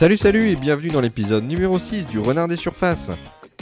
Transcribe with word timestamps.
Salut 0.00 0.16
salut 0.16 0.48
et 0.48 0.56
bienvenue 0.56 0.88
dans 0.88 1.02
l'épisode 1.02 1.44
numéro 1.44 1.78
6 1.78 2.06
du 2.06 2.18
Renard 2.18 2.48
des 2.48 2.56
Surfaces, 2.56 3.10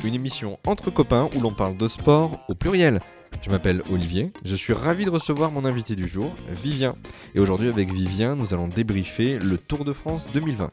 une 0.04 0.14
émission 0.14 0.56
entre 0.68 0.88
copains 0.88 1.28
où 1.34 1.40
l'on 1.40 1.52
parle 1.52 1.76
de 1.76 1.88
sport 1.88 2.38
au 2.48 2.54
pluriel. 2.54 3.00
Je 3.42 3.50
m'appelle 3.50 3.82
Olivier, 3.90 4.30
je 4.44 4.54
suis 4.54 4.72
ravi 4.72 5.04
de 5.04 5.10
recevoir 5.10 5.50
mon 5.50 5.64
invité 5.64 5.96
du 5.96 6.06
jour, 6.06 6.32
Vivien. 6.62 6.94
Et 7.34 7.40
aujourd'hui 7.40 7.68
avec 7.68 7.92
Vivien, 7.92 8.36
nous 8.36 8.54
allons 8.54 8.68
débriefer 8.68 9.40
le 9.40 9.58
Tour 9.58 9.84
de 9.84 9.92
France 9.92 10.28
2020. 10.32 10.70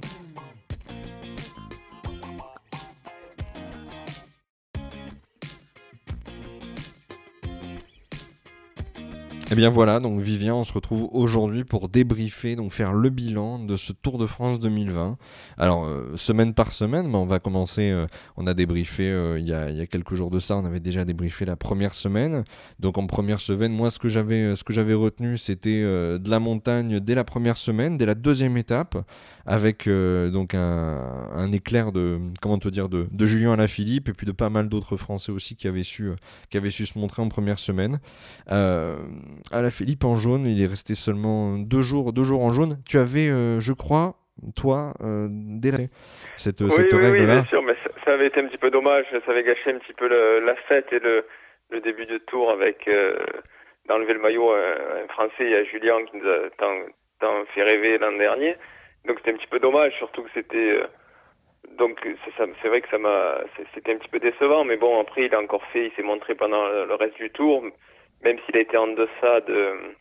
Et 9.45 9.49
eh 9.51 9.55
bien 9.55 9.69
voilà, 9.69 9.99
donc 9.99 10.19
Vivien, 10.21 10.55
on 10.55 10.63
se 10.63 10.73
retrouve 10.73 11.07
aujourd'hui 11.11 11.63
pour 11.65 11.87
débriefer, 11.87 12.55
donc 12.55 12.73
faire 12.73 12.93
le 12.93 13.11
bilan 13.11 13.59
de 13.59 13.77
ce 13.77 13.93
Tour 13.93 14.17
de 14.17 14.25
France 14.25 14.59
2020. 14.59 15.19
Alors, 15.59 15.85
euh, 15.85 16.13
semaine 16.15 16.55
par 16.55 16.73
semaine, 16.73 17.07
mais 17.07 17.17
on 17.17 17.27
va 17.27 17.37
commencer, 17.37 17.91
euh, 17.91 18.07
on 18.37 18.47
a 18.47 18.55
débriefé 18.55 19.03
euh, 19.03 19.37
il, 19.37 19.47
y 19.47 19.53
a, 19.53 19.69
y 19.69 19.81
a, 19.81 19.85
quelques 19.85 20.15
jours 20.15 20.31
de 20.31 20.39
ça, 20.39 20.57
on 20.57 20.65
avait 20.65 20.79
déjà 20.79 21.05
débriefé 21.05 21.45
la 21.45 21.55
première 21.55 21.93
semaine. 21.93 22.43
Donc 22.79 22.97
en 22.97 23.05
première 23.05 23.39
semaine, 23.39 23.71
moi 23.71 23.91
ce 23.91 23.99
que 23.99 24.09
j'avais, 24.09 24.55
ce 24.55 24.63
que 24.63 24.73
j'avais 24.73 24.95
retenu, 24.95 25.37
c'était 25.37 25.83
de 25.83 26.29
la 26.29 26.39
montagne 26.39 26.99
dès 26.99 27.13
la 27.13 27.23
première 27.23 27.57
semaine, 27.57 27.99
dès 27.99 28.07
la 28.07 28.15
deuxième 28.15 28.57
étape, 28.57 28.97
avec 29.45 29.87
donc 29.87 30.55
un, 30.55 31.29
un, 31.35 31.51
éclair 31.51 31.91
de, 31.91 32.19
comment 32.41 32.57
te 32.57 32.67
dire, 32.69 32.89
de, 32.89 33.07
de 33.11 33.25
Julien 33.27 33.53
Alaphilippe, 33.53 34.09
et 34.09 34.13
puis 34.13 34.25
de 34.25 34.31
pas 34.31 34.49
mal 34.49 34.69
d'autres 34.69 34.97
Français 34.97 35.31
aussi 35.31 35.55
qui 35.55 35.67
avaient 35.67 35.83
su, 35.83 36.09
qui 36.49 36.57
avaient 36.57 36.71
su 36.71 36.87
se 36.87 36.97
montrer 36.97 37.21
en 37.21 37.29
première 37.29 37.59
semaine 37.59 37.99
à 39.51 39.61
la 39.61 39.69
Philippe 39.69 40.03
en 40.03 40.15
jaune. 40.15 40.45
Il 40.45 40.61
est 40.61 40.67
resté 40.67 40.95
seulement 40.95 41.57
deux 41.57 41.81
jours, 41.81 42.13
deux 42.13 42.23
jours 42.23 42.41
en 42.41 42.51
jaune. 42.51 42.77
Tu 42.87 42.97
avais, 42.97 43.29
euh, 43.29 43.59
je 43.59 43.73
crois, 43.73 44.15
toi, 44.55 44.93
euh, 45.01 45.27
dès 45.29 45.71
cette, 46.37 46.61
oui, 46.61 46.71
cette 46.71 46.93
oui, 46.93 46.99
règle-là. 46.99 47.19
Oui, 47.19 47.25
bien 47.25 47.45
sûr, 47.45 47.63
mais 47.63 47.75
ça, 48.03 48.13
avait 48.13 48.27
été 48.27 48.39
un 48.39 48.47
petit 48.47 48.57
peu 48.57 48.71
dommage. 48.71 49.05
Ça 49.11 49.31
avait 49.31 49.43
gâché 49.43 49.71
un 49.71 49.79
petit 49.79 49.93
peu 49.93 50.07
la 50.07 50.55
fête 50.67 50.91
et 50.91 50.99
le, 50.99 51.25
le, 51.71 51.81
début 51.81 52.05
de 52.05 52.17
tour 52.19 52.51
avec 52.51 52.87
euh, 52.87 53.17
d'enlever 53.87 54.13
le 54.13 54.19
maillot 54.19 54.51
un, 54.51 55.07
Français. 55.09 55.49
Y 55.49 55.55
a 55.55 55.63
Julien 55.63 56.03
qui 56.05 56.17
nous 56.17 56.27
a 56.27 56.49
tant, 56.57 56.73
tant 57.19 57.45
fait 57.53 57.63
rêver 57.63 57.97
l'an 57.97 58.17
dernier. 58.17 58.55
Donc 59.05 59.17
c'était 59.19 59.31
un 59.31 59.37
petit 59.37 59.47
peu 59.47 59.59
dommage, 59.59 59.93
surtout 59.97 60.23
que 60.23 60.31
c'était 60.33 60.79
donc 61.77 61.99
c'est 62.37 62.67
vrai 62.67 62.81
que 62.81 62.89
ça 62.89 62.97
m'a 62.97 63.39
c'était 63.73 63.93
un 63.93 63.97
petit 63.97 64.07
peu 64.07 64.19
décevant 64.19 64.63
mais 64.63 64.77
bon 64.77 65.01
après 65.01 65.25
il 65.25 65.33
a 65.33 65.39
encore 65.41 65.63
fait 65.73 65.87
il 65.87 65.91
s'est 65.93 66.03
montré 66.03 66.35
pendant 66.35 66.67
le 66.67 66.93
reste 66.93 67.17
du 67.17 67.29
tour 67.31 67.63
même 68.25 68.37
s'il 68.45 68.57
a 68.57 68.61
été 68.61 68.75
en 68.75 68.87
deçà 68.87 69.39
de, 69.41 69.95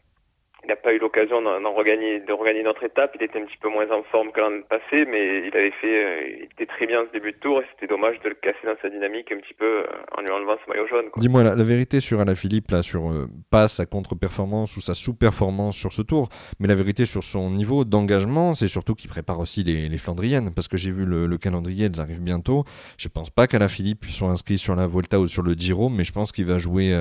il 0.64 0.68
n'a 0.68 0.76
pas 0.76 0.94
eu 0.94 0.98
l'occasion 0.98 1.42
d'en 1.42 1.72
regagner, 1.74 2.20
de 2.20 2.32
regagner 2.32 2.62
notre 2.62 2.84
étape. 2.84 3.12
Il 3.16 3.22
était 3.22 3.38
un 3.38 3.44
petit 3.44 3.58
peu 3.60 3.68
moins 3.68 3.90
en 3.90 4.02
forme 4.04 4.32
que 4.32 4.40
l'an 4.40 4.62
passé, 4.68 5.04
mais 5.06 5.46
il 5.46 5.54
avait 5.54 5.72
fait, 5.80 6.04
euh, 6.04 6.44
était 6.44 6.66
très 6.66 6.86
bien 6.86 7.04
ce 7.06 7.12
début 7.12 7.32
de 7.32 7.36
tour 7.36 7.60
et 7.60 7.64
c'était 7.72 7.86
dommage 7.86 8.18
de 8.20 8.30
le 8.30 8.34
casser 8.34 8.64
dans 8.64 8.76
sa 8.80 8.88
dynamique 8.88 9.30
un 9.30 9.36
petit 9.40 9.52
peu 9.52 9.64
euh, 9.64 9.86
en 10.16 10.22
lui 10.22 10.30
enlevant 10.30 10.56
ce 10.64 10.70
maillot 10.70 10.86
jaune. 10.86 11.06
Dis-moi 11.18 11.42
la, 11.42 11.64
vérité 11.64 12.00
sur 12.00 12.20
Alaphilippe, 12.20 12.70
là, 12.70 12.82
sur 12.82 13.10
euh, 13.10 13.26
pas 13.50 13.68
sa 13.68 13.84
contre-performance 13.84 14.76
ou 14.76 14.80
sa 14.80 14.94
sous-performance 14.94 15.76
sur 15.76 15.92
ce 15.92 16.00
tour, 16.00 16.30
mais 16.60 16.68
la 16.68 16.74
vérité 16.74 17.04
sur 17.04 17.22
son 17.22 17.50
niveau 17.50 17.84
d'engagement, 17.84 18.54
c'est 18.54 18.68
surtout 18.68 18.94
qu'il 18.94 19.10
prépare 19.10 19.40
aussi 19.40 19.64
les, 19.64 19.98
Flandriennes, 19.98 20.52
parce 20.54 20.68
que 20.68 20.76
j'ai 20.76 20.90
vu 20.90 21.04
le, 21.04 21.36
calendrier, 21.38 21.86
elles 21.86 22.00
arrivent 22.00 22.22
bientôt. 22.22 22.64
Je 22.98 23.08
pense 23.08 23.30
pas 23.30 23.46
qu'Alaphilippe 23.46 24.04
soit 24.06 24.28
inscrit 24.28 24.58
sur 24.58 24.74
la 24.74 24.86
Volta 24.86 25.20
ou 25.20 25.26
sur 25.26 25.42
le 25.42 25.52
Giro, 25.52 25.88
mais 25.88 26.04
je 26.04 26.12
pense 26.12 26.32
qu'il 26.32 26.46
va 26.46 26.58
jouer 26.58 26.94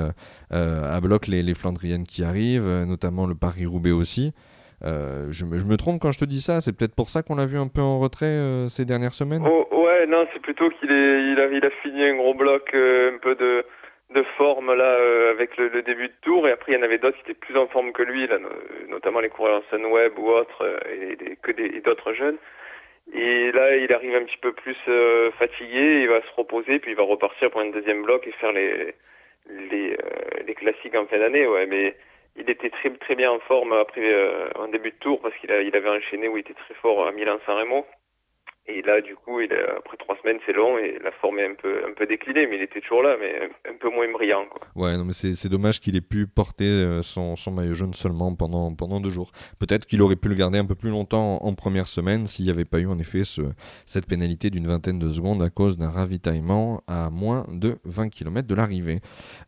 à 0.51 1.01
bloc 1.01 1.27
les, 1.27 1.43
les 1.43 1.53
Flandriennes 1.53 2.05
qui 2.05 2.23
arrivent, 2.23 2.67
notamment 2.85 3.25
le 3.25 3.35
Paris-Roubaix 3.53 3.91
aussi. 3.91 4.33
Euh, 4.83 5.31
je, 5.31 5.45
me, 5.45 5.77
trompe 5.77 6.01
quand 6.01 6.11
je 6.11 6.19
te 6.19 6.25
dis 6.25 6.41
ça, 6.41 6.59
c'est 6.59 6.75
peut-être 6.75 6.95
pour 6.95 7.09
ça 7.09 7.23
qu'on 7.23 7.35
l'a 7.35 7.45
vu 7.45 7.57
un 7.57 7.67
peu 7.67 7.81
en 7.81 7.99
retrait 7.99 8.25
euh, 8.25 8.67
ces 8.67 8.83
dernières 8.83 9.13
semaines? 9.13 9.43
Oh, 9.45 9.67
Ouais, 9.71 10.05
non, 10.07 10.27
c'est 10.33 10.41
plutôt 10.41 10.69
qu'il 10.69 10.91
a, 10.91 11.69
fini 11.81 12.03
un 12.03 12.15
gros 12.15 12.33
bloc, 12.33 12.69
euh, 12.73 13.13
un 13.15 13.17
peu 13.19 13.35
de, 13.35 13.63
forme 14.37 14.73
là 14.73 14.97
avec 15.31 15.57
le, 15.57 15.81
début 15.81 16.07
de 16.07 16.13
tour, 16.21 16.47
et 16.47 16.51
après 16.51 16.71
il 16.71 16.75
y 16.75 16.79
en 16.79 16.83
avait 16.83 16.97
d'autres 16.97 17.17
qui 17.17 17.31
étaient 17.31 17.39
plus 17.39 17.57
en 17.57 17.67
forme 17.67 17.91
que 17.93 18.03
lui, 18.03 18.27
notamment 18.89 19.19
les 19.19 19.29
coureurs 19.29 19.61
en 19.61 19.75
Sunweb 19.75 20.17
ou 20.17 20.29
autres, 20.29 20.79
et, 20.91 21.81
d'autres 21.81 22.13
jeunes. 22.13 22.37
Et 23.13 23.51
là, 23.51 23.75
il 23.75 23.91
arrive 23.91 24.15
un 24.15 24.23
petit 24.23 24.37
peu 24.41 24.53
plus 24.53 24.77
fatigué, 25.37 26.01
il 26.03 26.09
va 26.09 26.21
se 26.21 26.35
reposer, 26.35 26.79
puis 26.79 26.91
il 26.91 26.97
va 26.97 27.03
repartir 27.03 27.51
pour 27.51 27.61
un 27.61 27.69
deuxième 27.69 28.03
bloc 28.03 28.25
et 28.27 28.31
faire 28.33 28.51
les, 28.51 28.95
les 29.49 30.55
classiques 30.55 30.95
en 30.95 31.05
fin 31.05 31.19
d'année, 31.19 31.47
ouais, 31.47 31.65
mais 31.65 31.95
il 32.35 32.49
était 32.49 32.69
très 32.69 32.89
très 32.91 33.15
bien 33.15 33.31
en 33.31 33.39
forme 33.39 33.73
après 33.73 34.01
euh, 34.01 34.49
un 34.59 34.67
début 34.69 34.91
de 34.91 34.97
tour 34.97 35.21
parce 35.21 35.35
qu'il 35.37 35.51
il 35.51 35.75
avait 35.75 35.89
enchaîné 35.89 36.27
où 36.27 36.37
il 36.37 36.41
était 36.41 36.53
très 36.53 36.73
fort 36.75 37.07
à 37.07 37.11
Milan-San 37.11 37.57
Remo. 37.57 37.85
Et 38.65 38.81
là, 38.81 39.01
du 39.01 39.15
coup, 39.15 39.39
après 39.77 39.97
trois 39.97 40.15
semaines, 40.21 40.37
c'est 40.45 40.53
long 40.53 40.77
et 40.77 40.97
la 41.03 41.11
forme 41.11 41.37
est 41.39 41.45
un 41.45 41.53
peu, 41.53 42.05
déclinée, 42.07 42.47
mais 42.47 42.55
il 42.55 42.61
était 42.61 42.79
toujours 42.79 43.03
là, 43.03 43.17
mais 43.19 43.49
un 43.69 43.75
peu 43.77 43.89
moins 43.89 44.09
brillant. 44.11 44.45
Quoi. 44.49 44.61
Ouais, 44.75 44.97
non, 44.97 45.03
mais 45.03 45.13
c'est 45.13 45.49
dommage 45.49 45.81
qu'il 45.81 45.97
ait 45.97 46.01
pu 46.01 46.27
porter 46.27 46.65
euh, 46.65 47.01
son, 47.01 47.35
maillot 47.51 47.73
jaune 47.73 47.93
seulement 47.93 48.33
pendant, 48.35 48.71
deux 49.01 49.09
jours. 49.09 49.31
Peut-être 49.59 49.85
qu'il 49.85 50.01
aurait 50.01 50.15
pu 50.15 50.29
le 50.29 50.35
garder 50.35 50.59
un 50.59 50.65
peu 50.65 50.75
plus 50.75 50.91
longtemps 50.91 51.43
en, 51.43 51.53
première 51.53 51.87
semaine 51.87 52.25
s'il 52.25 52.45
n'y 52.45 52.51
avait 52.51 52.65
pas 52.65 52.79
eu 52.79 52.87
en 52.87 52.97
effet 52.99 53.23
ce, 53.23 53.41
cette 53.85 54.07
pénalité 54.07 54.49
d'une 54.49 54.67
vingtaine 54.67 54.97
de 54.97 55.09
secondes 55.09 55.41
à 55.43 55.49
cause 55.49 55.77
d'un 55.77 55.89
ravitaillement 55.89 56.81
à 56.87 57.09
moins 57.09 57.45
de 57.49 57.77
20 57.83 58.09
km 58.09 58.47
de 58.47 58.55
l'arrivée. 58.55 58.99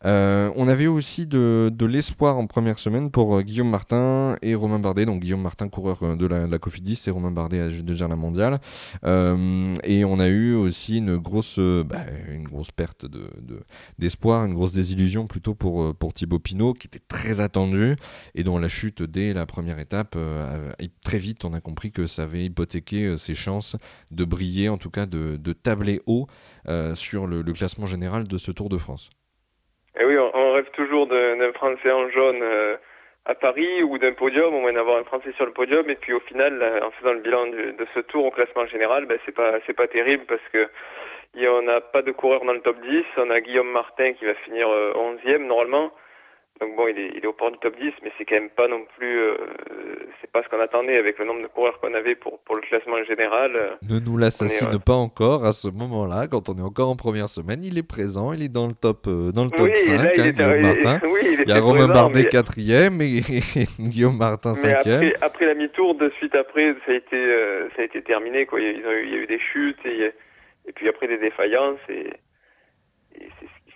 Euh, 0.05 0.51
on 0.55 0.67
avait 0.67 0.87
aussi 0.87 1.25
de, 1.25 1.71
de 1.73 1.85
l'espoir 1.85 2.37
en 2.37 2.47
première 2.47 2.79
semaine 2.79 3.11
pour 3.11 3.37
euh, 3.37 3.41
Guillaume 3.41 3.69
Martin 3.69 4.37
et 4.41 4.55
Romain 4.55 4.79
Bardet. 4.79 5.05
Donc 5.05 5.21
Guillaume 5.21 5.41
Martin, 5.41 5.69
coureur 5.69 6.17
de 6.17 6.25
la, 6.25 6.47
la 6.47 6.59
Cofidis, 6.59 7.03
et 7.07 7.11
Romain 7.11 7.31
Bardet, 7.31 7.69
de 7.69 8.07
la 8.07 8.15
mondiale. 8.15 8.59
Euh, 9.05 9.75
et 9.83 10.03
on 10.03 10.19
a 10.19 10.27
eu 10.27 10.55
aussi 10.55 10.97
une 10.97 11.17
grosse, 11.17 11.59
bah, 11.59 11.97
une 12.31 12.43
grosse 12.43 12.71
perte 12.71 13.05
de, 13.05 13.29
d'espoir, 13.99 14.45
une 14.45 14.53
grosse 14.53 14.73
désillusion 14.73 15.27
plutôt 15.27 15.53
pour, 15.53 15.83
euh, 15.83 15.93
pour 15.93 16.13
Thibaut 16.13 16.39
Pinot, 16.39 16.73
qui 16.73 16.87
était 16.87 17.03
très 17.07 17.39
attendu 17.39 17.95
et 18.33 18.43
dont 18.43 18.57
la 18.57 18.67
chute 18.67 19.03
dès 19.03 19.33
la 19.33 19.45
première 19.45 19.79
étape, 19.79 20.15
euh, 20.15 20.71
très 21.03 21.19
vite, 21.19 21.45
on 21.45 21.53
a 21.53 21.61
compris 21.61 21.91
que 21.91 22.07
ça 22.07 22.23
avait 22.23 22.45
hypothéqué 22.45 23.17
ses 23.17 23.35
chances 23.35 23.75
de 24.11 24.25
briller, 24.25 24.69
en 24.69 24.77
tout 24.77 24.89
cas 24.89 25.05
de, 25.05 25.37
de 25.37 25.53
tabler 25.53 26.01
haut 26.07 26.27
sur 26.93 27.27
le, 27.27 27.43
classement 27.55 27.85
général 27.85 28.27
de 28.27 28.37
ce 28.37 28.51
Tour 28.51 28.67
de 28.69 28.77
France. 28.77 29.09
Et 29.97 29.99
eh 30.01 30.05
oui, 30.05 30.15
on, 30.17 30.51
rêve 30.53 30.69
toujours 30.73 31.07
d'un 31.07 31.53
Français 31.53 31.91
en 31.91 32.09
jaune 32.09 32.43
à 33.25 33.35
Paris 33.35 33.83
ou 33.83 33.97
d'un 33.97 34.13
podium, 34.13 34.53
au 34.53 34.59
moins 34.59 34.73
d'avoir 34.73 34.97
un 34.97 35.03
Français 35.03 35.31
sur 35.35 35.45
le 35.45 35.51
podium. 35.51 35.89
Et 35.89 35.95
puis 35.95 36.13
au 36.13 36.19
final, 36.21 36.61
en 36.83 36.91
faisant 36.91 37.13
le 37.13 37.19
bilan 37.19 37.47
de, 37.47 37.87
ce 37.93 37.99
tour 38.01 38.25
au 38.25 38.31
classement 38.31 38.65
général, 38.67 39.05
ben, 39.05 39.17
c'est 39.25 39.35
pas 39.35 39.53
c'est 39.65 39.73
pas 39.73 39.87
terrible 39.87 40.25
parce 40.27 40.47
que 40.53 40.67
on 41.43 41.61
n'a 41.63 41.81
pas 41.81 42.01
de 42.01 42.11
coureur 42.11 42.45
dans 42.45 42.53
le 42.53 42.61
top 42.61 42.79
10. 42.81 43.03
On 43.17 43.29
a 43.29 43.39
Guillaume 43.39 43.69
Martin 43.71 44.13
qui 44.13 44.25
va 44.25 44.33
finir 44.35 44.67
11e 44.67 45.27
euh, 45.27 45.37
normalement. 45.39 45.91
Donc 46.61 46.73
bon, 46.77 46.87
il 46.87 46.97
est, 46.97 47.11
il 47.17 47.23
est 47.23 47.27
au 47.27 47.33
port 47.33 47.51
du 47.51 47.57
top 47.57 47.75
10, 47.77 47.91
mais 48.01 48.11
c'est 48.17 48.23
quand 48.23 48.35
même 48.35 48.49
pas 48.49 48.69
non 48.69 48.85
plus, 48.97 49.19
euh, 49.19 49.35
c'est 50.21 50.31
pas 50.31 50.41
ce 50.41 50.47
qu'on 50.47 50.61
attendait 50.61 50.97
avec 50.97 51.19
le 51.19 51.25
nombre 51.25 51.41
de 51.41 51.47
coureurs 51.47 51.77
qu'on 51.81 51.93
avait 51.93 52.15
pour, 52.15 52.39
pour 52.39 52.55
le 52.55 52.61
classement 52.61 53.03
général. 53.03 53.77
Ne 53.81 53.99
nous 53.99 54.17
l'assassine 54.17 54.69
euh, 54.73 54.79
pas 54.79 54.93
encore 54.93 55.43
à 55.43 55.51
ce 55.51 55.67
moment-là, 55.67 56.27
quand 56.31 56.47
on 56.47 56.57
est 56.57 56.61
encore 56.61 56.89
en 56.89 56.95
première 56.95 57.27
semaine, 57.27 57.61
il 57.61 57.77
est 57.77 57.87
présent, 57.87 58.31
il 58.31 58.41
est 58.41 58.49
dans 58.49 58.67
le 58.67 58.73
top, 58.73 59.05
euh, 59.07 59.33
dans 59.33 59.43
le 59.43 59.51
top 59.51 59.75
5, 59.75 59.99
hein, 59.99 60.31
Guillaume 60.31 60.61
Martin. 60.61 60.99
Oui, 61.15 61.37
il, 61.45 61.49
y 61.49 61.51
a 61.51 61.59
Romain 61.59 61.87
Bardet 61.87 62.23
mais... 62.23 62.29
quatrième 62.29 63.01
et 63.01 63.21
Guillaume 63.79 64.17
Martin 64.17 64.55
cinquième. 64.55 64.99
Après, 64.99 65.15
après, 65.21 65.45
la 65.47 65.53
mi-tour, 65.55 65.95
de 65.95 66.09
suite 66.17 66.35
après, 66.35 66.73
ça 66.85 66.91
a 66.91 66.95
été, 66.95 67.21
ça 67.75 67.81
a 67.81 67.85
été 67.85 68.01
terminé. 68.01 68.45
Quoi. 68.45 68.61
Il, 68.61 68.65
y 68.65 68.85
a 68.85 68.93
eu, 68.93 69.05
il 69.05 69.11
y 69.11 69.15
a 69.15 69.17
eu 69.17 69.27
des 69.27 69.39
chutes 69.39 69.85
et, 69.85 70.11
et 70.67 70.71
puis 70.73 70.87
après 70.87 71.07
des 71.07 71.17
défaillances 71.17 71.79
et, 71.89 72.11
et 73.15 73.29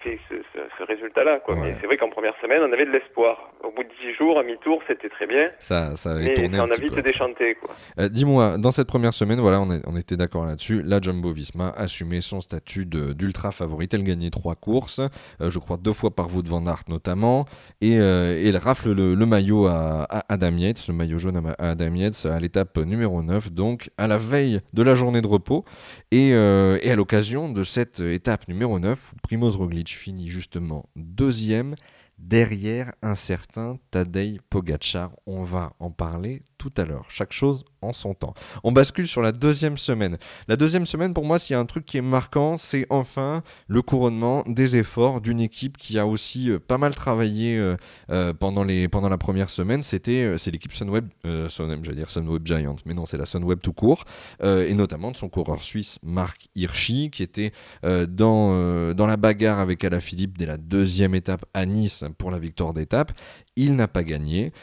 c'est 0.04 0.10
fait 0.12 0.20
ce, 0.30 0.60
ce, 0.78 0.84
résultat-là. 0.84 1.40
Quoi. 1.40 1.56
Mais 1.56 1.76
c'est 1.80 1.88
vrai 1.88 1.98
qu'en 1.98 2.10
première 2.10 2.34
semaine, 2.42 2.62
on 2.62 2.72
avait 2.72 2.86
de 2.86 2.92
l'espoir. 2.92 3.51
Au 3.63 3.72
bout 3.72 3.84
de 3.84 3.90
10 4.01 4.16
jours, 4.18 4.40
à 4.40 4.44
mi-tour, 4.44 4.81
c'était 4.88 5.10
très 5.10 5.28
bien. 5.28 5.50
Ça, 5.60 5.96
ça 5.96 6.12
avait 6.12 6.25
mais 6.25 6.34
tourné 6.34 6.57
ça, 6.57 6.63
on 6.63 6.72
a 6.72 6.75
vite 6.75 7.00
déchanté. 7.00 7.56
Quoi. 7.56 7.75
Euh, 8.00 8.10
Dis-moi, 8.10 8.57
dans 8.57 8.72
cette 8.72 8.88
première 8.88 9.13
semaine, 9.13 9.40
voilà, 9.40 9.62
on, 9.62 9.72
est, 9.72 9.81
on 9.86 9.96
était 9.98 10.16
d'accord 10.16 10.46
là-dessus. 10.46 10.81
La 10.84 11.01
Jumbo 11.01 11.31
Visma 11.31 11.74
assumait 11.75 12.22
son 12.22 12.42
statut 12.42 12.86
d'ultra 12.86 13.51
favorite. 13.51 13.94
Elle 13.94 14.04
gagnait 14.04 14.30
trois 14.30 14.56
courses, 14.56 15.00
euh, 15.42 15.50
je 15.50 15.60
crois 15.60 15.78
deux 15.78 15.94
fois 15.94 16.12
par 16.12 16.28
vous 16.28 16.42
de 16.42 16.50
Van 16.50 16.66
Aert 16.66 16.84
notamment. 16.88 17.46
Et, 17.81 18.00
euh, 18.00 18.38
et 18.38 18.48
elle 18.48 18.57
rafle 18.57 18.94
le, 18.94 19.16
le 19.16 19.25
maillot 19.25 19.68
à, 19.68 20.06
à, 20.10 20.25
Adam 20.30 20.56
Yates, 20.57 20.88
le 20.88 20.94
maillot 20.94 21.19
jaune 21.19 21.54
à, 21.60 21.72
Adam 21.72 21.94
Yates 21.94 22.25
à 22.25 22.40
l'étape 22.40 22.78
numéro 22.78 23.22
9, 23.22 23.51
donc 23.51 23.90
à 23.98 24.07
la 24.07 24.18
veille 24.18 24.62
de 24.74 24.84
la 24.84 24.96
journée 24.96 25.22
de 25.22 25.28
repos. 25.28 25.66
Et, 26.12 26.34
euh, 26.34 26.78
et 26.81 26.92
à 26.92 26.96
l'occasion 26.96 27.50
de 27.51 27.63
cette 27.63 28.00
étape 28.00 28.48
numéro 28.48 28.80
9, 28.80 29.13
Primoz 29.24 29.56
Roglic 29.57 29.88
finit 29.95 30.27
justement 30.30 30.89
deuxième 30.95 31.75
derrière 32.19 32.94
un 33.01 33.16
certain 33.16 33.77
Tadej 33.92 34.39
Pogacar. 34.50 35.12
On 35.25 35.44
va 35.44 35.74
en 35.80 35.92
parler 35.92 36.44
tout 36.57 36.71
à 36.77 36.83
l'heure. 36.83 37.06
Chaque 37.10 37.31
chose 37.31 37.63
en 37.81 37.94
son 37.94 38.13
temps. 38.13 38.33
On 38.63 38.71
bascule 38.71 39.07
sur 39.07 39.21
la 39.21 39.31
deuxième 39.31 39.77
semaine. 39.77 40.18
La 40.48 40.57
deuxième 40.57 40.86
semaine, 40.86 41.13
pour 41.13 41.25
moi, 41.25 41.39
s'il 41.39 41.54
y 41.54 41.57
a 41.57 41.60
un 41.60 41.66
truc 41.66 41.86
qui 41.86 41.98
est 41.98 42.01
marquant, 42.01 42.57
c'est 42.57 42.86
enfin 42.89 43.42
le 43.68 43.81
couronnement 43.81 44.44
des 44.45 44.75
efforts 44.75 45.21
d'une 45.21 45.39
équipe 45.39 45.77
qui 45.77 45.98
a 45.98 46.06
aussi 46.06 46.51
euh, 46.51 46.60
pas 46.60 46.77
mal 46.77 46.94
travaillé 46.94 47.57
euh, 47.57 47.77
euh, 48.10 48.33
pendant, 48.33 48.63
les, 48.63 48.89
pendant 48.89 49.10
la 49.10 49.18
première 49.18 49.50
semaine. 49.50 49.81
C'était 49.81 50.38
c'est 50.38 50.51
l'équipe 50.51 50.74
Sunweb, 50.74 51.07
Sunweb, 51.48 51.81
dire 51.81 52.10
Sunweb 52.10 52.45
Giant, 52.45 52.75
mais 52.86 52.94
non, 52.94 53.06
c'est 53.06 53.18
la 53.18 53.25
Sunweb 53.25 53.62
tout 53.62 53.74
court, 53.74 54.04
et 54.44 54.74
notamment 54.74 55.12
de 55.12 55.18
son 55.18 55.30
coureur 55.30 55.63
suisse 55.63 55.98
Marc 56.04 56.50
Hirschi, 56.56 57.10
qui 57.10 57.24
était 57.24 57.54
dans, 57.83 58.94
dans 58.94 59.06
la 59.07 59.18
bagarre 59.18 59.60
avec 59.60 59.83
Alaphilippe 59.83 60.38
dès 60.38 60.45
la 60.45 60.57
deuxième 60.57 61.15
étape 61.15 61.45
à 61.54 61.65
Nice 61.65 62.04
pour 62.18 62.32
la 62.32 62.40
victoire 62.40 62.74
d'étape. 62.74 63.12
Il 63.56 63.76
n'a 63.76 63.88
pas 63.88 64.04
gagné. 64.04 64.54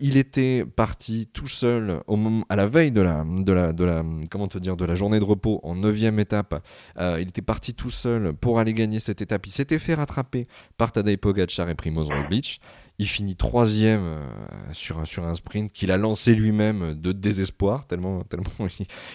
il 0.00 0.16
était 0.16 0.64
parti 0.64 1.28
tout 1.32 1.48
seul 1.48 2.00
au 2.06 2.16
moment, 2.16 2.44
à 2.48 2.56
la 2.56 2.66
veille 2.66 2.92
de 2.92 3.00
la, 3.00 3.24
de 3.24 3.52
la, 3.52 3.72
de 3.72 3.84
la, 3.84 4.04
comment 4.30 4.48
te 4.48 4.58
dire, 4.58 4.76
de 4.76 4.84
la 4.84 4.94
journée 4.94 5.18
de 5.18 5.24
repos 5.24 5.60
en 5.62 5.74
neuvième 5.74 6.18
étape. 6.18 6.62
Euh, 6.98 7.18
il 7.20 7.28
était 7.28 7.42
parti 7.42 7.74
tout 7.74 7.90
seul 7.90 8.32
pour 8.34 8.58
aller 8.58 8.74
gagner 8.74 9.00
cette 9.00 9.20
étape. 9.20 9.46
Il 9.46 9.50
s'était 9.50 9.78
fait 9.78 9.94
rattraper 9.94 10.46
par 10.76 10.92
Tadej 10.92 11.16
Pogacar 11.16 11.68
et 11.68 11.74
Primoz 11.74 12.10
Roglic. 12.10 12.60
Il 12.98 13.08
finit 13.08 13.34
troisième 13.34 14.02
euh, 14.02 14.26
sur, 14.72 14.98
un, 14.98 15.34
sprint 15.34 15.72
qu'il 15.72 15.90
a 15.90 15.96
lancé 15.96 16.34
lui-même 16.34 16.94
de 16.94 17.12
désespoir, 17.12 17.86
tellement, 17.86 18.22
tellement 18.28 18.46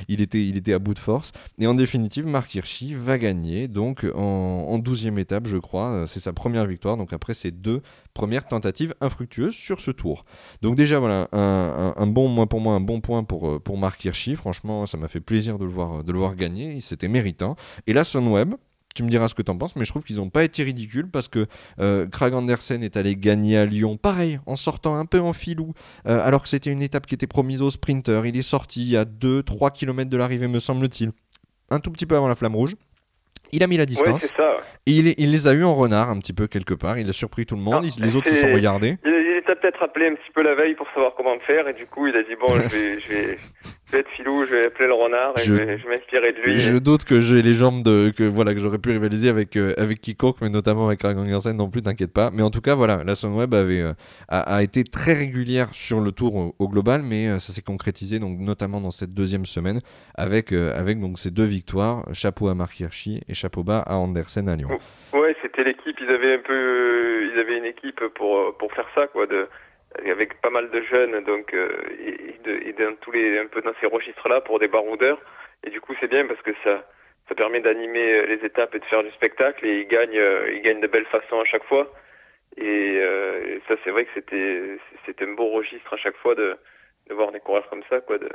il, 0.07 0.21
était, 0.21 0.73
à 0.73 0.79
bout 0.79 0.93
de 0.93 0.99
force. 0.99 1.31
Et 1.59 1.67
en 1.67 1.73
définitive, 1.73 2.25
Marc 2.25 2.53
Hirschi 2.55 2.93
va 2.93 3.17
gagner, 3.17 3.67
donc 3.67 4.05
en 4.15 4.77
douzième 4.79 5.17
étape, 5.17 5.47
je 5.47 5.57
crois. 5.57 6.05
C'est 6.07 6.19
sa 6.19 6.33
première 6.33 6.65
victoire, 6.65 6.97
donc 6.97 7.13
après 7.13 7.33
ces 7.33 7.51
deux 7.51 7.81
premières 8.13 8.47
tentatives 8.47 8.93
infructueuses 9.01 9.53
sur 9.53 9.79
ce 9.79 9.91
tour. 9.91 10.25
Donc 10.61 10.75
déjà, 10.75 10.99
voilà, 10.99 11.29
un, 11.31 12.07
bon, 12.07 12.45
pour 12.47 12.59
moi, 12.59 12.73
un 12.73 12.81
bon 12.81 13.01
point 13.01 13.23
pour, 13.23 13.49
euh, 13.49 13.59
pour 13.59 13.77
Marc 13.77 14.03
Hirschi. 14.03 14.35
Franchement, 14.35 14.85
ça 14.85 14.97
m'a 14.97 15.07
fait 15.07 15.21
plaisir 15.21 15.57
de 15.57 15.65
le 15.65 15.71
voir, 15.71 16.03
de 16.03 16.11
le 16.11 16.19
voir 16.19 16.35
gagner. 16.35 16.81
C'était 16.81 17.07
méritant. 17.07 17.55
Et 17.87 17.93
là, 17.93 18.03
Sunweb, 18.03 18.55
tu 18.95 19.03
me 19.03 19.09
diras 19.09 19.27
ce 19.27 19.35
que 19.35 19.41
tu 19.41 19.51
en 19.51 19.57
penses, 19.57 19.75
mais 19.75 19.85
je 19.85 19.91
trouve 19.91 20.03
qu'ils 20.03 20.17
n'ont 20.17 20.29
pas 20.29 20.43
été 20.43 20.63
ridicules 20.63 21.09
parce 21.09 21.27
que 21.27 21.45
euh, 21.79 22.07
Krag 22.07 22.33
Andersen 22.33 22.83
est 22.83 22.97
allé 22.97 23.15
gagner 23.15 23.57
à 23.57 23.65
Lyon, 23.65 23.97
pareil, 23.97 24.39
en 24.45 24.55
sortant 24.55 24.95
un 24.95 25.05
peu 25.05 25.19
en 25.19 25.33
filou, 25.33 25.73
euh, 26.07 26.19
alors 26.23 26.43
que 26.43 26.49
c'était 26.49 26.71
une 26.71 26.81
étape 26.81 27.05
qui 27.05 27.15
était 27.15 27.27
promise 27.27 27.61
aux 27.61 27.69
sprinters. 27.69 28.25
Il 28.25 28.37
est 28.37 28.41
sorti 28.41 28.97
à 28.97 29.05
2-3 29.05 29.71
km 29.71 30.09
de 30.09 30.17
l'arrivée, 30.17 30.47
me 30.47 30.59
semble-t-il, 30.59 31.11
un 31.69 31.79
tout 31.79 31.91
petit 31.91 32.05
peu 32.05 32.15
avant 32.15 32.27
la 32.27 32.35
flamme 32.35 32.55
rouge. 32.55 32.75
Il 33.51 33.63
a 33.63 33.67
mis 33.67 33.77
la 33.77 33.87
distance. 33.87 34.27
Et 34.85 34.91
il, 34.91 35.15
il, 35.17 35.31
les 35.31 35.47
a 35.47 35.53
eu 35.53 35.63
en 35.63 35.73
renard 35.73 36.09
un 36.09 36.19
petit 36.19 36.33
peu 36.33 36.45
quelque 36.45 36.75
part. 36.75 36.99
Il 36.99 37.09
a 37.09 37.13
surpris 37.13 37.47
tout 37.47 37.55
le 37.55 37.61
monde. 37.61 37.83
Ah, 37.83 38.05
les 38.05 38.15
autres 38.15 38.29
se 38.29 38.41
sont 38.41 38.51
regardés 38.51 38.97
peut-être 39.55 39.83
appelé 39.83 40.07
un 40.07 40.15
petit 40.15 40.31
peu 40.33 40.43
la 40.43 40.55
veille 40.55 40.75
pour 40.75 40.87
savoir 40.93 41.13
comment 41.15 41.37
faire 41.39 41.67
et 41.67 41.73
du 41.73 41.85
coup 41.85 42.07
il 42.07 42.15
a 42.15 42.23
dit 42.23 42.35
bon 42.35 42.53
je 42.53 42.67
vais, 42.67 42.99
je 42.99 43.07
vais, 43.09 43.37
être 43.97 44.09
filou, 44.09 44.45
je 44.45 44.51
vais 44.51 44.65
appeler 44.67 44.87
le 44.87 44.93
renard 44.93 45.33
et 45.37 45.41
je, 45.41 45.53
vais, 45.53 45.65
m'inspirer 45.65 46.33
de 46.33 46.41
lui. 46.41 46.59
Je 46.59 46.77
doute 46.77 47.05
que 47.05 47.19
j'ai 47.19 47.41
les 47.41 47.53
jambes 47.53 47.83
de 47.83 48.11
que 48.15 48.23
voilà 48.23 48.53
que 48.53 48.59
j'aurais 48.59 48.77
pu 48.77 48.89
rivaliser 48.89 49.29
avec 49.29 49.55
euh, 49.55 49.73
avec 49.77 50.01
quiconque 50.01 50.37
mais 50.41 50.49
notamment 50.49 50.87
avec 50.87 51.01
Ryan 51.01 51.53
non 51.53 51.69
plus 51.69 51.81
t'inquiète 51.81 52.13
pas. 52.13 52.29
Mais 52.33 52.43
en 52.43 52.49
tout 52.49 52.61
cas 52.61 52.75
voilà 52.75 53.03
la 53.03 53.15
Sunweb 53.15 53.53
avait 53.53 53.81
euh, 53.81 53.93
a, 54.27 54.61
été 54.63 54.83
très 54.83 55.13
régulière 55.13 55.69
sur 55.73 55.99
le 55.99 56.11
tour 56.11 56.53
au, 56.59 56.67
global 56.67 57.01
mais 57.03 57.27
euh, 57.27 57.39
ça 57.39 57.51
s'est 57.53 57.61
concrétisé 57.61 58.19
donc 58.19 58.37
notamment 58.39 58.79
dans 58.81 58.91
cette 58.91 59.13
deuxième 59.13 59.45
semaine 59.45 59.79
avec 60.15 60.51
avec 60.51 60.99
donc 60.99 61.17
ces 61.17 61.31
deux 61.31 61.43
victoires 61.43 62.05
chapeau 62.13 62.49
à 62.49 62.55
Mark 62.55 62.79
Hirschi 62.79 63.21
et 63.27 63.33
chapeau 63.33 63.63
bas 63.63 63.79
à 63.79 63.95
Andersen 63.95 64.47
à 64.49 64.55
Lyon. 64.55 64.69
Ouais 65.13 65.35
c'était 65.41 65.63
l'équipe 65.63 65.97
ils 65.99 66.09
avaient 66.09 66.35
un 66.35 66.41
peu 66.45 67.29
ils 67.33 67.39
avaient 67.39 67.57
une 67.57 67.65
équipe 67.65 68.01
pour 68.15 68.55
pour 68.57 68.71
faire 68.73 68.87
ça 68.93 69.07
quoi 69.07 69.25
de 69.25 69.47
avec 69.97 70.39
pas 70.41 70.49
mal 70.49 70.69
de 70.69 70.81
jeunes, 70.81 71.23
donc 71.23 71.53
euh, 71.53 71.69
et, 71.99 72.69
et, 72.69 72.73
dans 72.73 72.95
tous 73.01 73.11
les 73.11 73.39
un 73.39 73.47
peu 73.47 73.61
dans 73.61 73.73
ces 73.79 73.87
registres-là 73.87 74.41
pour 74.41 74.59
des 74.59 74.67
baroudeurs. 74.67 75.19
Et 75.63 75.69
du 75.69 75.81
coup, 75.81 75.93
c'est 75.99 76.07
bien 76.07 76.27
parce 76.27 76.41
que 76.41 76.51
ça 76.63 76.83
ça 77.27 77.35
permet 77.35 77.59
d'animer 77.59 78.13
euh, 78.13 78.25
les 78.25 78.45
étapes 78.45 78.73
et 78.75 78.79
de 78.79 78.85
faire 78.85 79.03
du 79.03 79.11
spectacle. 79.11 79.65
Et 79.65 79.81
ils 79.81 79.87
gagnent 79.87 80.17
euh, 80.17 80.51
ils 80.53 80.61
gagnent 80.61 80.81
de 80.81 80.87
belles 80.87 81.05
façons 81.05 81.39
à 81.39 81.45
chaque 81.45 81.65
fois. 81.65 81.91
Et, 82.57 82.99
ça, 83.67 83.75
c'est 83.83 83.91
vrai 83.91 84.05
que 84.05 84.11
c'était 84.15 84.77
c'était 85.05 85.25
un 85.25 85.33
beau 85.33 85.47
registre 85.47 85.93
à 85.93 85.97
chaque 85.97 86.17
fois 86.17 86.35
de 86.35 86.55
de 87.07 87.13
voir 87.13 87.31
des 87.31 87.39
coureurs 87.39 87.67
comme 87.69 87.83
ça, 87.89 88.01
quoi, 88.01 88.17
de, 88.17 88.29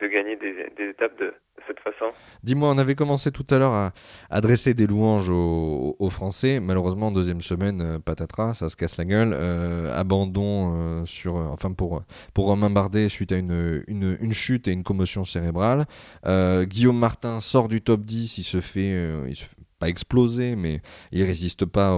de 0.00 0.06
gagner 0.08 0.36
des, 0.36 0.88
étapes 0.88 1.16
de, 1.18 1.32
cette 1.70 1.80
façon. 1.80 2.12
Dis-moi, 2.42 2.68
on 2.68 2.78
avait 2.78 2.94
commencé 2.94 3.30
tout 3.30 3.46
à 3.50 3.58
l'heure 3.58 3.72
à 3.72 3.92
adresser 4.28 4.74
des 4.74 4.86
louanges 4.86 5.28
aux, 5.28 6.10
Français. 6.10 6.58
Malheureusement, 6.58 7.08
en 7.08 7.12
deuxième 7.12 7.40
semaine, 7.40 7.80
euh, 7.82 7.98
patatras, 8.00 8.54
ça 8.54 8.68
se 8.68 8.76
casse 8.76 8.96
la 8.96 9.04
gueule. 9.04 9.32
Euh, 9.32 9.96
abandon 9.96 10.74
euh, 10.74 11.04
sur, 11.04 11.36
enfin 11.36 11.70
pour, 11.70 12.02
pour 12.34 12.46
Romain 12.46 12.70
Bardet 12.70 13.08
suite 13.08 13.30
à 13.30 13.36
une, 13.36 13.84
une, 13.86 14.32
chute 14.32 14.66
et 14.66 14.72
une 14.72 14.82
commotion 14.82 15.24
cérébrale. 15.24 15.86
Guillaume 16.26 16.98
Martin 16.98 17.40
sort 17.40 17.68
du 17.68 17.80
top 17.80 18.00
10, 18.02 18.38
il 18.38 18.42
se 18.42 18.60
fait, 18.60 18.92
se 19.34 19.44
fait 19.44 19.56
pas 19.78 19.88
exploser, 19.88 20.56
mais 20.56 20.82
il 21.12 21.22
résiste 21.22 21.64
pas 21.64 21.96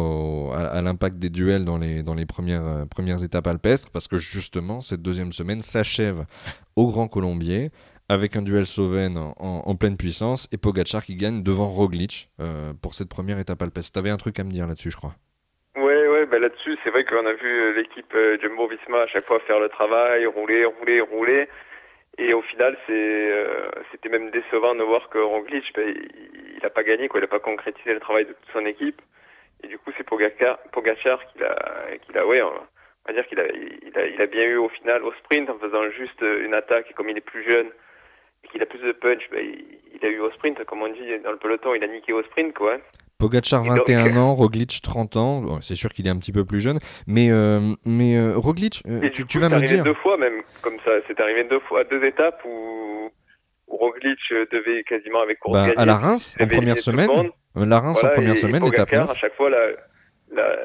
à, 0.55 0.83
l'impact 0.83 1.19
des 1.19 1.31
duels 1.31 1.65
dans 1.65 1.79
les, 1.79 2.03
dans 2.03 2.15
les 2.15 2.27
premières, 2.27 2.87
premières 2.89 3.25
étapes 3.25 3.47
alpestres, 3.47 3.91
parce 3.91 4.09
que 4.09 4.19
justement, 4.19 4.81
cette 4.81 5.03
deuxième 5.03 5.33
semaine 5.33 5.61
s'achève 5.61 6.27
au 6.77 6.87
Grand 6.89 7.09
Colombier 7.09 7.71
avec 8.09 8.37
un 8.37 8.43
duel 8.43 8.67
Sauven 8.67 9.17
en, 9.17 9.77
pleine 9.77 9.97
puissance 9.97 10.49
et 10.53 10.59
Pogachar 10.59 11.03
qui 11.03 11.17
gagne 11.17 11.43
devant 11.43 11.69
Roglic 11.69 12.29
euh, 12.41 12.73
pour 12.83 12.95
cette 12.95 13.09
première 13.09 13.39
étape 13.39 13.63
alpestre. 13.63 13.93
T'avais 13.93 14.11
un 14.11 14.17
truc 14.17 14.39
à 14.39 14.45
me 14.45 14.51
dire 14.51 14.67
là-dessus, 14.67 14.91
je 14.91 14.97
crois. 14.97 15.15
Ouais, 15.77 16.09
ouais, 16.09 16.27
bah 16.27 16.39
là-dessus, 16.39 16.77
c'est 16.85 16.91
vrai 16.91 17.05
qu'on 17.05 17.25
a 17.25 17.33
vu 17.33 17.49
euh, 17.49 17.73
l'équipe 17.73 18.13
euh, 18.15 18.39
Jumbo-Visma 18.41 19.03
à 19.03 19.07
chaque 19.07 19.27
fois 19.27 19.41
faire 19.41 19.59
le 19.59 19.71
travail, 19.71 20.27
rouler, 20.27 20.65
rouler, 20.67 21.01
rouler. 21.01 21.49
Et 22.19 22.35
au 22.35 22.43
final, 22.43 22.77
c'était 23.91 24.11
même 24.11 24.31
décevant 24.31 24.75
de 24.75 24.83
voir 24.83 25.09
que 25.09 25.17
Roglic, 25.17 25.65
bah, 25.75 25.81
il 25.83 26.61
n'a 26.63 26.69
pas 26.69 26.83
gagné, 26.83 27.09
quoi, 27.09 27.21
il 27.21 27.23
n'a 27.23 27.29
pas 27.29 27.41
concrétisé 27.41 27.95
le 27.95 28.01
travail 28.01 28.27
de 28.27 28.35
toute 28.35 28.53
son 28.53 28.67
équipe. 28.67 29.01
Et 29.65 29.69
du 29.69 29.79
coup, 29.79 29.93
c'est 29.97 30.05
Pogacar, 30.05 30.59
Pogachar 30.73 31.25
qui 31.29 31.39
l'a, 31.39 31.57
qui 32.05 32.13
l'a, 32.13 32.27
ouais, 32.27 32.43
on 32.43 32.53
va 33.07 33.15
dire 33.15 33.27
qu'il 33.27 33.41
a, 33.41 33.45
a, 33.45 34.07
il 34.07 34.21
a 34.21 34.27
bien 34.27 34.45
eu 34.45 34.57
au 34.57 34.69
final 34.69 35.03
au 35.05 35.13
sprint 35.15 35.49
en 35.49 35.59
faisant 35.59 35.89
juste 35.91 36.21
une 36.21 36.53
attaque. 36.53 36.91
Et 36.91 36.93
comme 36.93 37.09
il 37.09 37.17
est 37.17 37.23
plus 37.23 37.49
jeune, 37.51 37.71
qu'il 38.53 38.63
a 38.63 38.67
plus 38.67 38.79
de 38.79 38.93
punch, 38.93 39.23
bah, 39.31 39.39
il, 39.41 40.07
a 40.07 40.09
eu 40.09 40.21
au 40.21 40.31
sprint, 40.33 40.63
comme 40.65 40.83
on 40.83 40.89
dit 40.89 41.01
dans 41.25 41.33
le 41.33 41.39
peloton, 41.39 41.75
il 41.75 41.83
a 41.83 41.89
niqué 41.89 42.13
au 42.13 42.23
sprint, 42.23 42.55
quoi. 42.55 42.79
Pogacar 43.19 43.63
21 43.63 44.17
ans, 44.17 44.35
Roglic 44.35 44.81
30 44.83 45.17
ans. 45.17 45.61
c'est 45.61 45.77
sûr 45.77 45.91
qu'il 45.91 46.07
est 46.07 46.11
un 46.11 46.19
petit 46.19 46.33
peu 46.33 46.45
plus 46.45 46.61
jeune, 46.61 46.79
mais 47.07 47.31
euh, 47.31 47.61
mais 47.87 48.17
euh, 48.17 48.33
Roglic, 48.37 48.83
euh, 48.89 49.09
tu, 49.11 49.39
vas 49.39 49.49
me 49.49 49.61
dire. 49.65 49.85
deux 49.85 49.95
fois 49.95 50.17
même 50.17 50.43
comme 50.61 50.77
ça. 50.85 50.91
C'est 51.07 51.21
arrivé 51.21 51.45
deux 51.45 51.61
fois, 51.61 51.81
à 51.81 51.85
deux 51.85 52.05
étapes 52.05 52.45
où, 52.45 53.11
Roglic 53.69 54.19
devait 54.51 54.83
quasiment 54.83 55.21
avec 55.23 55.39
bah, 55.47 55.69
À 55.77 55.85
la 55.85 55.97
Reims 55.97 56.37
en 56.41 56.47
première 56.47 56.79
semaine. 56.79 57.09
La 57.55 57.81
Reims 57.81 58.03
en 58.03 58.09
première 58.09 58.37
semaine, 58.37 58.67
étape 58.67 58.93
9. 58.93 59.11
À 59.11 59.15
chaque 59.15 59.35
fois, 59.35 59.51
la, 59.51 59.69
la, 60.33 60.57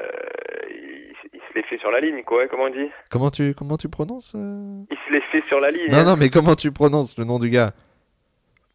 les 1.58 1.64
fait 1.64 1.78
sur 1.78 1.90
la 1.90 2.00
ligne, 2.00 2.22
quoi, 2.24 2.46
comment 2.48 2.64
on 2.64 2.70
dit 2.70 2.88
Comment 3.10 3.30
tu, 3.30 3.54
comment 3.54 3.76
tu 3.76 3.88
prononces 3.88 4.32
euh 4.36 4.82
Il 4.90 4.96
se 4.96 5.12
les 5.12 5.20
fait 5.32 5.46
sur 5.48 5.60
la 5.60 5.70
ligne. 5.70 5.90
Non, 5.90 6.04
non, 6.04 6.16
mais 6.16 6.28
comment 6.30 6.54
tu 6.54 6.70
prononces 6.72 7.18
le 7.18 7.24
nom 7.24 7.38
du 7.38 7.50
gars 7.50 7.72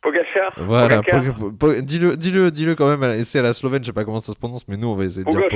Pogachar. 0.02 0.54
Voilà, 0.58 1.02
dis-le, 1.82 2.18
dis-le, 2.18 2.52
dis-le 2.52 2.76
quand 2.76 2.98
même. 2.98 3.24
C'est 3.24 3.40
à 3.40 3.42
la 3.42 3.54
slovène, 3.54 3.84
je 3.84 3.88
sais 3.88 3.94
pas 3.94 4.04
comment 4.04 4.20
ça 4.20 4.34
se 4.34 4.38
prononce, 4.38 4.68
mais 4.68 4.76
nous 4.76 4.90
on 4.90 4.96
va 4.96 5.06
essayer 5.06 5.24
de 5.24 5.30
dire 5.30 5.48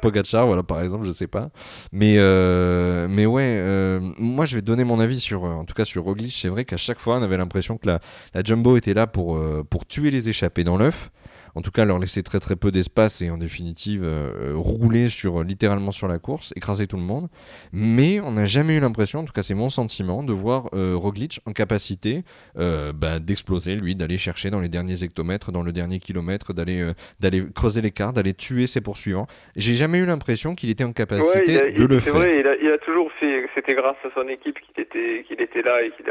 Pogachar, 0.00 0.46
voilà 0.46 0.62
par 0.62 0.80
exemple, 0.80 1.04
je 1.06 1.10
sais 1.10 1.26
pas. 1.26 1.48
Mais 1.90 2.14
euh, 2.18 3.08
mais 3.10 3.26
ouais, 3.26 3.42
euh, 3.42 3.98
moi 4.16 4.46
je 4.46 4.54
vais 4.54 4.62
donner 4.62 4.84
mon 4.84 5.00
avis 5.00 5.18
sur, 5.18 5.42
en 5.42 5.64
tout 5.64 5.74
cas 5.74 5.84
sur 5.84 6.04
Roglic. 6.04 6.30
C'est 6.30 6.48
vrai 6.48 6.64
qu'à 6.64 6.76
chaque 6.76 7.00
fois 7.00 7.16
on 7.16 7.22
avait 7.22 7.36
l'impression 7.36 7.78
que 7.78 7.88
la, 7.88 7.98
la 8.32 8.44
jumbo 8.44 8.76
était 8.76 8.94
là 8.94 9.08
pour 9.08 9.40
pour 9.68 9.84
tuer 9.84 10.12
les 10.12 10.28
échappés 10.28 10.62
dans 10.62 10.76
l'œuf 10.76 11.10
en 11.56 11.62
tout 11.62 11.70
cas 11.70 11.84
leur 11.84 11.98
laisser 11.98 12.22
très 12.22 12.38
très 12.38 12.54
peu 12.54 12.70
d'espace 12.70 13.22
et 13.22 13.30
en 13.30 13.38
définitive 13.38 14.02
euh, 14.04 14.52
rouler 14.54 15.08
sur, 15.08 15.42
littéralement 15.42 15.90
sur 15.90 16.06
la 16.06 16.18
course, 16.18 16.52
écraser 16.54 16.86
tout 16.86 16.96
le 16.96 17.02
monde. 17.02 17.28
Mais 17.72 18.20
on 18.20 18.32
n'a 18.32 18.44
jamais 18.44 18.76
eu 18.76 18.80
l'impression, 18.80 19.20
en 19.20 19.24
tout 19.24 19.32
cas 19.32 19.42
c'est 19.42 19.54
mon 19.54 19.70
sentiment, 19.70 20.22
de 20.22 20.34
voir 20.34 20.68
euh, 20.74 20.94
Roglic 20.94 21.40
en 21.46 21.52
capacité 21.52 22.22
euh, 22.58 22.92
bah, 22.92 23.18
d'exploser, 23.20 23.74
lui, 23.74 23.94
d'aller 23.96 24.18
chercher 24.18 24.50
dans 24.50 24.60
les 24.60 24.68
derniers 24.68 25.02
hectomètres, 25.02 25.50
dans 25.50 25.62
le 25.62 25.72
dernier 25.72 25.98
kilomètre, 25.98 26.52
d'aller 26.52 26.92
d'aller 27.20 27.42
creuser 27.54 27.80
l'écart, 27.80 28.12
d'aller 28.12 28.34
tuer 28.34 28.66
ses 28.66 28.82
poursuivants. 28.82 29.26
J'ai 29.56 29.74
jamais 29.74 29.98
eu 29.98 30.06
l'impression 30.06 30.54
qu'il 30.54 30.68
était 30.68 30.84
en 30.84 30.92
capacité 30.92 31.72
de 31.72 31.84
le 31.84 32.00
faire. 32.00 32.12
C'est 32.12 32.18
vrai, 32.18 32.38
il 32.60 32.68
a, 32.68 32.78
toujours 32.78 33.10
fait, 33.18 33.46
c'était 33.54 33.74
grâce 33.74 33.96
à 34.04 34.08
son 34.14 34.28
équipe 34.28 34.58
qu'il 34.60 34.82
était, 34.82 35.24
qu'il 35.26 35.40
était 35.40 35.62
là 35.62 35.82
et 35.82 35.90
qu'il 35.92 36.04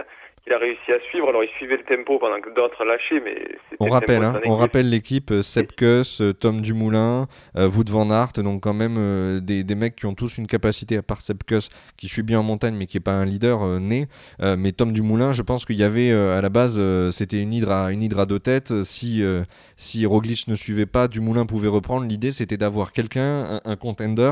qu'il 0.46 0.54
a 0.54 0.58
réussi 0.58 0.92
à 0.92 1.00
suivre. 1.10 1.30
Alors 1.30 1.44
il 1.44 1.50
suivait 1.58 1.78
le 1.78 1.84
tempo 1.84 2.20
pendant 2.20 2.40
que 2.40 2.54
d'autres 2.54 2.84
lâchaient, 2.86 3.20
mais 3.24 3.58
on 3.80 3.90
rappelle, 3.90 4.24
hein, 4.24 4.40
on 4.46 4.56
rappelle 4.56 4.90
l'équipe 4.90 5.32
euh, 5.32 5.42
Sepkus, 5.42 6.22
euh, 6.22 6.34
Tom 6.34 6.62
Dumoulin, 6.62 7.28
euh, 7.58 7.70
Wout 7.70 7.90
van 7.90 8.10
Aert, 8.10 8.44
donc 8.44 8.62
quand 8.62 8.74
même 8.74 8.96
euh, 8.98 9.40
des, 9.40 9.64
des, 9.64 9.76
mecs 9.76 9.96
qui 9.96 10.06
ont 10.06 10.14
tous 10.14 10.38
une 10.38 10.48
capacité 10.48 10.98
à 10.98 11.02
part 11.02 11.22
Sepkus 11.22 11.70
qui 11.98 12.08
suit 12.08 12.24
bien 12.24 12.40
en 12.40 12.44
montagne 12.44 12.76
mais 12.76 12.86
qui 12.86 12.98
est 12.98 13.04
pas 13.04 13.14
un 13.14 13.26
leader 13.26 13.80
né. 13.80 14.06
mais 14.40 14.72
Tom 14.72 14.92
Dumoulin, 14.92 15.34
je 15.34 15.42
pense 15.42 15.66
qu'il 15.66 15.78
y 15.78 15.84
avait 15.84 16.12
à 16.12 16.42
la 16.42 16.50
base 16.50 16.80
c'était 17.12 17.42
une 17.42 17.54
hydre 17.54 17.72
à 17.72 17.92
une 17.92 18.02
hydre 18.02 18.20
à 18.20 18.26
deux 18.26 18.40
têtes. 18.40 18.84
Si 18.84 19.24
si 19.78 20.06
Roglic 20.06 20.48
ne 20.48 20.56
suivait 20.56 20.86
pas, 20.86 21.08
Dumoulin 21.08 21.46
pouvait 21.46 21.68
reprendre. 21.68 22.08
L'idée 22.08 22.32
c'était 22.32 22.58
d'avoir 22.58 22.94
quelqu'un, 22.94 23.60
un, 23.64 23.76
contender, 23.76 24.32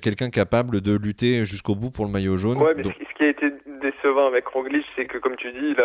quelqu'un 0.00 0.30
capable 0.30 0.80
de 0.80 0.96
lutter 0.96 1.44
jusqu'au 1.44 1.74
bout 1.74 1.90
pour 1.90 2.04
le 2.04 2.10
maillot 2.10 2.36
jaune. 2.36 2.58
Ouais, 2.58 2.74
mais 2.76 2.82
ce 2.84 3.18
qui 3.18 3.24
a 3.24 3.28
été 3.28 3.52
décevant 3.82 4.26
avec 4.26 4.46
Roglic, 4.46 4.86
c'est 4.96 5.06
que 5.06 5.18
comme 5.18 5.36
tu 5.36 5.52
dis, 5.52 5.76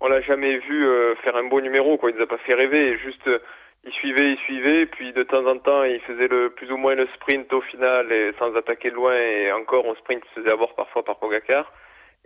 on 0.00 0.08
l'a 0.08 0.20
jamais 0.22 0.58
vu 0.58 0.86
euh, 0.86 1.14
faire 1.16 1.36
un 1.36 1.44
beau 1.44 1.60
numéro, 1.60 1.98
quoi. 1.98 2.10
Il 2.10 2.16
nous 2.16 2.22
a 2.22 2.26
pas 2.26 2.38
fait 2.38 2.54
rêver. 2.54 2.96
Juste, 2.98 3.26
euh, 3.26 3.38
il 3.84 3.92
suivait, 3.92 4.32
il 4.32 4.38
suivait, 4.38 4.86
puis 4.86 5.12
de 5.12 5.22
temps 5.22 5.46
en 5.46 5.58
temps, 5.58 5.84
il 5.84 6.00
faisait 6.00 6.28
le 6.28 6.50
plus 6.50 6.70
ou 6.72 6.76
moins 6.76 6.94
le 6.94 7.06
sprint 7.14 7.52
au 7.52 7.60
final, 7.60 8.06
sans 8.38 8.54
attaquer 8.56 8.90
loin. 8.90 9.14
Et 9.14 9.52
encore, 9.52 9.84
on 9.86 9.94
sprint, 9.96 10.22
il 10.24 10.28
se 10.34 10.40
faisait 10.40 10.52
avoir 10.52 10.74
parfois 10.74 11.04
par 11.04 11.18
Pogacar. 11.18 11.70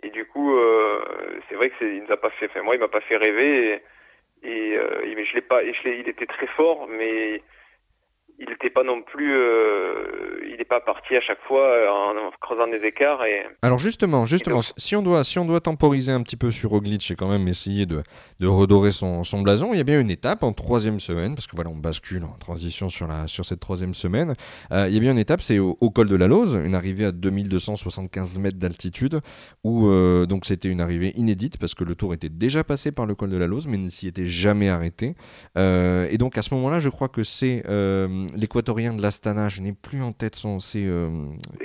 Et 0.02 0.10
du 0.10 0.24
coup, 0.26 0.56
euh, 0.56 1.00
c'est 1.48 1.54
vrai 1.56 1.70
que 1.70 1.76
c'est, 1.78 1.86
nous 1.86 2.12
a 2.12 2.16
pas 2.16 2.30
fait. 2.30 2.46
Enfin, 2.46 2.62
moi, 2.62 2.76
il 2.76 2.80
m'a 2.80 2.88
pas 2.88 3.00
fait 3.00 3.16
rêver. 3.16 3.82
Et, 4.42 4.76
je 4.76 5.34
l'ai 5.34 5.40
pas. 5.40 5.64
Et 5.64 5.74
il 5.84 6.08
était 6.08 6.26
très 6.26 6.46
fort, 6.48 6.86
mais 6.88 7.42
il 8.38 8.48
n'était 8.48 8.70
pas 8.70 8.82
non 8.82 9.00
plus, 9.02 9.32
euh, 9.32 10.40
il 10.50 10.56
n'est 10.56 10.64
pas 10.64 10.80
parti 10.80 11.14
à 11.14 11.20
chaque 11.20 11.40
fois 11.46 11.66
euh, 11.66 11.88
en, 11.88 12.30
creusant 12.40 12.66
des 12.66 12.84
écarts. 12.84 13.24
Et... 13.24 13.44
Alors 13.62 13.78
justement, 13.78 14.24
justement, 14.24 14.60
si 14.76 14.96
on 14.96 15.02
doit, 15.02 15.22
si 15.22 15.38
on 15.38 15.44
doit 15.44 15.60
temporiser 15.60 16.10
un 16.10 16.22
petit 16.22 16.36
peu 16.36 16.50
sur 16.50 16.70
Roglic 16.70 17.08
et 17.10 17.14
quand 17.14 17.28
même 17.28 17.46
essayer 17.46 17.86
de, 17.86 18.02
de 18.40 18.46
redorer 18.46 18.90
son, 18.90 19.22
son, 19.22 19.40
blason, 19.42 19.72
il 19.72 19.78
y 19.78 19.80
a 19.80 19.84
bien 19.84 20.00
une 20.00 20.10
étape 20.10 20.42
en 20.42 20.52
troisième 20.52 20.98
semaine, 20.98 21.34
parce 21.34 21.46
que 21.46 21.54
voilà, 21.54 21.70
on 21.70 21.76
bascule 21.76 22.24
en 22.24 22.36
transition 22.38 22.88
sur 22.88 23.06
la, 23.06 23.28
sur 23.28 23.44
cette 23.44 23.60
troisième 23.60 23.94
semaine. 23.94 24.34
Euh, 24.72 24.86
il 24.88 24.94
y 24.94 24.96
a 24.96 25.00
bien 25.00 25.12
une 25.12 25.18
étape, 25.18 25.40
c'est 25.40 25.60
au, 25.60 25.74
col 25.90 26.08
de 26.08 26.16
la 26.16 26.26
Lose, 26.26 26.58
une 26.64 26.74
arrivée 26.74 27.04
à 27.04 27.12
2275 27.12 28.38
mètres 28.40 28.58
d'altitude, 28.58 29.20
où 29.62 29.88
donc 30.26 30.44
c'était 30.44 30.68
une 30.68 30.80
arrivée 30.80 31.12
inédite 31.14 31.58
parce 31.58 31.74
que 31.74 31.84
le 31.84 31.94
Tour 31.94 32.14
était 32.14 32.28
déjà 32.28 32.64
passé 32.64 32.90
par 32.90 33.06
le 33.06 33.14
col 33.14 33.30
de 33.30 33.36
la 33.36 33.46
Lose, 33.46 33.68
mais 33.68 33.76
ne 33.76 33.88
s'y 33.88 34.08
était 34.08 34.26
jamais 34.26 34.68
arrêté. 34.68 35.14
et 35.56 36.18
donc 36.18 36.36
à 36.36 36.42
ce 36.42 36.52
moment-là, 36.54 36.80
je 36.80 36.88
crois 36.88 37.08
que 37.08 37.22
c'est 37.22 37.62
l'équatorien 38.34 38.92
de 38.94 39.02
l'Astana, 39.02 39.48
je 39.48 39.60
n'ai 39.60 39.72
plus 39.72 40.02
en 40.02 40.12
tête 40.12 40.34
son. 40.34 40.60
C'est. 40.60 40.84
Euh, 40.84 41.08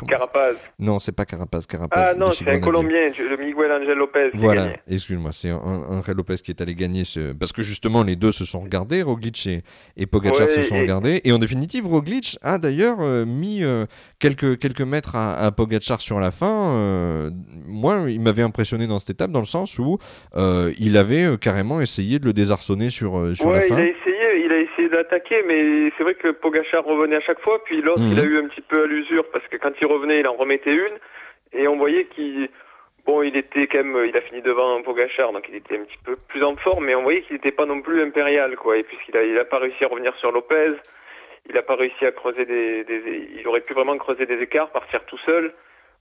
Carapaz. 0.08 0.56
Non, 0.80 1.00
c'est 1.00 1.12
pas 1.12 1.26
Carapaz. 1.26 1.66
Carapaz 1.68 2.12
ah 2.12 2.16
non, 2.16 2.32
c'est 2.32 2.48
un 2.50 2.60
Colombien, 2.60 3.12
le 3.18 3.38
Miguel 3.38 3.72
Angel 3.72 3.98
Lopez. 3.98 4.30
Voilà, 4.34 4.74
excuse-moi, 4.88 5.32
c'est 5.32 5.52
Angel 5.52 6.16
Lopez 6.16 6.36
qui 6.36 6.52
est 6.52 6.62
allé 6.62 6.76
gagner. 6.76 7.04
Ce... 7.04 7.34
Parce 7.34 7.52
que 7.52 7.62
justement, 7.62 8.04
les 8.04 8.16
deux 8.16 8.32
se 8.32 8.46
sont 8.46 8.62
regardés, 8.62 9.02
Roglic 9.02 9.48
et, 9.48 9.64
et 9.98 10.06
Pogacar 10.06 10.48
se 10.50 10.64
sont 10.64 10.80
regardés. 10.80 11.22
Et 11.24 11.32
en 11.32 11.40
définitive, 11.40 11.88
Roglic 11.88 12.38
a 12.42 12.58
d'ailleurs 12.58 12.98
euh, 13.00 13.26
mis 13.26 13.64
euh, 13.64 13.86
quelques, 14.20 14.60
quelques 14.60 14.82
mètres 14.82 15.16
à, 15.16 15.36
à, 15.38 15.52
Pogacar 15.52 16.02
sur 16.02 16.20
la 16.20 16.32
fin. 16.32 17.32
moi, 17.68 18.06
il 18.08 18.22
m'avait 18.22 18.44
impressionné 18.44 18.88
dans 18.88 19.00
cette 19.00 19.12
étape, 19.12 19.32
dans 19.32 19.40
le 19.40 19.46
sens 19.46 19.80
où 19.80 19.98
il 20.36 20.98
avait 20.98 21.38
carrément 21.40 21.82
essayé 21.82 22.20
de 22.20 22.26
le 22.26 22.34
désarçonner 22.34 22.90
sur, 22.90 23.36
sur 23.36 23.52
la 23.52 23.62
fin. 23.62 23.76
Il 23.76 23.82
a 23.82 23.86
essayé 23.86 24.09
il 25.00 25.08
a 25.08 25.12
essayé 25.12 25.44
d'attaquer, 25.44 25.44
mais 25.46 25.92
c'est 25.98 26.04
vrai 26.04 26.16
que 26.16 26.30
Pogachar 26.30 26.84
revenait 26.84 27.18
à 27.18 27.22
chaque 27.22 27.40
fois. 27.40 27.64
Puis 27.64 27.82
l'autre, 27.82 28.02
il 28.02 28.20
a 28.20 28.24
mhm. 28.24 28.30
eu 28.30 28.40
un 28.40 28.48
petit 28.48 28.62
peu 28.62 28.84
à 28.84 28.86
l'usure 28.86 29.26
parce 29.32 29.48
que 29.48 29.58
quand 29.58 29.72
il 29.82 29.88
revenait, 29.88 30.20
il 30.20 30.28
en 30.28 30.34
remettait 30.34 30.72
une. 30.72 31.00
Et 31.54 31.68
on 31.68 31.78
voyait 31.78 32.06
qu'il, 32.06 32.50
bon, 33.06 33.24
il 33.24 33.36
était 33.36 33.68
quand 33.68 33.84
même, 33.84 34.06
il 34.06 34.16
a 34.16 34.22
fini 34.22 34.42
devant 34.42 34.82
Pogachar, 34.84 35.32
donc 35.32 35.46
il 35.50 35.56
était 35.56 35.78
un 35.78 35.84
petit 35.84 35.98
peu 36.04 36.14
plus 36.28 36.44
en 36.44 36.56
forme, 36.58 36.86
mais 36.86 36.96
on 36.96 37.04
voyait 37.04 37.22
qu'il 37.22 37.36
n'était 37.36 37.52
pas 37.52 37.66
non 37.66 37.82
plus 37.82 38.02
impérial, 38.02 38.56
quoi. 38.56 38.78
Et 38.78 38.84
puisqu'il 38.84 39.18
a, 39.18 39.24
il 39.24 39.38
a 39.38 39.46
pas 39.46 39.58
réussi 39.58 39.84
à 39.84 39.88
revenir 39.88 40.16
sur 40.18 40.32
Lopez, 40.32 40.74
il 41.48 41.56
n'a 41.56 41.64
pas 41.64 41.76
réussi 41.76 42.06
à 42.06 42.12
creuser 42.12 42.46
des, 42.46 42.84
des, 42.84 43.30
il 43.36 43.48
aurait 43.48 43.62
pu 43.62 43.74
vraiment 43.74 43.98
creuser 43.98 44.26
des 44.26 44.42
écarts, 44.42 44.70
partir 44.70 45.04
tout 45.06 45.18
seul. 45.26 45.54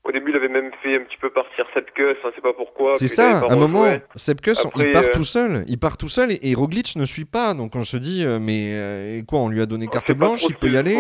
Au 0.05 0.13
début, 0.13 0.31
il 0.31 0.37
avait 0.37 0.49
même 0.49 0.71
fait 0.83 0.97
un 0.97 1.05
petit 1.05 1.19
peu 1.21 1.29
partir 1.29 1.67
Sepkus, 1.75 2.17
on 2.25 2.29
ne 2.29 2.33
sait 2.33 2.41
pas 2.41 2.55
pourquoi. 2.55 2.95
C'est 2.97 3.09
ça, 3.09 3.41
à 3.41 3.53
un 3.53 3.57
moment, 3.57 3.87
Sepkus, 4.15 4.55
il 4.77 4.91
part 4.93 5.05
euh, 5.05 5.11
tout 5.13 5.25
seul. 5.25 5.65
Il 5.67 5.79
part 5.79 5.97
tout 5.97 6.09
seul 6.09 6.31
et, 6.41 6.55
Roglic 6.55 6.97
ne 6.97 7.05
suit 7.05 7.27
pas. 7.27 7.53
Donc 7.53 7.77
on 7.77 7.85
se 7.85 7.97
dit, 7.97 8.25
euh, 8.25 8.39
mais 8.41 8.71
euh, 8.73 9.23
quoi, 9.27 9.41
on 9.41 9.49
lui 9.49 9.61
a 9.61 9.67
donné 9.67 9.87
carte 9.87 10.13
blanche, 10.13 10.45
il 10.49 10.55
peut 10.55 10.69
y 10.69 10.77
aller 10.77 10.99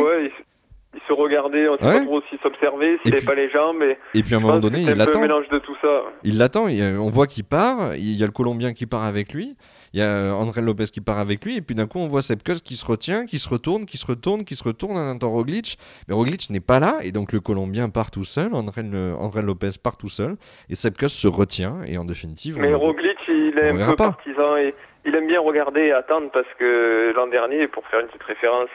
il, 0.95 1.01
se 1.07 1.13
regardait, 1.13 1.69
on 1.69 1.73
ne 1.73 1.79
sait 1.79 1.85
pas 1.85 2.05
trop 2.05 2.21
s'il 2.29 2.39
s'observait, 2.41 2.99
s'il 3.03 3.13
n'avait 3.13 3.25
pas 3.25 3.35
les 3.35 3.51
jambes. 3.51 3.83
Et, 3.83 4.19
et 4.19 4.23
puis 4.23 4.35
à 4.35 4.39
un 4.39 4.41
moment 4.41 4.59
donné, 4.59 4.81
il 4.81 4.91
l'attend. 4.91 5.21
un 5.21 5.23
mélange 5.23 5.49
de 5.49 5.59
tout 5.59 5.77
ça. 5.81 6.03
Il 6.25 6.37
l'attend, 6.37 6.67
on 6.67 7.09
voit 7.09 7.27
qu'il 7.27 7.45
part, 7.45 7.95
il 7.95 8.19
y 8.19 8.23
a 8.23 8.27
le 8.27 8.33
Colombien 8.33 8.73
qui 8.73 8.87
part 8.87 9.05
avec 9.05 9.33
lui. 9.33 9.57
Il 9.93 10.01
y 10.01 10.03
a 10.03 10.07
euh, 10.07 10.33
André 10.33 10.61
Lopez 10.61 10.87
qui 10.93 11.01
part 11.01 11.19
avec 11.19 11.45
lui, 11.45 11.57
et 11.57 11.61
puis 11.61 11.75
d'un 11.75 11.87
coup, 11.87 11.99
on 11.99 12.09
voit 12.09 12.23
Sepkus 12.23 12.61
qui 12.61 12.75
se 12.75 12.85
retient, 12.85 13.27
qui 13.27 13.39
se 13.39 13.49
retourne, 13.49 13.87
qui 13.87 13.97
se 13.97 14.07
retourne, 14.07 14.45
qui 14.45 14.55
se 14.55 14.65
retourne 14.65 14.97
en 14.97 15.11
attendant 15.11 15.33
Roglic. 15.33 15.79
Mais 16.09 16.15
Roglic 16.15 16.51
n'est 16.51 16.61
pas 16.61 16.79
là, 16.79 16.99
et 17.03 17.13
donc 17.13 17.33
le 17.33 17.41
Colombien 17.41 17.89
part 17.89 18.11
tout 18.11 18.25
seul, 18.25 18.55
André, 18.55 18.83
André 19.19 19.43
Lopez 19.43 19.79
part 19.83 19.97
tout 19.97 20.09
seul, 20.09 20.37
et 20.69 20.75
Sepkus 20.75 21.09
se 21.09 21.29
retient, 21.29 21.83
et 21.87 21.99
en 21.99 22.05
définitive. 22.05 22.59
Mais 22.61 22.73
Roglic, 22.75 23.19
il 23.29 23.55
est 23.59 23.71
un 23.71 23.91
peu 23.91 23.97
partisan, 23.97 24.57
et 24.57 24.75
il 25.05 25.15
aime 25.15 25.27
bien 25.27 25.41
regarder 25.41 25.85
et 25.85 25.93
attendre, 25.93 26.31
parce 26.33 26.53
que 26.59 27.13
l'an 27.15 27.29
dernier, 27.29 27.67
pour 27.69 27.87
faire 27.89 28.01
une 28.01 28.09
petite 28.09 28.23
référence, 28.23 28.69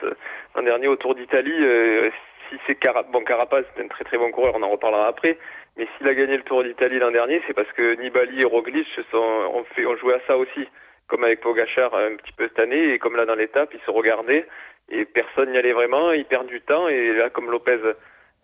l'an 0.56 0.62
dernier 0.62 0.88
au 0.88 0.96
Tour 0.96 1.14
d'Italie, 1.14 1.52
euh, 1.52 2.10
si 2.50 2.56
c'est 2.66 2.74
Carapaz, 2.74 3.10
bon, 3.12 3.22
Carapaz, 3.24 3.64
c'est 3.74 3.84
un 3.84 3.88
très 3.88 4.04
très 4.04 4.18
bon 4.18 4.30
coureur, 4.30 4.54
on 4.56 4.62
en 4.62 4.70
reparlera 4.70 5.06
après. 5.06 5.38
Mais 5.76 5.88
s'il 5.96 6.08
a 6.08 6.14
gagné 6.14 6.36
le 6.36 6.42
Tour 6.42 6.62
d'Italie 6.62 6.98
l'an 6.98 7.10
dernier, 7.10 7.42
c'est 7.46 7.52
parce 7.54 7.70
que 7.72 8.00
Nibali 8.00 8.40
et 8.40 8.44
Roglic 8.44 8.86
sont, 9.10 9.18
ont, 9.18 9.64
fait, 9.74 9.86
ont 9.86 9.96
joué 9.96 10.14
à 10.14 10.20
ça 10.26 10.36
aussi 10.36 10.68
comme 11.06 11.24
avec 11.24 11.40
Pogachar 11.40 11.94
un 11.94 12.16
petit 12.16 12.32
peu 12.32 12.48
cette 12.48 12.58
année, 12.58 12.94
et 12.94 12.98
comme 12.98 13.16
là 13.16 13.26
dans 13.26 13.34
l'étape, 13.34 13.70
ils 13.74 13.80
se 13.84 13.90
regardaient, 13.90 14.46
et 14.88 15.04
personne 15.04 15.50
n'y 15.50 15.58
allait 15.58 15.72
vraiment, 15.72 16.12
ils 16.12 16.24
perdent 16.24 16.48
du 16.48 16.60
temps, 16.60 16.88
et 16.88 17.12
là 17.14 17.30
comme 17.30 17.50
Lopez 17.50 17.80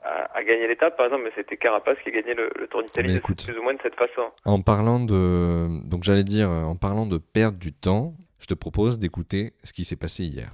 a, 0.02 0.42
gagné 0.44 0.66
l'étape, 0.66 0.96
par 0.96 1.06
exemple, 1.06 1.30
c'était 1.34 1.56
Carapace 1.56 1.98
qui 2.02 2.08
a 2.08 2.12
gagné 2.12 2.34
le, 2.34 2.50
Tour 2.70 2.82
d'Italie 2.82 3.20
plus 3.20 3.58
ou 3.58 3.62
moins 3.62 3.74
de 3.74 3.80
cette 3.82 3.96
façon. 3.96 4.30
En 4.44 4.62
parlant 4.62 5.00
de, 5.00 5.66
donc 5.84 6.04
j'allais 6.04 6.24
dire, 6.24 6.48
en 6.48 6.76
parlant 6.76 7.06
de 7.06 7.18
perdre 7.18 7.58
du 7.58 7.72
temps, 7.72 8.14
je 8.38 8.46
te 8.46 8.54
propose 8.54 8.98
d'écouter 8.98 9.52
ce 9.62 9.72
qui 9.72 9.84
s'est 9.84 9.96
passé 9.96 10.24
hier. 10.24 10.50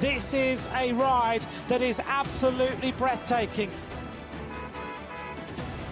This 0.00 0.34
is 0.34 0.68
a 0.74 0.92
ride 0.92 1.46
that 1.68 1.80
is 1.80 2.00
absolutely 2.06 2.92
breathtaking. 2.98 3.70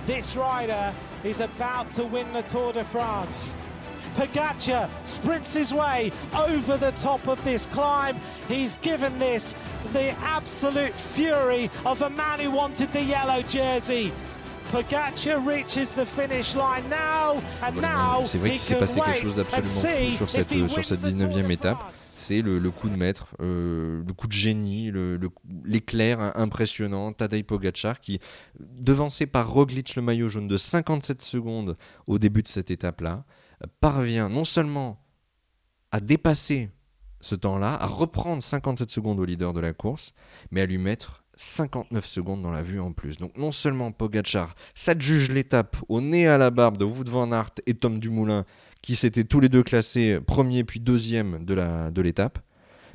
This 0.06 0.36
rider 0.36 0.92
is 1.24 1.40
about 1.40 1.90
to 1.92 2.04
win 2.04 2.26
the 2.34 2.42
Tour 2.42 2.74
de 2.74 2.84
France. 2.84 3.54
Pogacar 4.14 4.88
sprints 5.02 5.54
his 5.54 5.72
way 5.72 6.12
over 6.34 6.76
the 6.76 6.92
top 6.92 7.26
of 7.28 7.42
this 7.44 7.66
climb. 7.66 8.16
He's 8.48 8.76
given 8.78 9.18
this 9.18 9.54
the 9.92 10.10
absolute 10.22 10.94
fury 10.94 11.70
of 11.84 12.02
a 12.02 12.10
man 12.10 12.38
who 12.40 12.50
wanted 12.50 12.92
the 12.92 13.02
yellow 13.02 13.42
jersey. 13.42 14.12
Pogacar 14.72 15.44
reaches 15.46 15.92
the 15.92 16.06
finish 16.06 16.54
line 16.54 16.88
now, 16.88 17.40
and 17.62 17.80
now 17.80 18.24
C'est 18.24 18.38
vrai 18.38 18.50
qu'il 18.50 18.60
s'est 18.60 18.78
passé 18.78 19.00
quelque 19.00 19.22
chose 19.22 19.34
d'absolument 19.34 19.68
fou 19.68 20.16
sur 20.16 20.30
cette, 20.30 20.68
sur 20.68 20.84
cette 20.84 21.00
19e 21.00 21.50
étape. 21.50 21.78
C'est 21.96 22.40
le, 22.40 22.58
le, 22.58 22.70
coup 22.70 22.88
de 22.88 22.96
maître, 22.96 23.28
euh, 23.40 24.02
le 24.06 24.12
coup 24.14 24.26
de 24.26 24.32
génie, 24.32 24.90
l'éclair 25.64 26.18
le, 26.18 26.40
impressionnant. 26.40 27.12
Tadej 27.12 27.44
Pogacar 27.44 28.00
qui, 28.00 28.18
devancé 28.58 29.26
par 29.26 29.50
Roglic 29.52 29.94
le 29.94 30.02
maillot 30.02 30.30
jaune 30.30 30.48
de 30.48 30.56
57 30.56 31.20
secondes 31.20 31.76
au 32.06 32.18
début 32.18 32.42
de 32.42 32.48
cette 32.48 32.70
étape-là, 32.70 33.24
parvient 33.80 34.28
non 34.28 34.44
seulement 34.44 35.00
à 35.90 36.00
dépasser 36.00 36.70
ce 37.20 37.34
temps-là, 37.34 37.74
à 37.80 37.86
reprendre 37.86 38.42
57 38.42 38.90
secondes 38.90 39.18
au 39.18 39.24
leader 39.24 39.52
de 39.52 39.60
la 39.60 39.72
course, 39.72 40.12
mais 40.50 40.60
à 40.60 40.66
lui 40.66 40.78
mettre 40.78 41.24
59 41.36 42.04
secondes 42.04 42.42
dans 42.42 42.50
la 42.50 42.62
vue 42.62 42.80
en 42.80 42.92
plus. 42.92 43.18
Donc 43.18 43.36
non 43.36 43.50
seulement 43.50 43.92
Pogachar 43.92 44.54
s'adjuge 44.74 45.30
l'étape 45.30 45.76
au 45.88 46.00
nez 46.00 46.28
à 46.28 46.38
la 46.38 46.50
barbe 46.50 46.76
de 46.76 46.84
Wout 46.84 47.08
van 47.08 47.32
Aert 47.32 47.50
et 47.66 47.74
Tom 47.74 47.98
Dumoulin, 47.98 48.44
qui 48.82 48.94
s'étaient 48.94 49.24
tous 49.24 49.40
les 49.40 49.48
deux 49.48 49.62
classés 49.62 50.20
premier 50.20 50.64
puis 50.64 50.80
deuxième 50.80 51.44
de 51.44 52.02
l'étape, 52.02 52.38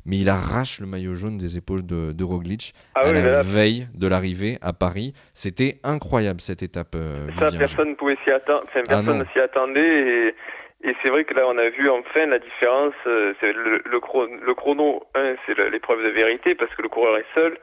mais 0.06 0.18
il 0.18 0.28
arrache 0.28 0.80
le 0.80 0.86
maillot 0.86 1.14
jaune 1.14 1.36
des 1.36 1.56
épaules 1.56 1.84
de, 1.84 2.12
de 2.12 2.24
Roglic 2.24 2.74
ah 2.94 3.00
à 3.00 3.12
la 3.12 3.42
veille 3.42 3.88
de 3.94 4.06
l'arrivée 4.06 4.58
à 4.62 4.72
Paris. 4.72 5.12
C'était 5.34 5.80
incroyable 5.84 6.40
cette 6.40 6.62
étape. 6.62 6.94
Euh, 6.94 7.28
ça, 7.38 7.50
personne 7.50 7.90
ne 7.90 7.94
pouvait 7.94 8.16
s'y 8.24 8.30
attendre. 8.30 8.62
Enfin, 8.66 8.80
ah 8.84 8.88
personne 8.88 9.18
ne 9.18 9.24
s'y 9.32 9.38
attendait. 9.38 9.80
Et, 9.80 10.34
et 10.82 10.94
c'est 11.02 11.10
vrai 11.10 11.24
que 11.24 11.34
là, 11.34 11.46
on 11.46 11.58
a 11.58 11.68
vu 11.68 11.90
enfin 11.90 12.26
la 12.26 12.38
différence. 12.38 12.94
Euh, 13.06 13.34
c'est 13.40 13.52
le, 13.52 13.82
le, 13.84 14.00
chrono, 14.00 14.54
chrono, 14.54 15.02
c'est 15.46 15.58
l'épreuve 15.70 16.02
de 16.02 16.08
vérité 16.08 16.54
parce 16.54 16.74
que 16.74 16.82
le 16.82 16.88
coureur 16.88 17.18
est 17.18 17.26
seul. 17.34 17.58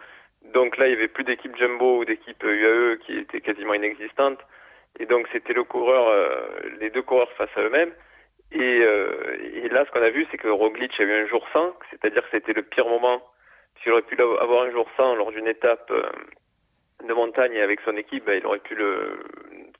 Donc 0.54 0.78
là, 0.78 0.88
il 0.88 0.92
n'y 0.92 0.98
avait 0.98 1.08
plus 1.08 1.24
d'équipe 1.24 1.56
jumbo 1.58 2.00
ou 2.00 2.06
d'équipe 2.06 2.42
UAE 2.44 2.98
qui 2.98 3.18
était 3.18 3.42
quasiment 3.42 3.74
inexistante. 3.74 4.40
Et 5.00 5.06
donc, 5.06 5.28
c'était 5.32 5.54
le 5.54 5.64
coureur, 5.64 6.08
euh, 6.08 6.48
les 6.80 6.90
deux 6.90 7.02
coureurs 7.02 7.32
face 7.34 7.50
à 7.56 7.62
eux-mêmes. 7.62 7.92
Et, 8.52 8.80
euh, 8.82 9.38
et, 9.64 9.70
là, 9.70 9.86
ce 9.86 9.92
qu'on 9.92 10.02
a 10.02 10.10
vu, 10.10 10.26
c'est 10.32 10.38
que 10.38 10.48
Roglic 10.48 11.00
a 11.00 11.04
eu 11.04 11.14
un 11.14 11.28
jour 11.28 11.46
sans, 11.52 11.74
c'est-à-dire 11.90 12.24
que 12.24 12.30
c'était 12.32 12.54
le 12.54 12.64
pire 12.64 12.88
moment. 12.88 13.22
S'il 13.82 13.92
aurait 13.92 14.04
pu 14.04 14.20
avoir 14.22 14.64
un 14.64 14.72
jour 14.72 14.88
sans 14.96 15.16
lors 15.16 15.32
d'une 15.32 15.48
étape 15.48 15.92
euh, 15.92 16.04
de 17.06 17.14
montagne 17.14 17.60
avec 17.60 17.82
son 17.82 17.96
équipe, 17.98 18.26
ben, 18.26 18.40
il 18.40 18.46
aurait 18.46 18.60
pu 18.60 18.76
le, 18.76 19.20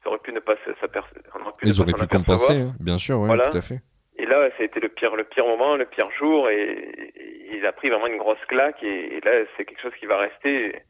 aurait 0.08 0.20
pu 0.20 0.34
ne 0.34 0.40
pas 0.40 0.56
s'apercevoir. 0.80 1.54
Ils 1.64 1.82
auraient 1.82 1.94
pu 1.94 2.08
compenser, 2.08 2.62
hein, 2.62 2.74
bien 2.80 2.98
sûr, 2.98 3.26
tout 3.26 3.58
à 3.58 3.62
fait. 3.62 3.80
Et 4.20 4.26
là, 4.26 4.50
ça 4.58 4.64
a 4.64 4.66
été 4.66 4.80
le 4.80 4.90
pire, 4.90 5.16
le 5.16 5.24
pire 5.24 5.46
moment, 5.46 5.76
le 5.76 5.86
pire 5.86 6.10
jour, 6.18 6.50
et, 6.50 7.14
il 7.52 7.66
a 7.66 7.72
pris 7.72 7.90
vraiment 7.90 8.08
une 8.08 8.18
grosse 8.18 8.44
claque, 8.48 8.82
et, 8.84 9.18
et 9.18 9.22
là, 9.22 9.46
c'est 9.56 9.66
quelque 9.66 9.82
chose 9.82 9.94
qui 10.00 10.06
va 10.06 10.18
rester 10.18 10.84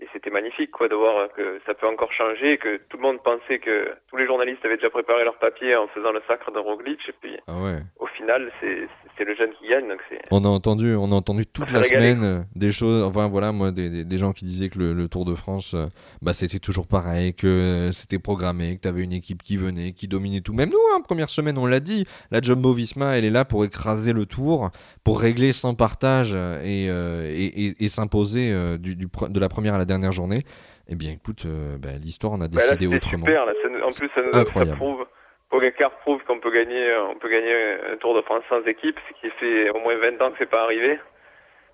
et 0.00 0.08
c'était 0.12 0.30
magnifique 0.30 0.70
quoi 0.70 0.88
de 0.88 0.94
voir 0.94 1.28
que 1.32 1.60
ça 1.66 1.74
peut 1.74 1.86
encore 1.86 2.12
changer, 2.12 2.56
que 2.56 2.78
tout 2.88 2.96
le 2.96 3.02
monde 3.02 3.22
pensait 3.22 3.58
que 3.58 3.94
tous 4.08 4.16
les 4.16 4.26
journalistes 4.26 4.64
avaient 4.64 4.76
déjà 4.76 4.90
préparé 4.90 5.24
leur 5.24 5.38
papier 5.38 5.76
en 5.76 5.88
faisant 5.88 6.12
le 6.12 6.22
sacre 6.26 6.50
de 6.50 6.58
Roglic 6.58 7.00
et 7.08 7.12
puis 7.20 7.36
ah 7.46 7.60
ouais. 7.62 7.78
au 7.98 8.06
final 8.06 8.50
c'est 8.60 8.88
le 9.24 9.34
jeune 9.34 9.50
qui 9.58 9.68
gagne 9.68 9.88
donc 9.88 10.00
on 10.30 10.44
a 10.44 10.48
entendu 10.48 10.94
on 10.94 11.12
a 11.12 11.14
entendu 11.14 11.46
toute 11.46 11.70
la 11.72 11.82
semaine 11.82 12.24
euh, 12.24 12.40
des 12.54 12.72
choses 12.72 13.02
enfin 13.02 13.28
voilà 13.28 13.52
moi 13.52 13.70
des, 13.70 14.04
des, 14.04 14.18
gens 14.18 14.32
qui 14.32 14.44
disaient 14.44 14.68
que 14.68 14.78
le, 14.78 15.08
Tour 15.08 15.24
de 15.24 15.34
France 15.34 15.74
euh, 15.74 15.86
bah 16.22 16.32
c'était 16.32 16.58
toujours 16.58 16.86
pareil 16.86 17.34
que 17.34 17.46
euh, 17.46 17.92
c'était 17.92 18.18
programmé 18.18 18.76
que 18.76 18.82
tu 18.82 18.88
avais 18.88 19.02
une 19.02 19.12
équipe 19.12 19.42
qui 19.42 19.56
venait 19.56 19.92
qui 19.92 20.08
dominait 20.08 20.40
tout 20.40 20.52
même 20.52 20.70
nous 20.70 20.78
hein, 20.94 21.00
première 21.00 21.30
semaine 21.30 21.58
on 21.58 21.66
l'a 21.66 21.80
dit 21.80 22.06
la 22.30 22.40
Jumbo 22.40 22.72
Visma 22.72 23.16
elle 23.16 23.24
est 23.24 23.30
là 23.30 23.44
pour 23.44 23.64
écraser 23.64 24.12
le 24.12 24.26
Tour 24.26 24.70
pour 25.04 25.20
régler 25.20 25.52
sans 25.52 25.74
partage 25.74 26.34
et, 26.64 26.86
et, 26.86 27.84
et, 27.84 27.88
s'imposer 27.88 28.54
du, 28.78 28.94
du, 28.94 29.06
de 29.06 29.40
la 29.40 29.48
première 29.48 29.74
à 29.74 29.78
la 29.78 29.84
dernière 29.84 30.12
journée. 30.12 30.42
Eh 30.88 30.96
bien, 30.96 31.12
écoute, 31.12 31.46
bah, 31.78 31.90
l'histoire 32.02 32.32
en 32.32 32.40
a 32.40 32.48
bah, 32.48 32.62
décidé 32.62 32.86
autrement. 32.86 33.26
Super, 33.26 33.42
en 33.42 33.90
plus, 33.90 34.10
ça, 34.14 34.20
nous, 34.22 34.38
Incroyable. 34.38 34.70
ça 34.72 34.76
prouve, 34.76 35.06
Pogacar 35.50 35.90
prouve 35.98 36.22
qu'on 36.24 36.38
peut 36.38 36.52
gagner, 36.52 36.94
on 36.96 37.16
peut 37.16 37.28
gagner 37.28 37.52
un 37.92 37.96
Tour 37.96 38.14
de 38.14 38.22
France 38.22 38.44
sans 38.48 38.64
équipe, 38.66 38.98
ce 39.08 39.20
qui 39.20 39.30
fait 39.38 39.70
au 39.70 39.80
moins 39.80 39.96
20 39.96 40.22
ans 40.22 40.30
que 40.30 40.38
c'est 40.38 40.50
pas 40.50 40.62
arrivé. 40.62 40.98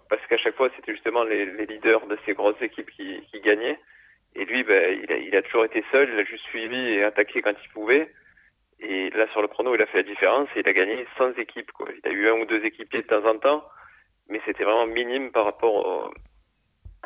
Parce 0.09 0.25
qu'à 0.27 0.39
chaque 0.39 0.57
fois, 0.57 0.71
c'était 0.77 0.93
justement 0.93 1.25
les, 1.25 1.45
leaders 1.67 2.07
de 2.07 2.19
ces 2.25 2.33
grosses 2.33 2.61
équipes 2.63 2.91
qui, 2.91 3.41
gagnaient. 3.45 3.79
Et 4.35 4.45
lui, 4.45 4.63
bah, 4.63 4.89
il, 4.89 5.13
a, 5.13 5.17
il, 5.17 5.37
a, 5.37 5.43
toujours 5.43 5.65
été 5.65 5.85
seul, 5.93 6.09
il 6.11 6.19
a 6.19 6.25
juste 6.25 6.45
suivi 6.45 6.77
et 6.77 7.05
attaqué 7.05 7.43
quand 7.43 7.55
il 7.63 7.69
pouvait. 7.71 8.11
Et 8.81 9.11
là, 9.11 9.27
sur 9.33 9.43
le 9.43 9.49
chrono, 9.49 9.75
il 9.75 9.83
a 9.83 9.87
fait 9.87 9.99
la 9.99 10.03
différence 10.05 10.49
et 10.57 10.61
il 10.61 10.69
a 10.69 10.73
gagné 10.73 11.07
sans 11.19 11.33
équipe. 11.33 11.73
Quoi. 11.73 11.89
Il 12.03 12.09
a 12.09 12.13
eu 12.13 12.29
un 12.29 12.41
ou 12.41 12.45
deux 12.45 12.65
équipiers 12.65 13.03
de 13.03 13.07
temps 13.07 13.27
en 13.27 13.39
temps, 13.39 13.65
mais 14.29 14.41
c'était 14.45 14.65
vraiment 14.65 14.87
minime 14.87 15.33
par 15.33 15.45
rapport 15.45 15.75
au, 15.75 16.11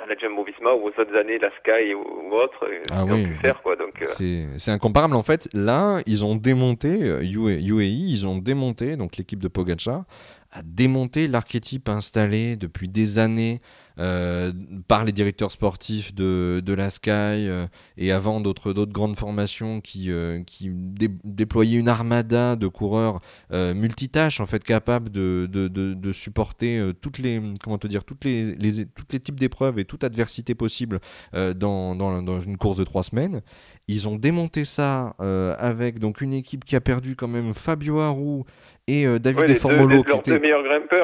la 0.08 0.16
Jumbo 0.16 0.44
Visma 0.44 0.72
ou 0.72 0.88
aux 0.88 1.00
autres 1.00 1.16
années, 1.16 1.38
la 1.38 1.50
Sky 1.58 1.94
ou, 1.94 2.32
autre, 2.32 2.64
euh, 2.64 2.82
ah 2.92 3.04
oui. 3.04 3.26
pu 3.26 3.34
faire. 3.34 3.62
Quoi, 3.62 3.76
donc, 3.76 4.00
euh. 4.02 4.46
c'est, 4.56 4.70
incomparable. 4.70 5.14
En 5.14 5.22
fait, 5.22 5.48
là, 5.52 6.00
ils 6.06 6.24
ont 6.24 6.36
démonté, 6.36 6.88
UAE, 6.88 7.48
euh, 7.48 7.82
ils 7.82 8.26
ont 8.26 8.38
démonté, 8.38 8.96
donc 8.96 9.16
l'équipe 9.16 9.40
de 9.40 9.48
Pogacar, 9.48 10.04
a 10.52 10.62
démonté 10.64 11.28
l'archétype 11.28 11.88
installé 11.88 12.56
depuis 12.56 12.88
des 12.88 13.18
années 13.18 13.60
euh, 14.00 14.50
par 14.88 15.04
les 15.04 15.12
directeurs 15.12 15.50
sportifs 15.50 16.14
de, 16.14 16.62
de 16.64 16.72
la 16.72 16.88
Sky 16.88 17.10
euh, 17.10 17.66
et 17.98 18.12
avant 18.12 18.40
d'autres 18.40 18.72
grandes 18.86 19.16
formations 19.16 19.82
qui, 19.82 20.10
euh, 20.10 20.42
qui 20.46 20.70
déployaient 20.72 21.78
une 21.78 21.88
armada 21.88 22.56
de 22.56 22.66
coureurs 22.66 23.18
multitâches 23.50 24.40
en 24.40 24.46
fait 24.46 24.64
capables 24.64 25.10
de, 25.10 25.46
de, 25.50 25.68
de, 25.68 26.12
supporter 26.12 26.80
toutes 27.00 27.18
les 27.18 27.42
comment 27.62 27.78
te 27.78 27.86
dire 27.86 28.04
toutes 28.04 28.24
les, 28.24 28.54
les 28.54 28.86
toutes 28.86 29.12
les 29.12 29.20
types 29.20 29.38
d'épreuves 29.38 29.78
et 29.78 29.84
toute 29.84 30.04
adversité 30.04 30.54
possible 30.54 31.00
dans, 31.32 31.94
dans, 31.94 32.22
dans, 32.22 32.40
une 32.40 32.56
course 32.56 32.78
de 32.78 32.84
trois 32.84 33.02
semaines 33.02 33.42
ils 33.88 34.08
ont 34.08 34.16
démonté 34.16 34.64
ça 34.64 35.14
avec 35.58 35.98
donc 35.98 36.20
une 36.20 36.32
équipe 36.32 36.64
qui 36.64 36.76
a 36.76 36.80
perdu 36.80 37.16
quand 37.16 37.28
même 37.28 37.54
Fabio 37.54 38.00
Aru 38.00 38.42
et 38.86 39.04
David 39.18 39.40
ouais, 39.40 39.54
Formolo. 39.54 40.02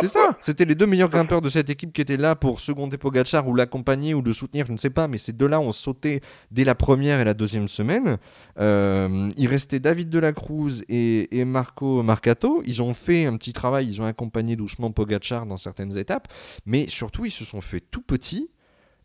C'est 0.01 0.09
ça, 0.09 0.37
c'était 0.41 0.65
les 0.65 0.75
deux 0.75 0.87
meilleurs 0.87 1.11
grimpeurs 1.11 1.41
de 1.41 1.51
cette 1.51 1.71
équipe 1.71 1.93
qui 1.93 2.01
étaient 2.01 2.17
là 2.17 2.35
pour 2.35 2.61
Pogachar 2.95 3.49
ou 3.49 3.55
l'accompagner 3.55 4.15
ou 4.15 4.23
le 4.23 4.33
soutenir, 4.33 4.67
je 4.67 4.73
ne 4.73 4.77
sais 4.77 4.91
pas, 4.91 5.09
mais 5.09 5.19
ces 5.19 5.33
deux-là 5.33 5.59
ont 5.59 5.73
sauté 5.73 6.21
dès 6.53 6.63
la 6.63 6.77
première 6.77 7.19
et 7.19 7.25
la 7.25 7.35
deuxième 7.35 7.67
semaine. 7.67 8.19
Euh, 8.61 9.29
il 9.37 9.49
restait 9.49 9.81
David 9.81 10.09
Delacruz 10.09 10.83
et, 10.89 11.37
et 11.37 11.45
Marco 11.45 12.03
Marcato. 12.05 12.63
Ils 12.65 12.83
ont 12.83 12.95
fait 12.95 13.27
un 13.27 13.37
petit 13.37 13.53
travail, 13.53 13.89
ils 13.89 14.01
ont 14.01 14.07
accompagné 14.07 14.55
doucement 14.55 14.93
Pogachar 14.93 15.47
dans 15.47 15.57
certaines 15.57 15.99
étapes, 15.99 16.29
mais 16.65 16.87
surtout 16.87 17.25
ils 17.25 17.33
se 17.33 17.45
sont 17.45 17.61
fait 17.61 17.81
tout 17.81 18.03
petits. 18.03 18.51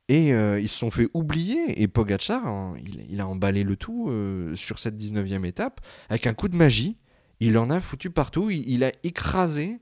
Et 0.09 0.33
euh, 0.33 0.59
ils 0.59 0.67
se 0.67 0.77
sont 0.77 0.91
fait 0.91 1.07
oublier. 1.13 1.81
Et 1.81 1.87
Pogachar, 1.87 2.45
hein, 2.45 2.75
il, 3.09 3.21
a 3.21 3.27
emballé 3.27 3.63
le 3.63 3.77
tout 3.77 4.09
euh, 4.09 4.53
sur 4.55 4.77
cette 4.77 4.97
19e 5.01 5.45
étape 5.45 5.79
avec 6.09 6.27
un 6.27 6.33
coup 6.33 6.49
de 6.49 6.55
magie. 6.55 6.97
Il 7.39 7.57
en 7.57 7.69
a 7.69 7.79
foutu 7.79 8.09
partout. 8.09 8.49
il 8.51 8.83
a 8.83 8.91
écrasé 9.03 9.79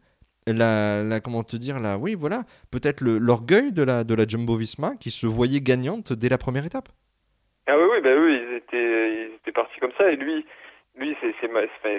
la, 0.51 1.19
comment 1.19 1.43
te 1.43 1.57
dire 1.57 1.79
là 1.79 1.97
oui 1.97 2.15
voilà 2.15 2.43
peut-être 2.71 3.01
l'orgueil 3.03 3.71
de 3.71 3.83
la 3.83 4.03
de 4.03 4.13
la 4.15 4.27
Jumbo 4.27 4.55
Visma 4.55 4.95
qui 4.99 5.11
se 5.11 5.27
voyait 5.27 5.61
gagnante 5.61 6.13
dès 6.13 6.29
la 6.29 6.37
première 6.37 6.65
étape. 6.65 6.89
Ah 7.67 7.77
oui 7.77 7.85
oui 7.91 8.01
bah 8.01 8.09
oui 8.17 8.41
ils 8.49 8.55
étaient 8.55 9.29
ils 9.29 9.35
étaient 9.35 9.51
partis 9.51 9.79
comme 9.79 9.93
ça 9.97 10.11
et 10.11 10.15
lui 10.15 10.45
lui 10.99 11.15
c'est 11.21 11.33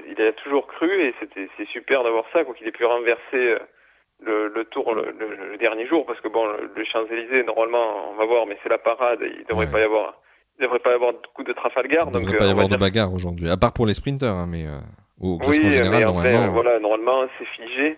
il 0.08 0.22
a 0.22 0.32
toujours 0.32 0.66
cru 0.66 0.90
et 1.02 1.14
c'était 1.20 1.48
c'est 1.56 1.68
super 1.68 2.02
d'avoir 2.02 2.24
ça 2.32 2.44
quoi 2.44 2.54
qu'il 2.54 2.66
ait 2.66 2.72
pu 2.72 2.84
renverser 2.84 3.20
euh, 3.34 3.58
le, 4.22 4.48
le 4.48 4.64
tour 4.64 4.94
le, 4.94 5.56
dernier 5.58 5.86
jour 5.86 6.04
parce 6.06 6.20
que 6.20 6.28
bon 6.28 6.44
le, 6.46 6.84
Champs 6.84 7.06
Élysées 7.10 7.44
normalement 7.44 8.10
on 8.10 8.14
va 8.16 8.26
voir 8.26 8.46
mais 8.46 8.58
c'est 8.62 8.68
la 8.68 8.78
parade 8.78 9.20
il 9.22 9.44
devrait 9.46 9.70
pas 9.70 9.80
y 9.80 9.84
avoir 9.84 10.20
il 10.58 10.62
devrait 10.64 10.78
pas 10.78 10.90
y 10.90 10.94
avoir 10.94 11.12
de 11.12 11.18
coup 11.34 11.42
de 11.42 11.52
Trafalgar 11.52 12.06
il 12.08 12.12
devrait 12.12 12.36
pas 12.36 12.44
y 12.44 12.48
euh, 12.48 12.52
avoir 12.52 12.68
de 12.68 12.76
bagarre 12.76 13.12
aujourd'hui 13.12 13.48
à 13.48 13.56
part 13.56 13.72
pour 13.72 13.86
les 13.86 13.94
sprinters 13.94 14.34
hein, 14.34 14.46
mais 14.48 14.66
euh, 14.66 14.78
au 15.20 15.38
classement 15.38 15.64
oui, 15.64 15.70
général 15.70 16.04
normalement 16.04 16.52
voilà 16.52 16.78
normalement 16.78 17.26
c'est 17.38 17.46
figé 17.46 17.96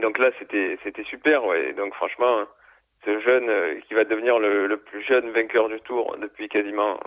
donc 0.00 0.18
là, 0.18 0.30
c'était 0.38 0.78
c'était 0.82 1.04
super. 1.04 1.44
Ouais. 1.44 1.72
Donc 1.74 1.94
franchement, 1.94 2.44
ce 3.04 3.20
jeune 3.20 3.48
euh, 3.48 3.80
qui 3.86 3.94
va 3.94 4.04
devenir 4.04 4.38
le, 4.38 4.66
le, 4.66 4.76
plus 4.76 5.02
jeune 5.04 5.30
vainqueur 5.30 5.68
du 5.68 5.80
Tour 5.80 6.16
depuis 6.20 6.48
quasiment 6.48 6.98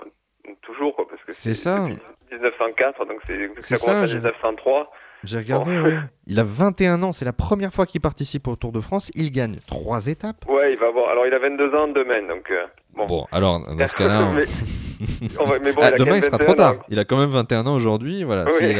toujours, 0.62 0.95
quoi, 0.95 1.08
parce 1.08 1.24
que 1.24 1.32
c'est 1.32 1.54
ça. 1.54 1.88
1904, 2.32 3.06
donc 3.06 3.21
c'est 3.60 3.78
ça, 3.78 4.02
1903. 4.04 4.91
J'ai 5.24 5.38
regardé, 5.38 5.80
oui. 5.80 5.93
Il 6.28 6.39
a 6.39 6.43
21 6.43 7.02
ans, 7.02 7.12
c'est 7.12 7.26
la 7.26 7.34
première 7.34 7.74
fois 7.74 7.86
qu'il 7.86 8.02
participe 8.02 8.48
au 8.48 8.56
Tour 8.56 8.71
de 8.71 8.82
France. 8.82 9.12
Il 9.15 9.32
gagne 9.32 9.56
trois 9.65 10.08
étapes. 10.08 10.45
Ouais, 10.48 10.74
il 10.74 10.80
va 10.80 10.88
avoir. 10.88 11.10
Alors, 11.10 11.26
il 11.26 11.34
a 11.34 11.39
22 11.39 11.74
ans 11.76 11.88
demain, 11.88 12.21
donc. 12.28 12.52
Euh, 12.52 12.65
bon. 12.93 13.06
bon. 13.08 13.26
alors, 13.32 13.60
dans 13.60 13.88
ce 13.88 13.95
cas-là. 13.95 14.34
mais... 14.36 15.74
bon, 15.74 15.82
ah, 15.82 15.91
demain, 15.91 16.17
il 16.17 16.24
sera 16.24 16.38
trop 16.38 16.54
tard. 16.54 16.76
Il 16.89 17.00
a 17.00 17.06
quand 17.06 17.17
même 17.17 17.32
21 17.32 17.65
ans 17.65 17.76
aujourd'hui. 17.76 18.24
Voilà. 18.24 18.45
Oui. 18.45 18.76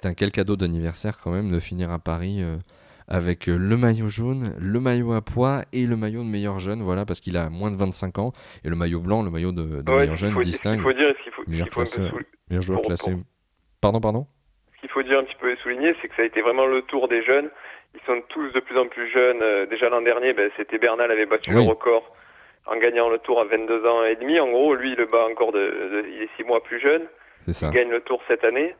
C'est 0.00 0.08
un 0.08 0.14
quel 0.14 0.30
cadeau 0.30 0.56
d'anniversaire, 0.56 1.18
quand 1.22 1.30
même, 1.30 1.50
de 1.50 1.58
finir 1.58 1.90
à 1.90 1.98
Paris. 1.98 2.42
Euh, 2.42 2.56
avec 3.08 3.48
euh, 3.48 3.56
le 3.56 3.76
maillot 3.76 4.08
jaune, 4.08 4.54
le 4.58 4.80
maillot 4.80 5.12
à 5.12 5.22
poids 5.22 5.62
et 5.72 5.86
le 5.86 5.96
maillot 5.96 6.22
de 6.22 6.28
meilleur 6.28 6.58
jeune, 6.58 6.82
voilà, 6.82 7.04
parce 7.04 7.20
qu'il 7.20 7.36
a 7.36 7.48
moins 7.48 7.70
de 7.70 7.76
25 7.76 8.18
ans, 8.18 8.32
et 8.64 8.68
le 8.68 8.76
maillot 8.76 9.00
blanc, 9.00 9.22
le 9.22 9.30
maillot 9.30 9.52
de, 9.52 9.82
meilleur 9.88 10.16
jeune, 10.16 10.38
distingue. 10.40 10.80
Faut 10.80 10.92
dire, 10.92 11.14
qu'il 11.22 11.32
faut, 11.32 11.42
meilleur, 11.46 11.68
meilleur 12.50 12.62
joueur 12.62 12.82
classé. 12.82 13.12
Pardon, 13.80 14.00
pardon? 14.00 14.26
Ce 14.74 14.80
qu'il 14.80 14.90
faut 14.90 15.02
dire 15.02 15.18
un 15.18 15.24
petit 15.24 15.36
peu 15.40 15.52
et 15.52 15.56
souligner, 15.62 15.94
c'est 16.00 16.08
que 16.08 16.16
ça 16.16 16.22
a 16.22 16.24
été 16.24 16.40
vraiment 16.42 16.66
le 16.66 16.82
tour 16.82 17.08
des 17.08 17.22
jeunes. 17.22 17.50
Ils 17.94 18.00
sont 18.06 18.20
tous 18.28 18.50
de 18.52 18.60
plus 18.60 18.78
en 18.78 18.86
plus 18.88 19.10
jeunes. 19.10 19.40
Euh, 19.42 19.66
déjà 19.66 19.88
l'an 19.88 20.02
dernier, 20.02 20.32
ben, 20.32 20.50
c'était 20.56 20.78
Bernal 20.78 21.10
avait 21.10 21.26
battu 21.26 21.52
le 21.52 21.60
record 21.60 22.14
en 22.66 22.76
gagnant 22.76 23.08
le 23.08 23.18
tour 23.18 23.40
à 23.40 23.44
22 23.44 23.86
ans 23.86 24.04
et 24.04 24.16
demi. 24.16 24.38
En 24.40 24.50
gros, 24.50 24.74
lui, 24.74 24.92
il 24.92 24.96
le 24.96 25.06
bat 25.06 25.24
encore 25.30 25.52
de, 25.52 26.04
il 26.08 26.22
est 26.22 26.28
6 26.36 26.44
mois 26.44 26.62
plus 26.62 26.80
jeune. 26.80 27.02
Ça. 27.48 27.68
Il 27.68 27.72
gagne 27.72 27.90
le 27.90 28.00
tour 28.00 28.20
cette 28.28 28.44
année. 28.44 28.74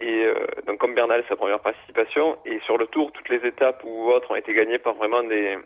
Et 0.00 0.24
euh, 0.24 0.34
donc 0.66 0.78
comme 0.78 0.94
Bernal, 0.94 1.22
sa 1.28 1.36
première 1.36 1.60
participation. 1.60 2.38
Et 2.46 2.58
sur 2.64 2.78
le 2.78 2.86
tour, 2.86 3.12
toutes 3.12 3.28
les 3.28 3.46
étapes 3.46 3.82
ou 3.84 4.10
autres 4.10 4.30
ont 4.30 4.36
été 4.36 4.54
gagnées 4.54 4.78
par 4.78 4.94
vraiment 4.94 5.22
des, 5.22 5.58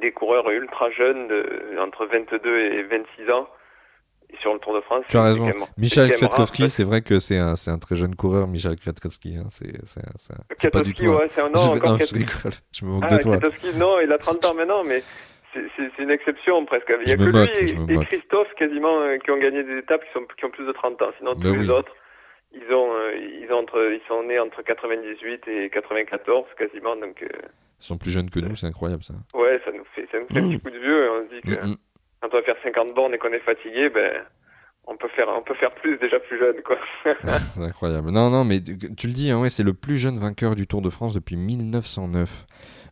des 0.00 0.12
coureurs 0.12 0.48
ultra 0.50 0.90
jeunes, 0.90 1.28
de, 1.28 1.76
entre 1.78 2.06
22 2.06 2.58
et 2.58 2.82
26 2.84 3.30
ans. 3.30 3.48
Et 4.30 4.36
sur 4.38 4.54
le 4.54 4.58
Tour 4.60 4.74
de 4.74 4.80
France, 4.80 5.04
tu 5.10 5.18
as 5.18 5.24
raison. 5.24 5.52
Michel 5.76 6.14
Kwiatkowski, 6.14 6.70
c'est 6.70 6.84
vrai 6.84 7.02
que 7.02 7.18
c'est 7.18 7.36
un, 7.36 7.52
un, 7.66 7.78
très 7.78 7.96
jeune 7.96 8.14
coureur, 8.14 8.46
Michel 8.46 8.76
Kwiatkowski. 8.80 9.36
Hein. 9.36 9.48
C'est 9.50 10.70
pas 10.70 10.80
du 10.80 10.94
tout. 10.94 11.04
Ouais, 11.04 11.30
c'est 11.34 11.42
un 11.42 11.50
non, 11.50 11.76
je, 11.76 11.82
non, 11.84 11.98
je 11.98 12.14
rigole. 12.14 12.52
Je 12.72 12.84
me 12.86 12.92
moque 12.92 13.04
ah, 13.06 13.18
de 13.18 13.22
toi. 13.22 13.36
Kwiatkowski, 13.36 13.78
non, 13.78 14.00
il 14.00 14.10
a 14.10 14.16
30 14.16 14.44
ans 14.46 14.54
maintenant, 14.54 14.84
mais 14.84 15.02
c'est 15.52 16.02
une 16.02 16.10
exception 16.10 16.64
presque. 16.64 16.90
Il 17.00 17.06
n'y 17.06 17.12
a 17.12 17.16
que 17.16 17.24
lui 17.24 17.92
et, 17.92 17.94
et 17.94 18.04
Christophe 18.06 18.48
quasiment 18.56 19.00
euh, 19.00 19.18
qui 19.18 19.30
ont 19.30 19.38
gagné 19.38 19.62
des 19.62 19.78
étapes 19.78 20.02
qui, 20.04 20.12
sont, 20.12 20.24
qui 20.38 20.44
ont 20.46 20.50
plus 20.50 20.66
de 20.66 20.72
30 20.72 21.02
ans. 21.02 21.10
Sinon, 21.18 21.34
ben 21.34 21.42
tous 21.42 21.60
les 21.60 21.68
autres, 21.68 21.92
ils 22.54 22.74
ont, 22.74 22.92
euh, 22.92 23.16
ils 23.16 23.52
ont 23.52 23.58
entre, 23.58 23.92
ils 23.92 24.06
sont 24.08 24.22
nés 24.24 24.38
entre 24.38 24.62
98 24.62 25.48
et 25.48 25.70
94 25.70 26.44
quasiment, 26.58 26.96
donc. 26.96 27.22
Euh, 27.22 27.28
ils 27.80 27.84
sont 27.84 27.98
plus 27.98 28.10
jeunes 28.10 28.30
que 28.30 28.38
nous, 28.40 28.54
c'est 28.54 28.66
incroyable 28.66 29.02
ça. 29.02 29.14
Ouais, 29.34 29.60
ça 29.64 29.72
nous 29.72 29.84
fait, 29.94 30.06
ça 30.12 30.18
nous 30.20 30.26
fait 30.28 30.38
un 30.38 30.48
petit 30.48 30.56
mmh. 30.56 30.60
coup 30.60 30.70
de 30.70 30.78
vieux. 30.78 31.10
On 31.10 31.28
se 31.28 31.34
dit 31.34 31.40
que 31.42 31.66
mmh, 31.66 31.70
mmh. 31.70 31.76
quand 32.20 32.28
on 32.32 32.36
va 32.36 32.42
faire 32.42 32.56
50 32.62 32.94
bornes 32.94 33.14
et 33.14 33.18
qu'on 33.18 33.32
est 33.32 33.40
fatigué, 33.40 33.88
ben 33.88 34.22
on 34.86 34.96
peut 34.96 35.08
faire 35.08 35.28
on 35.28 35.42
peut 35.42 35.54
faire 35.54 35.74
plus 35.74 35.98
déjà 35.98 36.18
plus 36.20 36.38
jeune 36.38 36.62
quoi. 36.62 36.76
c'est 37.54 37.60
incroyable. 37.60 38.10
Non 38.10 38.30
non 38.30 38.44
mais 38.44 38.60
tu 38.60 39.06
le 39.06 39.12
dis 39.12 39.30
hein, 39.30 39.40
ouais, 39.40 39.50
c'est 39.50 39.62
le 39.62 39.74
plus 39.74 39.98
jeune 39.98 40.18
vainqueur 40.18 40.54
du 40.54 40.66
Tour 40.66 40.82
de 40.82 40.90
France 40.90 41.14
depuis 41.14 41.36
1909. 41.36 42.46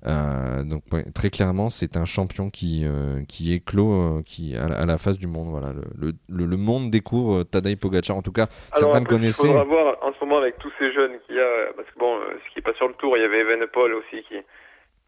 Euh, 0.07 0.63
donc 0.65 0.83
très 1.15 1.31
clairement, 1.31 1.69
c'est 1.69 1.97
un 1.97 2.05
champion 2.05 2.49
qui 2.51 2.85
euh, 2.87 3.23
qui 3.29 3.55
est 3.55 3.65
clos, 3.65 3.93
euh, 3.93 4.23
qui 4.25 4.57
à, 4.57 4.87
la 4.87 4.99
face 4.99 5.19
du 5.19 5.27
monde. 5.27 5.49
Voilà, 5.51 5.73
le, 5.73 6.13
le, 6.29 6.47
le 6.47 6.57
monde 6.57 6.91
découvre 6.91 7.43
Tadej 7.43 7.77
Pogacar. 7.77 8.17
En 8.17 8.23
tout 8.23 8.33
cas, 8.33 8.47
certains 8.75 9.01
le 9.01 9.07
connaissaient. 9.07 9.47
Il 9.47 9.51
faudra 9.51 9.65
voir 9.65 9.99
en 10.03 10.13
ce 10.13 10.25
moment 10.25 10.39
avec 10.39 10.59
tous 10.59 10.73
ces 10.79 10.93
jeunes 10.93 11.19
qu'il 11.27 11.37
y 11.37 11.41
a, 11.41 11.73
parce 11.77 11.89
que 11.91 11.99
bon, 11.99 12.19
ce 12.45 12.53
qui 12.53 12.61
est 12.61 12.63
pas 12.63 12.75
sur 12.75 12.89
le 12.89 12.95
tour, 12.95 13.17
il 13.17 13.23
y 13.23 13.25
avait 13.25 13.41
Evenepoel 13.41 13.95
aussi 13.95 14.23
qui 14.29 14.37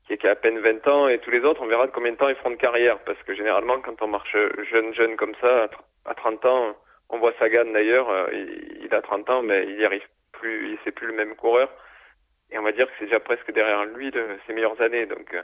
qui, 0.09 0.26
a 0.26 0.33
à 0.33 0.35
peine 0.35 0.59
20 0.59 0.87
ans 0.88 1.09
et 1.09 1.20
tous 1.20 1.31
les 1.31 1.40
autres, 1.40 1.62
on 1.62 1.66
verra 1.66 1.87
de 1.87 1.92
combien 1.92 2.12
de 2.12 2.18
temps 2.18 2.28
ils 2.28 2.35
feront 2.35 2.50
de 2.50 2.57
carrière, 2.57 2.98
parce 3.07 3.16
que 3.22 3.35
généralement, 3.35 3.81
quand 3.81 4.02
on 4.02 4.09
marche 4.09 4.37
jeune 4.70 4.92
jeune 4.92 5.16
comme 5.16 5.33
ça, 5.40 5.68
à 6.05 6.14
30 6.14 6.44
ans, 6.44 6.76
On 7.09 7.18
voit 7.18 7.33
Sagan 7.38 7.64
d'ailleurs, 7.72 8.09
il, 8.31 8.83
il, 8.85 8.94
a 8.94 9.00
30 9.00 9.31
ans, 9.31 9.42
mais 9.42 9.64
il 9.68 9.81
y 9.81 9.87
arrive 9.87 10.05
plus, 10.33 10.78
c'est 10.85 10.92
plus 10.92 11.07
le 11.07 11.14
même 11.14 11.35
coureur. 11.35 11.70
Et 12.52 12.58
on 12.58 12.62
va 12.62 12.72
dire 12.72 12.86
que 12.86 12.92
c'est 12.98 13.06
déjà 13.06 13.20
presque 13.20 13.52
derrière 13.52 13.84
lui 13.86 14.10
de 14.10 14.22
ses 14.46 14.52
meilleures 14.52 14.80
années. 14.80 15.06
Donc 15.06 15.34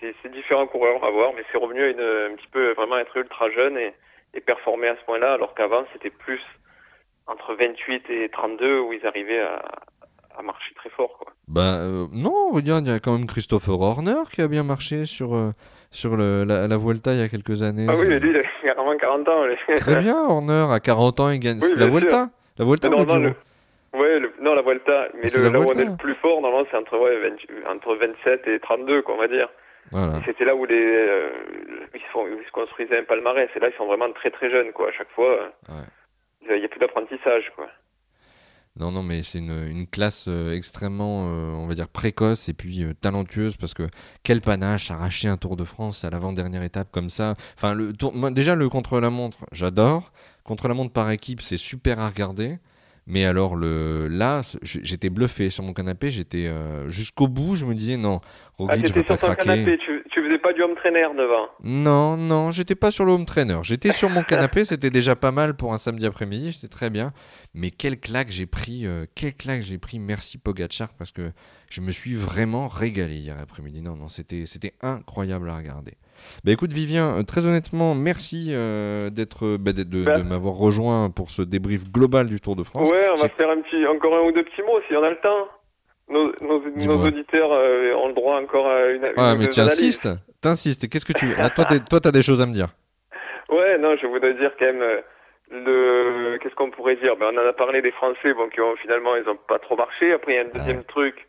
c'est 0.00 0.32
différents 0.32 0.66
coureurs 0.66 1.04
à 1.04 1.10
voir, 1.10 1.32
mais 1.34 1.42
c'est 1.50 1.58
revenu 1.58 1.82
à 1.82 1.88
une, 1.88 2.32
un 2.32 2.36
petit 2.36 2.48
peu 2.52 2.72
vraiment 2.72 2.98
être 2.98 3.16
ultra 3.16 3.50
jeune 3.50 3.76
et, 3.76 3.94
et 4.34 4.40
performer 4.40 4.88
à 4.88 4.96
ce 4.96 5.04
point-là, 5.04 5.32
alors 5.32 5.54
qu'avant 5.54 5.84
c'était 5.92 6.10
plus 6.10 6.40
entre 7.26 7.54
28 7.54 8.04
et 8.10 8.28
32 8.30 8.80
où 8.80 8.92
ils 8.92 9.06
arrivaient 9.06 9.40
à, 9.40 9.62
à 10.38 10.42
marcher 10.42 10.72
très 10.76 10.90
fort. 10.90 11.18
Quoi. 11.18 11.32
Bah 11.48 11.80
euh, 11.80 12.06
non, 12.12 12.50
regarde, 12.52 12.86
il 12.86 12.92
y 12.92 12.94
a 12.94 13.00
quand 13.00 13.12
même 13.12 13.26
Christopher 13.26 13.80
Horner 13.80 14.22
qui 14.32 14.40
a 14.40 14.48
bien 14.48 14.62
marché 14.62 15.04
sur, 15.04 15.34
euh, 15.34 15.50
sur 15.90 16.16
le, 16.16 16.44
la, 16.44 16.68
la, 16.68 16.76
Vuelta 16.76 17.12
il 17.12 17.20
y 17.20 17.22
a 17.22 17.28
quelques 17.28 17.62
années. 17.62 17.86
Ah 17.88 17.94
oui, 17.96 18.06
mais 18.08 18.18
lui, 18.18 18.30
il 18.30 18.68
a 18.68 18.74
vraiment 18.74 18.96
40 18.96 19.28
ans. 19.28 19.42
Très 19.76 19.96
bien, 19.96 20.16
Horner, 20.16 20.66
à 20.70 20.80
40 20.80 21.20
ans, 21.20 21.30
il 21.30 21.40
gagne. 21.40 21.58
Oui, 21.60 21.72
la 21.76 21.86
Vuelta 21.86 22.30
La 22.58 22.64
Vuelta 22.64 22.88
non, 22.88 23.04
non, 23.04 23.16
le... 23.16 23.34
Ouais, 23.94 24.18
le... 24.18 24.32
non, 24.40 24.54
la 24.54 24.62
Vuelta. 24.62 25.08
Mais 25.14 25.28
le, 25.28 25.50
là 25.50 25.60
où 25.60 25.64
on 25.64 25.78
est 25.78 25.84
le 25.84 25.96
plus 25.96 26.14
fort, 26.16 26.40
normalement, 26.40 26.66
c'est 26.70 26.76
entre, 26.76 26.98
ouais, 26.98 27.18
20... 27.64 27.70
entre 27.70 27.94
27 27.94 28.46
et 28.48 28.60
32, 28.60 29.02
quoi, 29.02 29.14
on 29.14 29.18
va 29.18 29.28
dire. 29.28 29.48
Voilà. 29.90 30.20
C'était 30.26 30.44
là 30.44 30.54
où 30.54 30.66
les, 30.66 30.76
euh, 30.76 31.30
ils, 31.94 32.00
se 32.00 32.06
font, 32.12 32.26
ils 32.26 32.46
se 32.46 32.52
construisaient 32.52 32.98
un 32.98 33.04
palmarès. 33.04 33.48
Et 33.56 33.60
là, 33.60 33.68
ils 33.68 33.76
sont 33.76 33.86
vraiment 33.86 34.12
très 34.12 34.30
très 34.30 34.50
jeunes, 34.50 34.72
quoi. 34.72 34.88
À 34.88 34.92
chaque 34.92 35.10
fois, 35.10 35.50
ouais. 35.68 36.50
il 36.50 36.58
n'y 36.58 36.64
a 36.64 36.68
plus 36.68 36.80
d'apprentissage, 36.80 37.50
quoi. 37.56 37.68
Non, 38.78 38.92
non, 38.92 39.02
mais 39.02 39.24
c'est 39.24 39.38
une, 39.38 39.66
une, 39.68 39.86
classe 39.88 40.26
euh, 40.28 40.52
extrêmement, 40.52 41.26
euh, 41.26 41.52
on 41.52 41.66
va 41.66 41.74
dire, 41.74 41.88
précoce 41.88 42.48
et 42.48 42.54
puis 42.54 42.84
euh, 42.84 42.94
talentueuse 42.94 43.56
parce 43.56 43.74
que 43.74 43.88
quel 44.22 44.40
panache 44.40 44.92
arracher 44.92 45.26
un 45.26 45.36
Tour 45.36 45.56
de 45.56 45.64
France 45.64 46.04
à 46.04 46.10
l'avant-dernière 46.10 46.62
étape 46.62 46.88
comme 46.92 47.08
ça. 47.08 47.34
Enfin, 47.56 47.74
le 47.74 47.92
tour, 47.92 48.14
moi, 48.14 48.30
déjà, 48.30 48.54
le 48.54 48.68
contre-la-montre, 48.68 49.38
j'adore. 49.50 50.12
Contre-la-montre 50.44 50.92
par 50.92 51.10
équipe, 51.10 51.40
c'est 51.40 51.56
super 51.56 51.98
à 51.98 52.08
regarder. 52.08 52.58
Mais 53.10 53.24
alors 53.24 53.56
le 53.56 54.06
là, 54.06 54.42
j'étais 54.62 55.08
bluffé 55.08 55.48
sur 55.48 55.64
mon 55.64 55.72
canapé, 55.72 56.10
j'étais 56.10 56.46
euh, 56.46 56.90
jusqu'au 56.90 57.26
bout, 57.26 57.56
je 57.56 57.64
me 57.64 57.74
disais 57.74 57.96
non, 57.96 58.20
Roglic 58.58 58.84
ah, 58.90 58.98
va 58.98 59.02
pas 59.02 59.16
sur 59.16 59.18
ton 59.18 59.26
craquer. 59.28 59.44
Canapé, 59.44 59.78
tu, 59.78 60.04
tu 60.10 60.22
faisais 60.22 60.38
pas 60.38 60.52
du 60.52 60.62
home 60.62 60.74
trainer 60.74 61.06
devant 61.16 61.48
Non, 61.62 62.18
non, 62.18 62.52
j'étais 62.52 62.74
pas 62.74 62.90
sur 62.90 63.06
le 63.06 63.12
home 63.12 63.24
trainer. 63.24 63.60
J'étais 63.62 63.92
sur 63.92 64.10
mon 64.10 64.22
canapé, 64.28 64.66
c'était 64.66 64.90
déjà 64.90 65.16
pas 65.16 65.32
mal 65.32 65.56
pour 65.56 65.72
un 65.72 65.78
samedi 65.78 66.04
après-midi, 66.04 66.52
c'était 66.52 66.68
très 66.68 66.90
bien. 66.90 67.12
Mais 67.54 67.70
quel 67.70 67.98
claque 67.98 68.30
j'ai 68.30 68.44
pris, 68.44 68.86
euh, 68.86 69.06
quel 69.14 69.32
claque 69.32 69.62
j'ai 69.62 69.78
pris. 69.78 69.98
Merci 69.98 70.36
Pogachar 70.36 70.90
parce 70.98 71.10
que 71.10 71.32
je 71.70 71.80
me 71.80 71.92
suis 71.92 72.14
vraiment 72.14 72.68
régalé 72.68 73.14
hier 73.16 73.36
après-midi. 73.40 73.80
Non, 73.80 73.96
non, 73.96 74.08
c'était 74.08 74.44
c'était 74.44 74.74
incroyable 74.82 75.48
à 75.48 75.56
regarder. 75.56 75.94
Bah 76.44 76.52
écoute 76.52 76.72
Vivien, 76.72 77.22
très 77.24 77.46
honnêtement, 77.46 77.94
merci 77.94 78.48
euh, 78.50 79.10
d'être, 79.10 79.56
bah, 79.56 79.72
de, 79.72 79.82
de, 79.82 80.04
bah. 80.04 80.18
de 80.18 80.22
m'avoir 80.22 80.54
rejoint 80.54 81.10
pour 81.10 81.30
ce 81.30 81.42
débrief 81.42 81.90
global 81.90 82.26
du 82.26 82.40
Tour 82.40 82.56
de 82.56 82.62
France. 82.62 82.90
Ouais, 82.90 83.08
on 83.12 83.20
va 83.20 83.28
faire 83.28 83.50
un 83.50 83.60
petit, 83.60 83.86
encore 83.86 84.14
un 84.14 84.22
ou 84.22 84.32
deux 84.32 84.44
petits 84.44 84.62
mots 84.62 84.80
si 84.88 84.94
on 84.96 85.02
a 85.02 85.10
le 85.10 85.20
temps. 85.20 85.48
Nos, 86.10 86.32
nos, 86.40 86.62
nos 86.86 87.06
auditeurs 87.06 87.52
euh, 87.52 87.92
ont 87.94 88.08
le 88.08 88.14
droit 88.14 88.40
encore 88.40 88.66
à 88.66 88.86
une. 88.86 89.02
Ouais, 89.02 89.12
une 89.16 89.38
mais 89.38 89.48
tu 89.48 89.60
insistes, 89.60 90.08
t'insistes. 90.40 90.88
Qu'est-ce 90.88 91.04
que 91.04 91.12
tu 91.12 91.26
ah, 91.38 91.50
toi, 91.50 91.64
toi, 91.64 92.00
t'as 92.00 92.12
des 92.12 92.22
choses 92.22 92.40
à 92.40 92.46
me 92.46 92.54
dire. 92.54 92.68
Ouais, 93.50 93.76
non, 93.78 93.94
je 94.00 94.06
voudrais 94.06 94.34
dire 94.34 94.52
quand 94.58 94.66
même. 94.66 94.82
Euh, 94.82 95.00
le 95.50 96.38
qu'est-ce 96.38 96.54
qu'on 96.54 96.70
pourrait 96.70 96.96
dire? 96.96 97.16
Ben, 97.16 97.28
on 97.32 97.38
en 97.38 97.48
a 97.48 97.52
parlé 97.52 97.80
des 97.80 97.90
Français 97.92 98.34
bon 98.34 98.48
qui 98.48 98.60
ont 98.60 98.76
finalement 98.76 99.16
ils 99.16 99.28
ont 99.28 99.38
pas 99.48 99.58
trop 99.58 99.76
marché 99.76 100.12
après 100.12 100.32
il 100.32 100.36
y 100.36 100.38
a 100.38 100.42
un 100.42 100.58
deuxième 100.58 100.78
ouais. 100.78 100.84
truc 100.84 101.14
euh, 101.16 101.27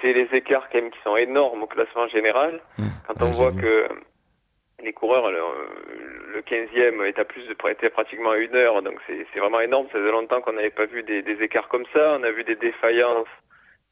c'est 0.00 0.12
les 0.12 0.28
écarts 0.32 0.68
quand 0.70 0.80
même 0.80 0.90
qui 0.90 0.98
sont 1.02 1.16
énormes 1.16 1.62
au 1.62 1.66
classement 1.66 2.08
général. 2.08 2.60
Mmh. 2.78 2.82
Quand 3.06 3.22
on 3.22 3.26
Ouais, 3.26 3.32
voit 3.32 3.52
que 3.52 3.88
les 4.82 4.92
coureurs, 4.92 5.30
le, 5.30 5.40
le 6.34 6.40
15e 6.40 7.04
est 7.06 7.18
à 7.18 7.24
plus 7.24 7.46
de 7.46 7.54
était 7.70 7.90
pratiquement 7.90 8.30
à 8.30 8.38
une 8.38 8.54
heure, 8.54 8.82
donc 8.82 8.94
c'est 9.06 9.38
vraiment 9.38 9.60
énorme. 9.60 9.86
Ça 9.92 9.98
faisait 9.98 10.10
longtemps 10.10 10.40
qu'on 10.40 10.54
n'avait 10.54 10.70
pas 10.70 10.86
vu 10.86 11.02
des, 11.02 11.22
des 11.22 11.42
écarts 11.42 11.68
comme 11.68 11.84
ça. 11.92 12.16
On 12.18 12.22
a 12.22 12.30
vu 12.30 12.44
des 12.44 12.56
défaillances 12.56 13.28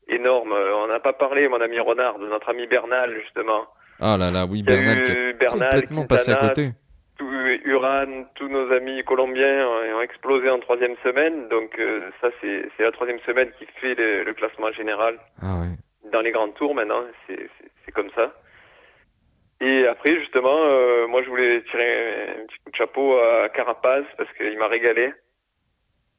énormes. 0.09 0.53
Euh, 0.53 0.75
On 0.77 0.87
n'a 0.87 1.01
pas 1.01 1.13
parlé, 1.13 1.49
mon 1.49 1.61
ami 1.61 1.79
Renard, 1.79 2.19
de 2.19 2.27
notre 2.27 2.49
ami 2.49 2.67
Bernal 2.67 3.15
justement. 3.23 3.67
Ah 4.01 4.17
là 4.17 4.31
là, 4.31 4.47
oui, 4.49 4.63
Bernal 4.63 5.05
qui 5.05 5.13
eu 5.13 5.31
a 5.31 5.33
Bernal, 5.35 5.71
complètement 5.71 6.07
passé 6.07 6.31
à 6.33 6.37
côté. 6.37 6.71
Tout, 7.19 7.29
Uran, 7.65 8.25
tous 8.37 8.49
nos 8.49 8.73
amis 8.73 9.03
colombiens 9.05 9.67
ont 9.97 10.01
explosé 10.01 10.49
en 10.51 10.61
troisième 10.61 10.97
semaine. 11.03 11.49
Donc 11.49 11.77
euh, 11.79 12.11
ça, 12.21 12.29
c'est 12.41 12.71
la 12.79 12.93
troisième 12.93 13.19
semaine 13.21 13.51
qui 13.59 13.67
fait 13.81 13.95
le, 13.95 14.23
le 14.25 14.35
classement 14.35 14.71
général 14.73 15.19
Ah 15.43 15.57
ouais. 15.61 16.11
dans 16.13 16.21
les 16.21 16.31
grands 16.31 16.51
tours 16.51 16.75
maintenant, 16.75 17.03
c'est 17.27 17.93
comme 17.93 18.11
ça. 18.15 18.33
Et 19.61 19.87
après, 19.89 20.15
justement, 20.21 20.57
euh, 20.57 21.09
moi 21.09 21.23
je 21.25 21.29
voulais 21.29 21.61
tirer 21.63 22.31
un 22.41 22.47
petit 22.47 22.59
coup 22.65 22.71
de 22.71 22.77
chapeau 22.77 23.19
à 23.19 23.49
Carapaz 23.49 24.05
parce 24.17 24.33
qu'il 24.35 24.57
m'a 24.57 24.69
régalé. 24.69 25.13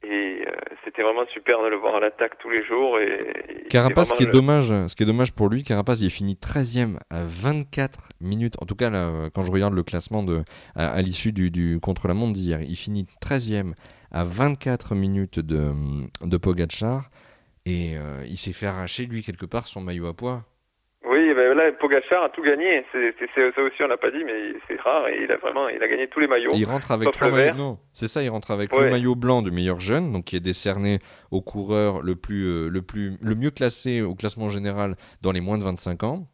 Et 0.02 0.44
euh, 0.46 0.50
c'était 0.84 1.02
vraiment 1.02 1.26
super 1.32 1.62
de 1.62 1.68
le 1.68 1.76
voir 1.76 1.96
à 1.96 2.00
l'attaque 2.00 2.38
tous 2.38 2.48
les 2.48 2.64
jours. 2.64 2.98
Et, 2.98 3.64
et 3.66 3.68
Carapace, 3.68 4.08
ce 4.08 4.14
qui 4.14 4.22
est 4.22 4.32
dommage, 4.32 4.68
ce 4.68 4.94
qui 4.94 5.02
est 5.02 5.06
dommage 5.06 5.32
pour 5.32 5.48
lui, 5.48 5.62
Carapace, 5.62 6.00
il 6.00 6.06
est 6.06 6.10
fini 6.10 6.34
13e 6.34 6.98
à 7.10 7.22
24 7.24 8.08
minutes. 8.20 8.54
En 8.62 8.66
tout 8.66 8.76
cas, 8.76 8.88
là, 8.88 9.08
euh, 9.08 9.30
quand 9.34 9.42
je 9.42 9.52
regarde 9.52 9.74
le 9.74 9.82
classement 9.82 10.22
de, 10.22 10.42
à, 10.74 10.88
à 10.90 11.02
l'issue 11.02 11.32
du, 11.32 11.50
du 11.50 11.80
contre-la-montre 11.80 12.32
d'hier, 12.32 12.62
il 12.62 12.76
finit 12.76 13.06
13e 13.22 13.74
à 14.10 14.24
24 14.24 14.94
minutes 14.94 15.38
de, 15.38 15.72
de 16.24 16.36
Pogacar. 16.38 17.10
Et 17.66 17.96
euh, 17.96 18.24
il 18.26 18.38
s'est 18.38 18.52
fait 18.54 18.66
arracher, 18.66 19.04
lui, 19.06 19.22
quelque 19.22 19.46
part, 19.46 19.68
son 19.68 19.80
maillot 19.82 20.06
à 20.06 20.14
poids. 20.14 20.44
Oui, 21.30 21.36
ben 21.36 21.54
là, 21.56 21.70
Pogacar 21.72 22.24
a 22.24 22.28
tout 22.30 22.42
gagné. 22.42 22.84
C'est 22.92 23.14
ça 23.34 23.62
aussi, 23.62 23.82
on 23.82 23.86
l'a 23.86 23.96
pas 23.96 24.10
dit, 24.10 24.24
mais 24.24 24.52
c'est 24.68 24.80
rare. 24.80 25.08
Et 25.08 25.22
il 25.24 25.30
a 25.32 25.36
vraiment, 25.36 25.68
il 25.68 25.82
a 25.82 25.88
gagné 25.88 26.08
tous 26.08 26.20
les 26.20 26.26
maillots. 26.26 26.52
Et 26.52 26.58
il 26.58 26.64
rentre 26.64 26.90
avec 26.90 27.10
trois 27.12 27.28
le 27.28 27.34
maillots. 27.34 27.54
Non, 27.56 27.78
c'est 27.92 28.08
ça, 28.08 28.22
il 28.22 28.28
rentre 28.30 28.50
avec 28.50 28.72
Ouais. 28.72 28.84
le 28.84 28.90
maillot 28.90 29.14
blanc 29.14 29.42
du 29.42 29.50
meilleur 29.50 29.78
jeune, 29.80 30.12
donc 30.12 30.24
qui 30.24 30.36
est 30.36 30.40
décerné 30.40 30.98
au 31.30 31.40
coureur 31.40 32.02
le 32.02 32.16
plus, 32.16 32.44
euh, 32.46 32.68
le 32.68 32.82
plus, 32.82 33.12
le 33.20 33.34
mieux 33.34 33.50
classé 33.50 34.02
au 34.02 34.14
classement 34.14 34.48
général 34.48 34.96
dans 35.22 35.32
les 35.32 35.40
moins 35.40 35.58
de 35.58 35.64
25 35.64 36.02
ans. 36.02 36.26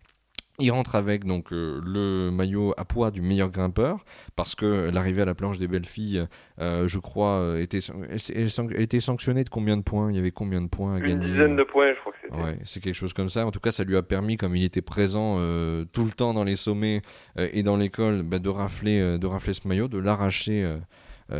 Il 0.58 0.70
rentre 0.70 0.94
avec 0.94 1.24
donc 1.26 1.52
euh, 1.52 1.82
le 1.84 2.30
maillot 2.30 2.72
à 2.78 2.86
poids 2.86 3.10
du 3.10 3.20
meilleur 3.20 3.50
grimpeur 3.50 4.06
parce 4.36 4.54
que 4.54 4.88
l'arrivée 4.90 5.20
à 5.20 5.26
la 5.26 5.34
planche 5.34 5.58
des 5.58 5.68
belles 5.68 5.84
filles, 5.84 6.24
euh, 6.60 6.88
je 6.88 6.98
crois, 6.98 7.56
était, 7.60 7.80
elle, 8.10 8.16
elle- 8.34 8.48
elle 8.74 8.80
était 8.82 9.00
sanctionnée 9.00 9.44
de 9.44 9.50
combien 9.50 9.76
de 9.76 9.82
points? 9.82 10.10
Il 10.10 10.16
y 10.16 10.18
avait 10.18 10.30
combien 10.30 10.62
de 10.62 10.68
points 10.68 10.94
à 10.94 10.98
Une 11.00 11.06
gagner? 11.08 11.26
dizaine 11.26 11.56
de 11.56 11.62
points, 11.62 11.92
je 11.92 12.00
crois. 12.00 12.14
C'est 12.64 12.82
quelque 12.82 12.94
chose 12.94 13.12
comme 13.12 13.28
ça. 13.28 13.46
En 13.46 13.50
tout 13.50 13.60
cas, 13.60 13.72
ça 13.72 13.84
lui 13.84 13.96
a 13.96 14.02
permis, 14.02 14.36
comme 14.36 14.56
il 14.56 14.64
était 14.64 14.82
présent 14.82 15.36
euh, 15.38 15.84
tout 15.92 16.04
le 16.04 16.10
temps 16.10 16.34
dans 16.34 16.44
les 16.44 16.56
sommets 16.56 17.02
euh, 17.38 17.48
et 17.52 17.62
dans 17.62 17.76
l'école, 17.76 18.22
bah, 18.22 18.38
de 18.38 18.48
rafler, 18.48 19.00
euh, 19.00 19.18
de 19.18 19.26
rafler 19.26 19.54
ce 19.54 19.66
maillot, 19.66 19.88
de 19.88 19.98
l'arracher. 19.98 20.64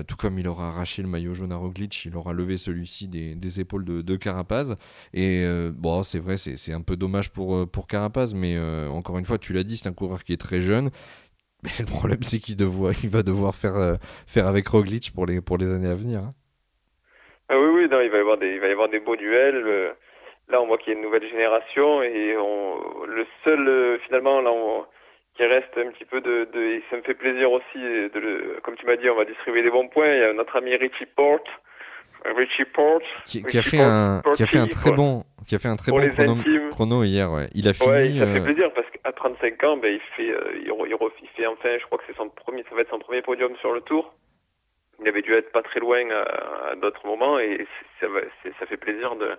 tout 0.09 0.17
comme 0.17 0.39
il 0.39 0.49
aura 0.49 0.71
arraché 0.71 1.01
le 1.03 1.09
maillot 1.09 1.33
jaune 1.33 1.53
à 1.53 1.57
Roglic, 1.57 2.07
il 2.07 2.17
aura 2.17 2.33
levé 2.33 2.59
celui-ci 2.59 3.07
des, 3.09 3.61
épaules 3.61 3.85
de, 3.85 4.03
de 4.03 4.17
Carapaz. 4.17 4.75
Et 5.15 5.47
bon, 5.73 6.03
c'est 6.03 6.19
vrai, 6.19 6.37
c'est 6.39 6.73
un 6.73 6.83
peu 6.83 6.97
dommage 6.97 7.31
pour, 7.31 7.69
pour 7.71 7.87
Carapaz, 7.87 8.35
mais 8.35 8.59
encore 8.89 9.19
une 9.19 9.25
fois, 9.25 9.39
tu 9.39 9.53
l'as 9.53 9.63
dit, 9.63 9.77
c'est 9.77 9.89
un 9.89 9.93
coureur 9.93 10.25
qui 10.25 10.33
est 10.33 10.41
très 10.41 10.61
jeune. 10.61 10.91
Mais 11.63 11.71
le 11.81 11.87
problème, 11.87 12.23
c'est 12.23 12.39
qu'il 12.39 12.57
va 12.57 13.23
devoir 13.23 13.55
faire, 13.55 13.97
faire 14.27 14.47
avec 14.47 14.69
Roglic 14.69 15.13
pour 15.15 15.25
les, 15.27 15.41
pour 15.41 15.57
les 15.57 15.67
années 15.67 15.89
à 15.89 15.95
venir. 15.95 16.21
hein. 16.21 16.35
Ah 17.49 17.55
oui, 17.59 17.69
oui, 17.75 17.89
non, 17.89 18.01
il 18.01 18.11
va 18.11 18.17
y 18.19 18.21
avoir 18.21 18.39
des, 18.39 18.49
il 18.49 18.61
va 18.61 18.67
y 18.67 18.73
avoir 18.73 18.89
des 18.89 18.99
beaux 18.99 19.17
duels. 19.17 19.95
Là, 20.49 20.61
on 20.63 20.67
voit 20.67 20.79
qu'il 20.79 20.93
y 20.93 20.97
a 20.97 20.99
une 20.99 21.05
nouvelle 21.05 21.29
génération 21.29 22.03
et 22.03 22.37
on, 22.37 23.05
le 23.05 23.27
seul, 23.45 23.67
euh, 23.69 23.99
finalement, 24.07 24.41
là, 24.41 24.51
on, 24.53 24.85
qui 25.37 25.45
reste 25.45 25.77
un 25.77 25.91
petit 25.91 26.05
peu 26.05 26.21
de, 26.21 26.49
de, 26.53 26.61
et 26.61 26.85
ça 26.91 26.97
me 26.97 27.03
fait 27.03 27.15
plaisir 27.15 27.51
aussi, 27.53 27.79
de 27.79 28.19
le, 28.19 28.59
comme 28.63 28.77
tu 28.77 28.87
m'as 28.87 28.97
dit, 28.97 29.11
on 29.11 29.17
va 29.17 29.25
distribuer 29.25 29.63
des 29.63 29.71
bons 29.71 29.89
points. 29.89 30.13
Il 30.13 30.21
y 30.21 30.23
a 30.25 30.33
notre 30.33 30.57
ami 30.57 30.75
Richie 30.77 31.05
Porte, 31.17 31.47
Richie 32.25 32.65
Porte, 32.65 33.03
Qui, 33.25 33.43
qui 33.43 33.59
a 33.59 33.63
fait 33.63 33.77
Porte- 33.77 33.89
un, 33.91 34.23
qui 34.35 34.43
a 34.45 34.47
fait 34.47 34.59
un 34.59 34.67
très 34.67 34.93
bon, 34.93 35.25
qui 35.47 35.55
a 35.55 35.59
fait 35.59 35.69
un 35.69 35.77
très 35.77 35.93
bon 35.93 35.99
chrono, 36.09 36.37
chrono 36.71 37.03
hier. 37.05 37.31
Ouais. 37.31 37.49
Il 37.55 37.69
a 37.69 37.73
fini. 37.75 37.91
Ouais, 37.91 38.09
ça 38.19 38.27
fait 38.27 38.41
euh, 38.41 38.45
plaisir 38.45 38.73
parce 38.73 38.87
qu'à 38.91 39.13
35 39.13 39.65
ans, 39.65 39.77
ben, 39.77 39.93
il 39.93 40.01
fait, 40.17 40.31
euh, 40.31 40.53
il, 40.55 40.69
il, 41.23 41.29
fait 41.37 41.47
enfin, 41.47 41.77
je 41.79 41.85
crois 41.87 41.99
que 41.99 42.05
c'est 42.07 42.17
son 42.17 42.29
premier, 42.29 42.63
ça 42.69 42.75
va 42.75 42.81
être 42.83 42.91
son 42.91 42.99
premier 43.01 43.21
podium 43.23 43.55
sur 43.57 43.73
le 43.73 43.81
Tour. 43.81 44.15
Il 45.01 45.09
avait 45.09 45.23
dû 45.23 45.35
être 45.35 45.53
pas 45.53 45.63
très 45.63 45.81
loin 45.81 46.09
à, 46.11 46.71
à 46.71 46.75
d'autres 46.77 47.05
moments 47.07 47.39
et 47.39 47.67
ça, 48.01 48.07
ça 48.59 48.67
fait 48.67 48.79
plaisir 48.79 49.15
de, 49.17 49.33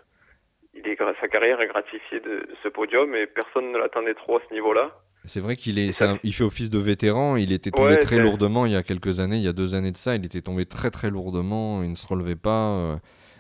il 0.84 0.92
est, 0.92 0.98
sa 1.20 1.28
carrière 1.28 1.60
est 1.62 1.68
gratifiée 1.68 2.20
de, 2.20 2.48
ce 2.64 2.68
podium 2.70 3.14
et 3.16 3.28
personne 3.28 3.72
ne 3.72 3.78
l'attendait 3.78 4.14
trop 4.14 4.38
à 4.38 4.42
ce 4.48 4.54
niveau-là. 4.54 4.92
C'est 5.26 5.42
vrai 5.42 5.56
qu'il 5.56 5.78
est, 5.78 5.92
ça 5.92 6.18
il 6.24 6.34
fait 6.34 6.44
office 6.44 6.70
de 6.70 6.80
vétéran. 6.80 7.36
Il 7.36 7.52
était 7.52 7.72
tombé 7.72 7.90
Ouais, 7.90 7.98
très 7.98 8.18
lourdement 8.20 8.66
il 8.66 8.72
y 8.72 8.76
a 8.76 8.84
quelques 8.84 9.20
années, 9.20 9.36
il 9.38 9.42
y 9.44 9.48
a 9.48 9.54
deux 9.54 9.76
années 9.76 9.92
de 9.92 9.98
ça. 9.98 10.16
Il 10.16 10.26
était 10.26 10.42
tombé 10.42 10.66
très 10.66 10.90
très 10.90 11.10
lourdement. 11.10 11.84
Il 11.84 11.90
ne 11.90 11.96
se 11.96 12.08
relevait 12.08 12.36
pas. 12.38 12.72
euh, 12.72 12.96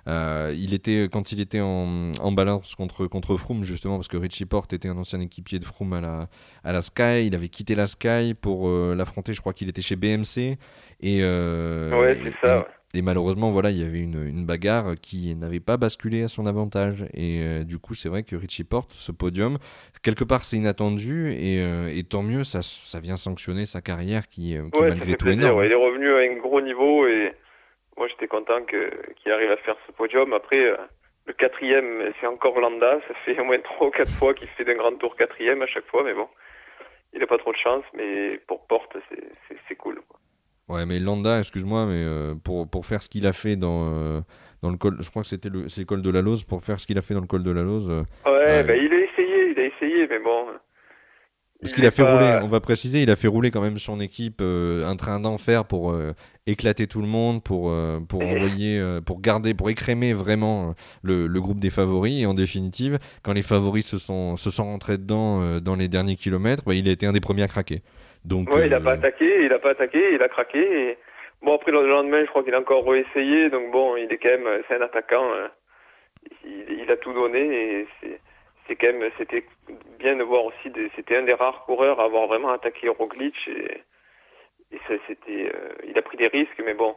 euh, 0.08 0.54
il 0.58 0.74
était 0.74 1.10
quand 1.12 1.34
il 1.34 1.42
était 1.42 1.60
en, 1.60 2.14
en 2.22 2.32
balance 2.32 2.76
contre 2.76 3.08
contre 3.08 3.36
Froome 3.36 3.64
justement 3.64 3.96
parce 3.98 4.08
que 4.08 4.16
Richie 4.16 4.46
Porte 4.46 4.72
était 4.72 4.88
un 4.88 4.98
ancien 4.98 5.20
équipier 5.20 5.60
de 5.60 5.66
Froome 5.66 5.94
à 5.94 6.02
la 6.02 6.28
à 6.64 6.72
la 6.72 6.82
Sky. 6.82 7.26
Il 7.26 7.36
avait 7.36 7.50
quitté 7.50 7.76
la 7.76 7.88
Sky 7.88 8.34
pour 8.34 8.70
euh, 8.70 8.96
l'affronter. 8.96 9.34
Je 9.34 9.42
crois 9.42 9.54
qu'il 9.54 9.68
était 9.68 9.82
chez 9.82 9.98
BMC 9.98 10.58
et 11.02 11.20
euh, 11.22 12.00
ouais, 12.00 12.18
c'est 12.24 12.48
ça. 12.48 12.66
Et 12.98 13.04
malheureusement, 13.04 13.52
voilà, 13.52 13.70
il 13.70 13.80
y 13.80 13.86
avait 13.86 14.00
une, 14.00 14.26
une 14.28 14.44
bagarre 14.48 14.96
qui 15.00 15.36
n'avait 15.36 15.60
pas 15.60 15.78
basculé 15.78 16.24
à 16.24 16.28
son 16.28 16.48
avantage. 16.48 17.06
Et 17.14 17.42
euh, 17.44 17.64
du 17.64 17.78
coup, 17.78 17.94
c'est 17.94 18.10
vrai 18.10 18.24
que 18.24 18.36
Richie 18.36 18.64
Porte, 18.64 18.92
ce 18.92 19.12
podium, 19.12 19.60
quelque 20.02 20.24
part, 20.24 20.44
c'est 20.44 20.58
inattendu. 20.58 21.30
Et, 21.32 21.62
euh, 21.62 21.90
et 21.96 22.04
tant 22.04 22.24
mieux, 22.24 22.44
ça, 22.44 22.64
ça 22.64 23.00
vient 23.00 23.16
sanctionner 23.16 23.68
sa 23.68 23.82
carrière 23.82 24.28
qui, 24.28 24.58
euh, 24.58 24.68
qui 24.74 24.80
Ouais, 24.80 24.90
malgré 24.90 25.12
tout 25.14 25.26
plaisir. 25.26 25.44
énorme. 25.44 25.60
ouais. 25.60 25.68
Il 25.68 25.74
est 25.74 25.76
revenu 25.76 26.12
à 26.12 26.18
un 26.32 26.38
gros 26.38 26.60
niveau 26.60 27.06
et 27.08 27.34
moi 27.98 28.08
j'étais 28.08 28.28
content 28.28 28.64
qu'il 28.66 29.32
arrive 29.32 29.52
à 29.52 29.58
faire 29.58 29.76
ce 29.86 29.92
podium. 29.92 30.34
Après, 30.34 30.58
le 31.28 31.34
quatrième, 31.34 32.12
c'est 32.20 32.26
encore 32.28 32.60
Landa. 32.60 33.00
Ça 33.08 33.14
fait 33.26 33.40
au 33.40 33.44
moins 33.44 33.60
trois 33.60 33.88
ou 33.88 33.92
quatre 33.92 34.12
fois 34.12 34.34
qu'il 34.34 34.48
fait 34.50 34.66
d'un 34.66 34.76
grand 34.76 34.94
tour 34.98 35.16
quatrième 35.16 35.62
à 35.62 35.68
chaque 35.68 35.86
fois, 35.86 36.04
mais 36.04 36.16
bon, 36.16 36.28
il 37.14 37.20
n'a 37.20 37.28
pas 37.28 37.38
trop 37.38 37.52
de 37.52 37.58
chance. 37.58 37.84
Mais 37.96 38.40
pour 38.48 38.66
Porte, 38.66 38.98
c'est 39.68 39.76
cool. 39.76 40.02
Ouais, 40.70 40.86
mais 40.86 41.00
Landa, 41.00 41.40
excuse-moi, 41.40 41.86
mais 41.86 42.06
pour, 42.44 42.68
pour 42.68 42.86
faire 42.86 43.02
ce 43.02 43.10
qu'il 43.10 43.26
a 43.26 43.34
fait 43.34 43.56
dans 43.56 44.22
dans 44.62 44.72
le 44.72 44.78
col, 44.78 44.98
je 45.00 45.10
crois 45.10 45.22
que 45.22 45.28
c'était 45.28 45.50
le, 45.50 45.68
col 45.86 46.02
de 46.02 46.10
la 46.10 46.22
Lose, 46.22 46.44
pour 46.44 46.64
faire 46.64 46.80
ce 46.80 46.88
qu'il 46.88 46.98
a 46.98 47.02
fait 47.02 47.14
dans 47.14 47.22
le 47.22 47.28
col 47.28 47.44
de 47.44 47.52
la 47.52 47.62
Lose. 47.62 47.90
ouais, 47.90 48.64
bah, 48.64 48.76
il 48.76 48.92
a 48.92 48.98
essayé, 48.98 49.52
il 49.52 49.60
a 49.60 49.66
essayé, 49.66 50.08
mais 50.10 50.20
bon. 50.20 50.48
Parce 51.62 51.74
qu'il 51.74 51.86
a 51.86 51.92
fait 51.92 52.04
rouler, 52.04 52.40
on 52.44 52.48
va 52.48 52.60
préciser, 52.60 53.02
il 53.02 53.10
a 53.10 53.16
fait 53.16 53.28
rouler 53.28 53.50
quand 53.50 53.62
même 53.62 53.80
son 53.80 54.00
équipe 54.00 54.40
euh, 54.42 54.88
un 54.88 54.96
train 54.96 55.20
d'enfer 55.20 55.66
pour 55.66 55.92
euh, 55.92 56.14
éclater 56.46 56.86
tout 56.86 57.02
le 57.02 57.08
monde, 57.08 57.44
pour, 57.44 57.72
euh, 57.72 58.00
pour 58.00 58.22
envoyer, 58.22 58.80
pour 59.06 59.22
garder, 59.22 59.56
pour 59.56 59.70
écrémer 59.72 60.14
vraiment 60.14 60.76
le, 61.02 61.26
le, 61.26 61.42
groupe 61.42 61.60
des 61.60 61.72
favoris. 61.72 62.22
Et 62.22 62.26
en 62.28 62.36
définitive, 62.36 63.00
quand 63.24 63.34
les 63.34 63.42
favoris 63.42 63.88
se 63.88 63.98
sont, 63.98 64.38
se 64.38 64.52
sont 64.52 64.66
rentrés 64.66 65.00
dedans 65.00 65.60
dans 65.60 65.76
les 65.76 65.88
derniers 65.88 66.16
kilomètres, 66.16 66.64
bah, 66.64 66.76
il 66.76 66.88
a 66.88 66.92
été 66.92 67.08
un 67.08 67.12
des 67.14 67.22
premiers 67.22 67.44
à 67.44 67.48
craquer. 67.48 67.82
Donc, 68.28 68.50
ouais, 68.52 68.68
il 68.68 68.72
n'a 68.72 68.82
pas 68.82 68.94
attaqué, 68.94 69.44
il 69.44 69.50
n'a 69.50 69.60
pas 69.60 69.72
attaqué, 69.72 70.14
il 70.14 70.22
a 70.22 70.28
craqué. 70.28 70.60
Et... 70.60 70.98
Bon, 71.42 71.56
après 71.56 71.72
le 71.72 71.88
lendemain, 71.88 72.24
je 72.24 72.30
crois 72.30 72.44
qu'il 72.44 72.54
a 72.54 72.60
encore 72.60 72.86
réessayé. 72.86 73.50
Donc 73.50 73.72
bon, 73.72 73.96
il 73.96 74.12
est 74.12 74.18
quand 74.18 74.30
même, 74.30 74.64
c'est 74.68 74.76
un 74.76 74.82
attaquant. 74.82 75.24
Il, 76.44 76.82
il, 76.82 76.92
a 76.92 76.98
tout 76.98 77.14
donné 77.14 77.40
et 77.40 77.88
c'est 78.68 78.76
quand 78.76 78.92
même 78.92 79.10
c'était 79.18 79.46
bien 80.00 80.16
de 80.16 80.24
voir 80.24 80.46
aussi 80.46 80.72
c'était 80.96 81.18
un 81.18 81.24
des 81.24 81.34
rares 81.34 81.64
coureurs 81.66 82.00
à 82.00 82.06
avoir 82.06 82.28
vraiment 82.28 82.52
attaqué 82.52 82.90
Roglic 82.90 83.36
et, 83.48 83.84
et 84.72 84.80
ça 84.88 84.96
c'était 85.08 85.52
euh, 85.54 85.70
il 85.88 85.98
a 85.98 86.02
pris 86.02 86.18
des 86.18 86.28
risques 86.28 86.62
mais 86.66 86.74
bon 86.74 86.96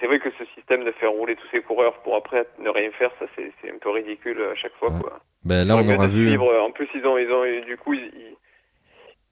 c'est 0.00 0.06
vrai 0.06 0.18
que 0.18 0.30
ce 0.38 0.44
système 0.54 0.84
de 0.84 0.92
faire 0.92 1.10
rouler 1.10 1.36
tous 1.36 1.46
ces 1.50 1.60
coureurs 1.60 2.00
pour 2.02 2.16
après 2.16 2.46
ne 2.58 2.70
rien 2.70 2.90
faire 2.92 3.10
ça 3.18 3.26
c'est 3.36 3.70
un 3.70 3.78
peu 3.78 3.90
ridicule 3.90 4.40
à 4.42 4.54
chaque 4.54 4.74
fois 4.74 4.90
quoi 4.90 5.20
ben 5.44 5.66
là 5.66 5.76
on 5.76 5.88
aura 5.88 6.08
vu 6.08 6.36
en 6.38 6.70
plus 6.70 6.88
ils 6.94 7.06
ont 7.06 7.18
ils 7.18 7.30
ont 7.30 7.44
du 7.66 7.76
coup 7.76 7.94
ils, 7.94 8.36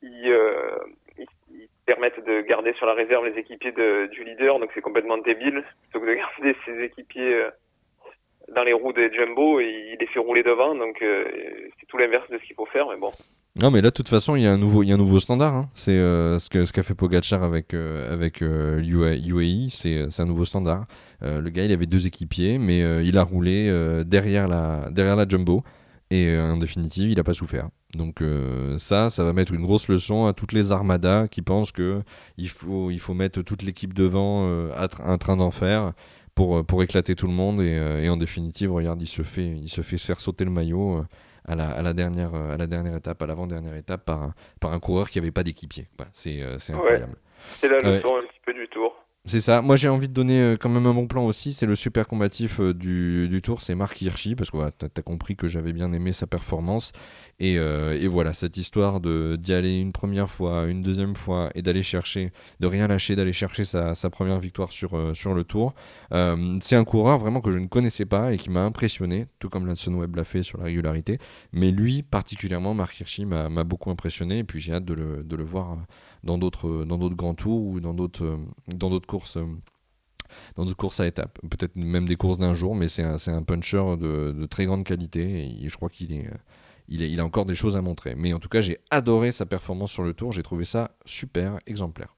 ils, 0.03 0.31
euh, 0.31 0.77
ils, 1.19 1.69
permettent 1.85 2.25
de 2.25 2.43
garder 2.43 2.73
sur 2.75 2.87
la 2.87 2.95
réserve 2.95 3.27
les 3.27 3.39
équipiers 3.39 3.73
du 3.73 4.25
leader 4.25 4.61
donc 4.61 4.71
c'est 4.73 4.81
complètement 4.81 5.19
débile 5.19 5.65
plutôt 5.83 6.05
que 6.05 6.11
de 6.11 6.15
garder 6.23 6.57
ses 6.65 6.81
équipiers 6.85 7.35
euh, 7.35 7.51
dans 8.55 8.65
les 8.65 8.73
roues 8.73 8.93
des 8.93 9.13
Jumbo 9.13 9.61
il 9.61 9.97
les 9.99 10.07
fait 10.07 10.19
rouler 10.19 10.43
devant. 10.43 10.75
Donc 10.75 11.01
euh, 11.03 11.25
c'est 11.79 11.87
tout 11.87 11.99
l'inverse 11.99 12.29
de 12.31 12.39
ce 12.39 12.47
qu'il 12.47 12.57
faut 12.57 12.67
faire, 12.67 12.87
mais 12.89 12.99
bon. 12.99 13.11
Non, 13.61 13.71
mais 13.71 13.83
là, 13.83 13.91
de 13.91 13.95
toute 13.95 14.09
façon, 14.09 14.35
il 14.35 14.43
y 14.43 14.47
a 14.47 14.53
un 14.53 14.57
nouveau, 14.57 15.19
standard. 15.19 15.55
Hein. 15.55 15.69
C'est 15.75 15.93
euh, 15.93 16.39
ce 16.39 16.73
qu'a 16.73 16.83
fait 16.83 16.95
Pogacar 16.95 17.43
avec, 17.43 17.75
euh, 17.75 18.31
c'est 19.69 20.23
un 20.23 20.25
nouveau 20.25 20.45
standard. 20.47 20.87
le 21.21 21.49
gars, 21.51 21.65
il 21.65 21.73
avait 21.73 21.87
deux 21.87 22.07
équipiers, 22.07 22.59
mais 22.59 22.81
il 23.05 23.19
a 23.19 23.23
roulé 23.23 23.71
derrière 24.07 24.49
la 24.49 25.29
Jumbo. 25.29 25.63
Et 26.15 26.39
en 26.39 26.59
définitive, 26.59 27.11
il 27.11 27.17
n'a 27.17 27.25
pas 27.25 27.33
souffert. 27.33 27.69
Donc 27.95 28.23
ça, 28.77 29.09
ça 29.09 29.25
va 29.25 29.33
mettre 29.33 29.55
une 29.55 29.63
grosse 29.63 29.89
leçon 29.89 30.27
à 30.27 30.35
toutes 30.35 30.53
les 30.53 30.73
armadas 30.73 31.29
qui 31.29 31.41
pensent 31.41 31.73
que 31.73 32.03
il 32.37 32.49
faut, 32.49 32.91
il 32.91 32.99
faut 32.99 33.15
mettre 33.15 33.41
toute 33.43 33.63
l'équipe 33.63 33.95
devant 33.95 34.47
à 34.73 34.89
un 35.05 35.17
train 35.17 35.37
d'enfer 35.37 35.93
pour, 36.35 36.59
euh, 36.59 36.63
pour 36.63 36.83
éclater 36.83 37.15
tout 37.15 37.27
le 37.27 37.33
monde. 37.33 37.61
Et, 37.61 37.79
euh, 37.79 38.03
et, 38.03 38.09
en 38.09 38.17
définitive, 38.17 38.73
regarde, 38.73 39.01
il 39.01 39.07
se 39.07 39.23
fait, 39.23 39.47
il 39.47 39.69
se 39.69 39.83
fait 39.83 39.99
faire 39.99 40.21
sauter 40.21 40.45
le 40.45 40.51
maillot 40.51 40.99
euh, 40.99 41.05
à 41.45 41.55
la, 41.55 41.71
à 41.71 41.83
la, 41.83 41.93
dernière, 41.93 42.35
à 42.35 42.57
la 42.57 42.67
dernière 42.67 42.97
étape, 42.97 43.21
à 43.23 43.27
l'avant-dernière 43.27 43.75
étape, 43.75 44.05
par 44.05 44.23
un, 44.23 44.35
par 44.61 44.73
un 44.73 44.81
coureur 44.81 45.11
qui 45.11 45.19
n'avait 45.19 45.33
pas 45.33 45.43
d'équipier. 45.43 45.89
c'est 46.13 46.43
incroyable. 46.71 47.17
C'est 47.57 47.69
la 47.69 47.79
leçon 47.79 48.17
un 48.17 48.27
petit 48.27 48.41
peu 48.47 48.55
du 48.55 48.69
tour. 48.69 49.02
C'est 49.25 49.41
ça. 49.41 49.63
Moi, 49.63 49.77
j'ai 49.77 49.89
envie 49.89 50.09
de 50.09 50.13
donner 50.13 50.57
quand 50.61 50.69
même 50.69 50.87
un 50.87 50.95
bon 50.95 51.07
plan 51.07 51.25
aussi. 51.25 51.53
C'est 51.53 51.67
le 51.67 51.77
super 51.77 52.09
combatif 52.09 52.61
du, 52.61 53.29
du, 53.29 53.41
tour, 53.41 53.63
c'est 53.63 53.77
Marc 53.77 54.03
Hirschi, 54.03 54.35
parce 54.35 54.51
que 54.51 54.57
tu 54.79 54.87
as, 54.97 55.03
compris 55.03 55.37
que 55.37 55.47
j'avais 55.47 55.73
bien 55.73 55.93
aimé 55.93 56.11
sa 56.13 56.27
performance. 56.27 56.93
Euh, 57.43 57.93
et, 57.93 58.07
voilà, 58.07 58.33
cette 58.35 58.57
histoire 58.57 59.01
d'y 59.01 59.53
aller 59.53 59.81
une 59.81 59.93
première 59.93 60.31
fois, 60.31 60.67
une 60.67 60.83
deuxième 60.83 61.17
fois, 61.17 61.51
et 61.55 61.63
d'aller 61.63 61.83
chercher, 61.83 62.33
de 62.61 62.67
rien 62.67 62.89
lâcher, 62.89 63.17
d'aller 63.17 63.33
chercher 63.33 63.65
sa, 63.65 63.95
première 64.11 64.39
victoire 64.39 64.73
sur, 64.73 64.97
euh, 64.97 65.15
sur 65.15 65.35
le 65.35 65.45
tour. 65.45 65.75
Euh, 66.13 66.59
c'est 66.61 66.77
un 66.77 66.85
coureur 66.85 67.19
vraiment 67.19 67.41
que 67.41 67.51
je 67.51 67.59
ne 67.59 67.67
connaissais 67.67 68.05
pas 68.05 68.33
et 68.33 68.39
qui 68.39 68.51
m'a 68.51 68.63
impressionné, 68.63 69.27
tout 69.39 69.49
comme 69.49 69.67
la 69.67 69.75
Sunweb 69.75 70.15
l'a 70.17 70.25
fait 70.25 70.43
sur 70.43 70.59
la 70.59 70.65
régularité. 70.65 71.19
Mais 71.53 71.71
lui, 71.71 72.03
particulièrement, 72.03 72.75
Marc 72.75 73.01
Hirschi 73.01 73.25
m'a 73.25 73.65
beaucoup 73.65 73.91
impressionné, 73.91 74.39
et 74.39 74.45
puis 74.45 74.61
j'ai 74.61 74.73
hâte 74.73 74.85
de 74.85 74.95
le, 74.95 75.25
de 75.25 75.37
le 75.37 75.45
voir 75.45 75.79
dans 76.25 76.39
d'autres 76.39 76.85
grands 77.15 77.35
tours 77.35 77.63
ou 77.63 77.81
dans 77.81 77.95
d'autres 77.95 79.07
courses 79.07 79.39
dans 80.57 80.65
d'autres 80.65 80.77
courses 80.77 81.01
à 81.01 81.07
étapes. 81.07 81.39
Peut-être 81.43 81.77
même 81.77 82.07
des 82.07 82.17
courses 82.17 82.39
d'un 82.39 82.55
jour, 82.55 82.75
mais 82.75 82.89
c'est 82.89 83.03
un, 83.03 83.17
un, 83.27 83.43
puncher 83.43 83.97
de, 83.99 84.33
de, 84.33 84.47
très 84.47 84.65
grande 84.65 84.85
qualité 84.85 85.21
et 85.63 85.69
je 85.69 85.77
crois 85.77 85.91
qu'il 85.91 86.13
est, 86.15 86.27
il, 86.89 87.21
a 87.21 87.25
encore 87.25 87.47
des 87.47 87.55
choses 87.55 87.77
à 87.77 87.83
montrer. 87.83 88.15
Mais 88.17 88.33
en 88.33 88.39
tout 88.39 88.49
cas, 88.49 88.61
j'ai 88.61 88.79
adoré 88.91 89.33
sa 89.33 89.47
performance 89.47 89.93
sur 89.93 90.03
le 90.03 90.15
tour. 90.15 90.33
J'ai 90.33 90.43
trouvé 90.43 90.65
ça 90.65 90.91
super 91.05 91.59
exemplaire. 91.67 92.15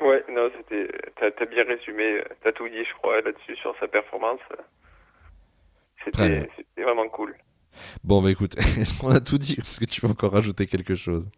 Ouais, 0.00 0.24
non, 0.30 0.50
c'était. 0.56 0.88
T'as 1.16 1.26
as 1.26 1.46
bien 1.46 1.64
résumé. 1.64 2.22
T'as 2.42 2.52
tout 2.52 2.68
dit, 2.68 2.84
je 2.84 2.94
crois, 2.94 3.20
là-dessus 3.20 3.56
sur 3.56 3.74
sa 3.78 3.88
performance. 3.88 4.40
C'était 6.04 6.48
vraiment 6.78 7.08
cool. 7.08 7.36
Bon, 8.02 8.22
bah 8.22 8.30
écoute, 8.30 8.56
est-ce 8.58 9.00
qu'on 9.00 9.10
a 9.10 9.20
tout 9.20 9.38
dit 9.38 9.56
Est-ce 9.60 9.78
que 9.78 9.84
tu 9.84 10.00
veux 10.00 10.08
encore 10.08 10.32
rajouter 10.32 10.66
quelque 10.66 10.94
chose? 10.94 11.28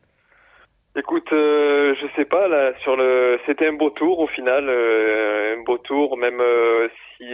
Écoute, 0.95 1.33
euh, 1.33 1.95
je 2.01 2.07
sais 2.17 2.27
pas 2.27 2.49
là 2.49 2.75
sur 2.83 2.97
le. 2.97 3.41
C'était 3.47 3.69
un 3.69 3.73
beau 3.73 3.89
tour 3.91 4.19
au 4.19 4.27
final, 4.27 4.67
euh, 4.69 5.57
un 5.57 5.63
beau 5.63 5.79
tour, 5.79 6.19
même 6.19 6.39
euh, 6.41 6.89
si 7.17 7.25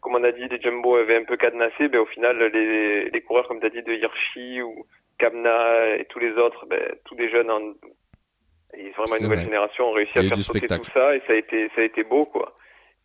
comme 0.00 0.14
on 0.14 0.24
a 0.24 0.30
dit, 0.30 0.46
les 0.48 0.60
Jumbo 0.60 0.96
avaient 0.96 1.16
un 1.16 1.24
peu 1.24 1.36
cadenassé, 1.36 1.88
ben, 1.88 2.00
au 2.00 2.06
final, 2.06 2.38
les, 2.52 3.10
les 3.10 3.20
coureurs, 3.22 3.48
comme 3.48 3.60
tu 3.60 3.66
as 3.66 3.70
dit, 3.70 3.82
de 3.82 3.92
Hirschi 3.92 4.62
ou 4.62 4.86
Kamna 5.18 5.96
et 5.96 6.04
tous 6.06 6.18
les 6.18 6.32
autres, 6.32 6.66
ben, 6.66 6.80
tous 7.04 7.14
des 7.14 7.30
jeunes, 7.30 7.50
en, 7.50 7.60
vraiment 7.60 9.16
une 9.18 9.24
nouvelle 9.24 9.44
génération, 9.44 9.90
ont 9.90 9.92
réussi 9.92 10.18
à 10.18 10.22
faire 10.22 10.36
sauter 10.38 10.66
tout 10.66 10.90
ça 10.92 11.16
et 11.16 11.22
ça 11.26 11.32
a 11.32 11.36
été, 11.36 11.70
ça 11.74 11.80
a 11.80 11.84
été 11.84 12.04
beau, 12.04 12.26
quoi. 12.26 12.56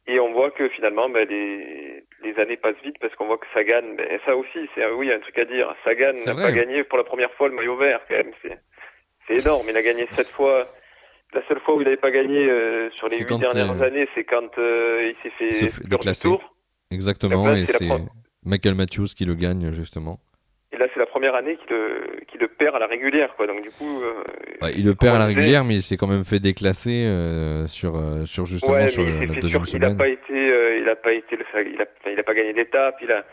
Et 0.08 0.20
on 0.20 0.32
voit 0.32 0.52
que 0.52 0.70
finalement, 0.70 1.10
ben, 1.10 1.28
les, 1.28 2.04
les 2.24 2.40
années 2.40 2.58
passent 2.58 2.82
vite 2.84 2.98
parce 3.00 3.14
qu'on 3.16 3.28
voit 3.28 3.38
que 3.38 3.48
Sagan, 3.54 3.96
ben, 3.96 4.20
ça 4.26 4.36
aussi, 4.36 4.70
c'est 4.74 4.86
oui, 4.92 5.12
un 5.12 5.20
truc 5.20 5.38
à 5.38 5.46
dire. 5.46 5.74
Sagan 5.84 6.14
n'a 6.26 6.36
pas 6.36 6.52
gagné 6.52 6.84
pour 6.84 6.98
la 6.98 7.04
première 7.04 7.32
fois 7.34 7.50
le 7.50 7.56
maillot 7.56 7.78
vert, 7.78 8.02
quand 8.08 8.16
même. 8.16 8.32
C'est, 8.42 8.58
c'est 9.28 9.42
énorme. 9.42 9.66
Il 9.70 9.78
a 9.78 9.82
gagné 9.82 10.08
sept 10.16 10.28
fois. 10.30 10.72
La 11.34 11.46
seule 11.48 11.60
fois 11.60 11.76
où 11.76 11.82
il 11.82 11.84
n'avait 11.84 11.98
pas 11.98 12.12
gagné 12.12 12.50
euh, 12.50 12.90
sur 12.92 13.10
les 13.10 13.20
huit 13.20 13.38
dernières 13.38 13.82
euh, 13.82 13.86
années, 13.86 14.08
c'est 14.16 14.24
quand 14.24 14.58
euh, 14.58 15.12
il 15.12 15.16
s'est 15.22 15.36
fait, 15.38 15.70
fait 15.70 15.88
déclasser. 15.88 16.30
Tour. 16.30 16.56
Exactement, 16.90 17.54
et 17.54 17.66
c'est 17.66 17.90
Michael 18.46 18.76
Matthews 18.76 19.08
qui 19.08 19.26
le 19.26 19.36
gagne 19.36 19.72
justement. 19.74 20.20
Et 20.72 20.78
là, 20.78 20.86
c'est 20.94 21.00
la 21.00 21.06
première 21.06 21.34
année 21.34 21.58
qu'il 21.58 21.76
le, 21.76 22.20
le, 22.40 22.48
perd 22.50 22.76
à 22.76 22.80
la 22.80 22.88
régulière, 22.88 23.34
quoi. 23.36 23.48
Donc 23.48 23.62
du 23.62 23.72
coup, 23.72 24.02
euh, 24.04 24.70
il 24.76 24.86
le 24.86 24.96
perd 24.96 25.16
à 25.16 25.20
la 25.20 25.26
régulière, 25.26 25.64
mais 25.64 25.76
il 25.76 25.82
s'est 25.82 25.96
quand 25.96 26.08
même 26.08 26.26
fait 26.26 26.40
déclasser 26.40 27.06
euh, 27.06 27.68
sur 27.68 27.96
euh, 27.96 28.26
sur 28.26 28.46
justement 28.46 28.86
sur 28.88 29.04
la, 29.04 29.28
deuxième 29.40 29.64
semaine. 29.64 29.92
Il 29.92 29.96
n'a 29.96 30.04
pas 30.04 30.10
été, 30.10 30.78
il 30.78 30.90
a 30.90 30.96
pas 30.96 31.14
été, 31.14 31.38
il 31.38 31.82
a, 31.82 32.12
il 32.12 32.20
a 32.20 32.24
pas 32.24 32.34
gagné 32.34 32.52
d'étape, 32.54 32.98
il 33.02 33.12
a, 33.14 33.26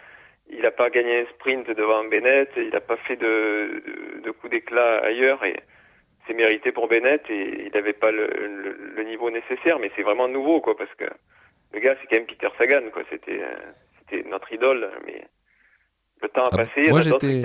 il 0.48 0.64
a 0.64 0.70
pas 0.70 0.90
gagné 0.90 1.22
un 1.22 1.26
sprint 1.34 1.66
devant 1.76 2.04
Bennett, 2.04 2.50
il 2.56 2.70
n'a 2.70 2.80
pas 2.80 2.96
fait 2.98 3.16
de, 3.16 3.24
de, 3.24 4.20
de 4.24 4.30
coup 4.30 4.48
d'éclat 4.48 5.00
ailleurs 5.04 5.44
et 5.44 5.56
c'est 6.26 6.34
mérité 6.34 6.72
pour 6.72 6.88
Bennett 6.88 7.22
et 7.28 7.66
il 7.66 7.72
n'avait 7.72 7.92
pas 7.92 8.10
le, 8.10 8.26
le, 8.26 8.94
le, 8.96 9.04
niveau 9.04 9.30
nécessaire, 9.30 9.78
mais 9.78 9.90
c'est 9.94 10.02
vraiment 10.02 10.28
nouveau, 10.28 10.60
quoi, 10.60 10.76
parce 10.76 10.92
que 10.94 11.04
le 11.72 11.80
gars, 11.80 11.96
c'est 12.00 12.06
quand 12.08 12.16
même 12.16 12.26
Peter 12.26 12.48
Sagan, 12.56 12.90
quoi. 12.92 13.02
C'était, 13.10 13.40
euh, 13.42 13.56
c'était 13.98 14.28
notre 14.28 14.52
idole, 14.52 14.90
mais 15.06 15.24
le 16.22 16.28
temps 16.28 16.44
a 16.44 16.50
ah, 16.52 16.56
passé. 16.56 16.88
Moi, 16.88 17.02
j'étais, 17.02 17.42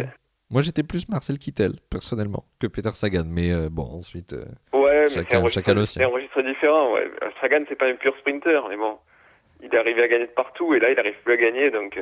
moi, 0.49 0.61
j'étais 0.61 0.83
plus 0.83 1.09
Marcel 1.09 1.37
Kittel, 1.37 1.73
personnellement, 1.89 2.45
que 2.59 2.67
Peter 2.67 2.91
Sagan, 2.93 3.25
mais 3.27 3.51
euh, 3.51 3.69
bon, 3.69 3.83
ensuite. 3.83 4.33
Euh, 4.33 4.45
ouais, 4.73 5.01
mais 5.03 5.07
chacun, 5.09 5.45
c'est 5.49 5.69
un, 5.69 5.73
registre, 5.73 6.01
un 6.01 6.07
registre 6.07 6.41
différent. 6.41 6.93
Ouais. 6.93 7.09
Sagan, 7.41 7.63
c'est 7.67 7.77
pas 7.77 7.87
un 7.87 7.95
pur 7.95 8.15
sprinter, 8.19 8.61
mais 8.69 8.77
bon, 8.77 8.97
il 9.61 9.73
est 9.73 9.77
arrivé 9.77 10.03
à 10.03 10.07
gagner 10.07 10.27
de 10.27 10.31
partout, 10.31 10.73
et 10.73 10.79
là, 10.79 10.89
il 10.91 10.95
n'arrive 10.95 11.17
plus 11.23 11.33
à 11.33 11.37
gagner, 11.37 11.69
donc. 11.69 11.99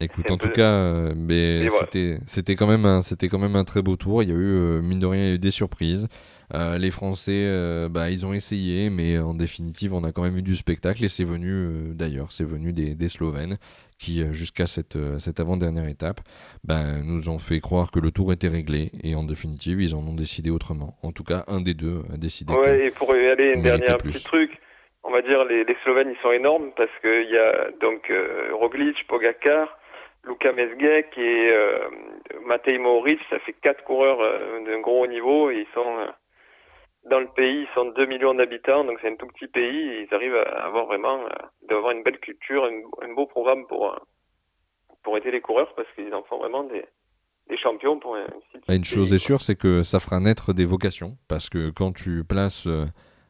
Écoute, 0.00 0.30
en 0.30 0.38
tout 0.38 0.48
cas, 0.48 1.12
mais 1.14 1.68
c'était, 1.68 2.18
c'était 2.26 2.56
quand 2.56 2.66
même 2.66 2.86
un, 2.86 3.02
c'était 3.02 3.28
quand 3.28 3.38
même 3.38 3.56
un 3.56 3.64
très 3.64 3.82
beau 3.82 3.96
tour. 3.96 4.22
Il 4.22 4.30
y 4.30 4.32
a 4.32 4.34
eu, 4.34 4.80
mine 4.82 4.98
de 4.98 5.06
rien, 5.06 5.22
il 5.22 5.28
y 5.28 5.32
a 5.32 5.34
eu 5.34 5.38
des 5.38 5.50
surprises. 5.50 6.08
Euh, 6.52 6.78
les 6.78 6.90
Français, 6.90 7.44
euh, 7.46 7.88
bah, 7.88 8.10
ils 8.10 8.26
ont 8.26 8.32
essayé, 8.32 8.90
mais 8.90 9.18
en 9.18 9.34
définitive, 9.34 9.94
on 9.94 10.02
a 10.02 10.10
quand 10.10 10.22
même 10.22 10.36
eu 10.36 10.42
du 10.42 10.56
spectacle 10.56 11.04
et 11.04 11.08
c'est 11.08 11.24
venu, 11.24 11.48
euh, 11.48 11.94
d'ailleurs, 11.94 12.32
c'est 12.32 12.44
venu 12.44 12.72
des, 12.72 12.94
des, 12.96 13.08
Slovènes 13.08 13.58
qui, 13.98 14.24
jusqu'à 14.32 14.66
cette, 14.66 14.98
cette 15.18 15.38
avant-dernière 15.38 15.86
étape, 15.86 16.20
bah, 16.64 16.82
nous 17.04 17.28
ont 17.28 17.38
fait 17.38 17.60
croire 17.60 17.90
que 17.90 18.00
le 18.00 18.10
tour 18.10 18.32
était 18.32 18.48
réglé 18.48 18.90
et 19.04 19.14
en 19.14 19.22
définitive, 19.22 19.80
ils 19.80 19.94
en 19.94 20.00
ont 20.00 20.14
décidé 20.14 20.50
autrement. 20.50 20.96
En 21.02 21.12
tout 21.12 21.24
cas, 21.24 21.44
un 21.46 21.60
des 21.60 21.74
deux 21.74 22.02
a 22.12 22.16
décidé. 22.16 22.52
Ouais, 22.52 22.86
et 22.86 22.90
pour 22.90 23.14
y 23.14 23.26
aller, 23.26 23.52
une 23.54 23.62
dernière 23.62 23.98
petit 23.98 24.24
truc. 24.24 24.50
On 25.02 25.10
va 25.12 25.22
dire 25.22 25.44
les, 25.44 25.64
les 25.64 25.76
Slovènes 25.82 26.10
ils 26.10 26.20
sont 26.22 26.30
énormes 26.30 26.72
parce 26.76 26.90
qu'il 27.00 27.30
y 27.30 27.38
a 27.38 27.70
donc 27.80 28.12
Roglic, 28.52 29.06
Pogacar, 29.08 29.68
Luka 30.24 30.52
Mesgek 30.52 31.16
et 31.18 31.52
Matej 32.44 32.78
Moric, 32.78 33.18
ça 33.30 33.38
fait 33.40 33.54
quatre 33.54 33.84
coureurs 33.84 34.18
d'un 34.64 34.80
gros 34.80 35.06
niveau 35.06 35.50
et 35.50 35.60
ils 35.60 35.74
sont 35.74 36.06
dans 37.08 37.20
le 37.20 37.28
pays, 37.28 37.62
ils 37.62 37.74
sont 37.74 37.86
2 37.86 38.06
millions 38.06 38.34
d'habitants, 38.34 38.84
donc 38.84 38.98
c'est 39.00 39.08
un 39.08 39.16
tout 39.16 39.26
petit 39.26 39.48
pays. 39.48 39.88
Et 39.88 40.06
ils 40.08 40.14
arrivent 40.14 40.36
à 40.36 40.66
avoir 40.66 40.86
vraiment, 40.86 41.20
d'avoir 41.68 41.92
une 41.92 42.02
belle 42.02 42.18
culture, 42.18 42.64
un, 42.64 43.14
beau 43.14 43.26
programme 43.26 43.66
pour, 43.66 43.98
pour 45.02 45.16
aider 45.16 45.30
les 45.30 45.40
coureurs 45.40 45.74
parce 45.74 45.88
qu'ils 45.94 46.12
en 46.14 46.22
font 46.24 46.38
vraiment 46.38 46.64
des, 46.64 46.84
des 47.48 47.56
champions 47.56 47.98
pour 47.98 48.16
un 48.16 48.26
site. 48.52 48.62
Une 48.68 48.84
chose 48.84 49.14
est 49.14 49.18
sûre, 49.18 49.40
c'est 49.40 49.56
que 49.56 49.82
ça 49.82 50.00
fera 50.00 50.20
naître 50.20 50.52
des 50.52 50.66
vocations 50.66 51.16
parce 51.28 51.48
que 51.48 51.70
quand 51.70 51.92
tu 51.92 52.24
places 52.24 52.68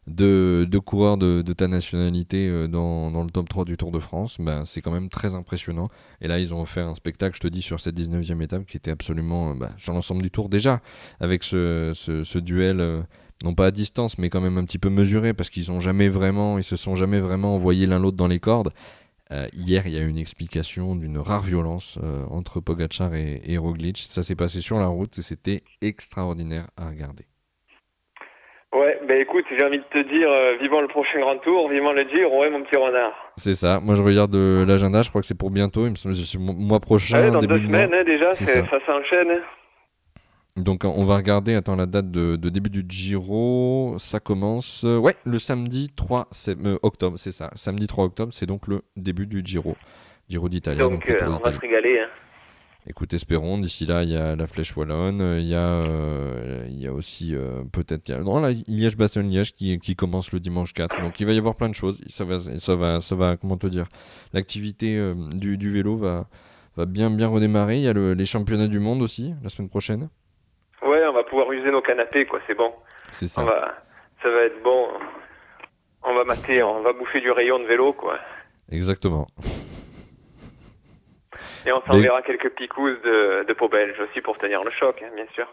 deux, 0.07 0.81
coureurs 0.85 1.17
de, 1.17 1.43
ta 1.53 1.69
nationalité 1.69 2.49
euh, 2.49 2.69
dans, 2.69 3.23
le 3.23 3.31
top 3.31 3.49
3 3.49 3.65
du 3.65 3.77
Tour 3.77 3.91
de 3.91 3.99
France, 3.99 4.37
ben, 4.39 4.65
c'est 4.65 4.81
quand 4.81 4.91
même 4.91 5.09
très 5.09 5.35
impressionnant. 5.35 5.89
Et 6.21 6.29
là, 6.29 6.39
ils 6.39 6.55
ont 6.55 6.61
offert 6.61 6.87
un 6.87 6.95
spectacle, 6.95 7.37
je 7.37 7.41
te 7.41 7.49
dis, 7.49 7.63
sur 7.63 7.81
cette 7.81 7.99
19e 7.99 8.43
étape 8.43 8.67
qui 8.67 8.77
était 8.77 8.91
absolument, 8.91 9.51
euh, 9.51 9.55
ben, 9.55 9.71
sur 9.79 9.93
l'ensemble 9.93 10.23
du 10.23 10.31
Tour 10.31 10.49
déjà, 10.49 10.81
avec 11.21 11.45
ce, 11.45 12.39
duel, 12.39 12.81
euh, 12.81 13.03
non 13.45 13.55
pas 13.55 13.67
à 13.67 13.71
distance, 13.71 14.19
mais 14.19 14.29
quand 14.31 14.41
même 14.41 14.59
un 14.59 14.65
petit 14.65 14.79
peu 14.79 14.91
mesuré, 14.91 15.35
parce 15.35 15.51
qu'ils 15.51 15.71
ont 15.71 15.81
jamais 15.81 16.09
vraiment, 16.09 16.59
ils 16.59 16.65
se 16.65 16.77
sont 16.77 16.95
jamais 16.95 17.21
vraiment 17.21 17.55
envoyés 17.55 17.87
l'un 17.87 17.99
l'autre 17.99 18.17
dans 18.17 18.29
les 18.29 18.41
cordes. 18.41 18.71
hier, 19.53 19.87
il 19.87 19.93
y 19.93 19.97
a 19.97 20.01
eu 20.01 20.09
une 20.09 20.19
explication 20.19 20.97
d'une 20.97 21.19
rare 21.19 21.43
violence 21.43 21.99
entre 22.31 22.61
Pogacar 22.61 23.15
et, 23.15 23.41
et 23.45 23.59
Roglic. 23.59 23.99
Ça 23.99 24.23
s'est 24.23 24.35
passé 24.35 24.61
sur 24.61 24.79
la 24.79 24.89
route 24.89 25.17
et 25.19 25.23
c'était 25.23 25.63
extraordinaire 25.81 26.69
à 26.77 26.89
regarder. 26.89 27.27
Ouais, 28.73 29.01
bah 29.09 29.17
écoute, 29.17 29.45
j'ai 29.51 29.65
envie 29.65 29.79
de 29.79 29.85
te 29.91 30.09
dire, 30.09 30.31
euh, 30.31 30.57
vivant 30.61 30.81
le 30.81 30.87
prochain 30.87 31.19
grand 31.19 31.39
tour, 31.39 31.69
vivant 31.69 31.93
le 31.93 32.09
Giro, 32.09 32.41
ouais, 32.41 32.51
mon 32.51 32.63
petit 32.63 32.79
renard. 32.79 33.13
C'est 33.37 33.55
ça. 33.55 33.81
Moi, 33.81 33.97
je 33.97 34.03
regarde 34.03 34.33
euh, 34.37 34.65
l'agenda, 34.65 35.03
je 35.03 35.09
crois 35.09 35.21
que 35.21 35.27
c'est 35.27 35.37
pour 35.37 35.51
bientôt. 35.51 35.87
Il 35.87 35.91
me 35.91 35.95
semble 35.97 36.15
que 36.15 36.21
c'est 36.21 36.39
mois 36.39 36.79
prochain. 36.79 37.25
Ouais, 37.25 37.31
dans 37.33 37.41
deux 37.41 37.59
semaines, 37.59 37.93
hein, 37.93 38.05
déjà, 38.05 38.33
ça, 38.33 38.45
s'enchaîne. 38.87 39.43
Donc, 40.57 40.85
on 40.85 41.05
va 41.05 41.17
regarder, 41.17 41.57
attends, 41.57 41.75
la 41.75 41.87
date 41.87 42.13
de, 42.13 42.37
début 42.37 42.71
du 42.71 42.85
Giro. 42.89 43.97
Ça 43.99 44.21
commence, 44.21 44.85
euh, 44.85 44.99
ouais, 44.99 45.15
le 45.25 45.41
samedi 45.41 45.89
3 45.97 46.29
octobre, 46.83 47.19
c'est 47.19 47.33
ça. 47.33 47.51
Samedi 47.57 47.89
3 47.89 48.05
octobre, 48.05 48.33
c'est 48.33 48.47
donc 48.47 48.69
le 48.69 48.83
début 48.97 49.27
du 49.27 49.43
Giro. 49.45 49.75
Giro 50.29 50.49
d'Italie. 50.49 50.79
Donc, 50.79 51.13
on 51.23 51.39
va 51.39 51.53
se 51.53 51.59
régaler. 51.59 51.99
Hein. 51.99 52.09
Écoute, 52.87 53.13
espérons. 53.13 53.59
D'ici 53.59 53.85
là, 53.87 54.03
il 54.03 54.11
y 54.11 54.17
a 54.17 54.35
la 54.37 54.47
Flèche 54.47 54.75
Wallonne. 54.77 55.37
Il 55.39 55.47
y 55.47 55.55
a, 55.55 55.59
euh, 55.59 56.65
il 56.69 56.83
y 56.83 56.87
a 56.87 56.93
aussi 56.93 57.35
euh, 57.35 57.63
peut-être. 57.73 58.11
Non, 58.11 58.41
là, 58.41 58.51
Liège-Bastogne-Liège 58.69 59.53
qui, 59.55 59.79
qui, 59.79 59.95
commence 59.97 60.33
le 60.33 60.41
dimanche 60.41 60.73
4. 60.73 61.03
Donc 61.03 61.21
il 61.21 61.27
va 61.27 61.33
y 61.33 61.39
avoir 61.39 61.57
plein 61.57 61.69
de 61.69 61.75
choses. 61.75 62.01
Ça 62.09 62.25
va, 62.25 62.39
ça 62.39 62.77
va, 62.77 63.01
ça 63.01 63.15
va 63.15 63.37
comment 63.37 63.59
te 63.59 63.67
dire 63.67 63.85
L'activité 64.33 64.97
euh, 64.97 65.15
du, 65.33 65.59
du, 65.59 65.71
vélo 65.71 65.97
va, 65.97 66.27
va 66.77 66.87
bien, 66.87 67.11
bien 67.11 67.29
redémarrer. 67.29 67.77
Il 67.77 67.83
y 67.83 67.89
a 67.89 67.93
le, 67.93 68.15
les 68.15 68.27
championnats 68.27 68.69
du 68.69 68.81
monde 68.81 69.03
aussi 69.03 69.35
la 69.43 69.51
semaine 69.51 69.69
prochaine. 69.69 70.09
Ouais, 70.83 71.05
on 71.07 71.13
va 71.13 71.23
pouvoir 71.25 71.53
user 71.53 71.71
nos 71.71 71.83
canapés, 71.83 72.25
quoi. 72.25 72.41
C'est 72.47 72.57
bon. 72.57 72.73
C'est 73.13 73.27
ça. 73.27 73.45
va, 73.45 73.75
ça 74.23 74.31
va 74.31 74.43
être 74.45 74.63
bon. 74.63 74.89
On 76.03 76.15
va 76.15 76.25
mater, 76.25 76.63
on 76.63 76.81
va 76.81 76.95
bouffer 76.95 77.21
du 77.21 77.31
rayon 77.31 77.59
de 77.59 77.67
vélo, 77.67 77.93
quoi. 77.93 78.19
Exactement. 78.71 79.27
Et 81.67 81.73
on 81.73 81.83
s'enverra 81.83 82.23
quelques 82.23 82.51
picousses 82.51 83.01
de, 83.03 83.45
de 83.47 83.53
peau 83.53 83.69
belge 83.69 83.99
aussi 84.01 84.21
pour 84.21 84.39
tenir 84.39 84.65
le 84.65 84.71
choc, 84.71 85.03
hein, 85.03 85.11
bien 85.15 85.27
sûr. 85.35 85.47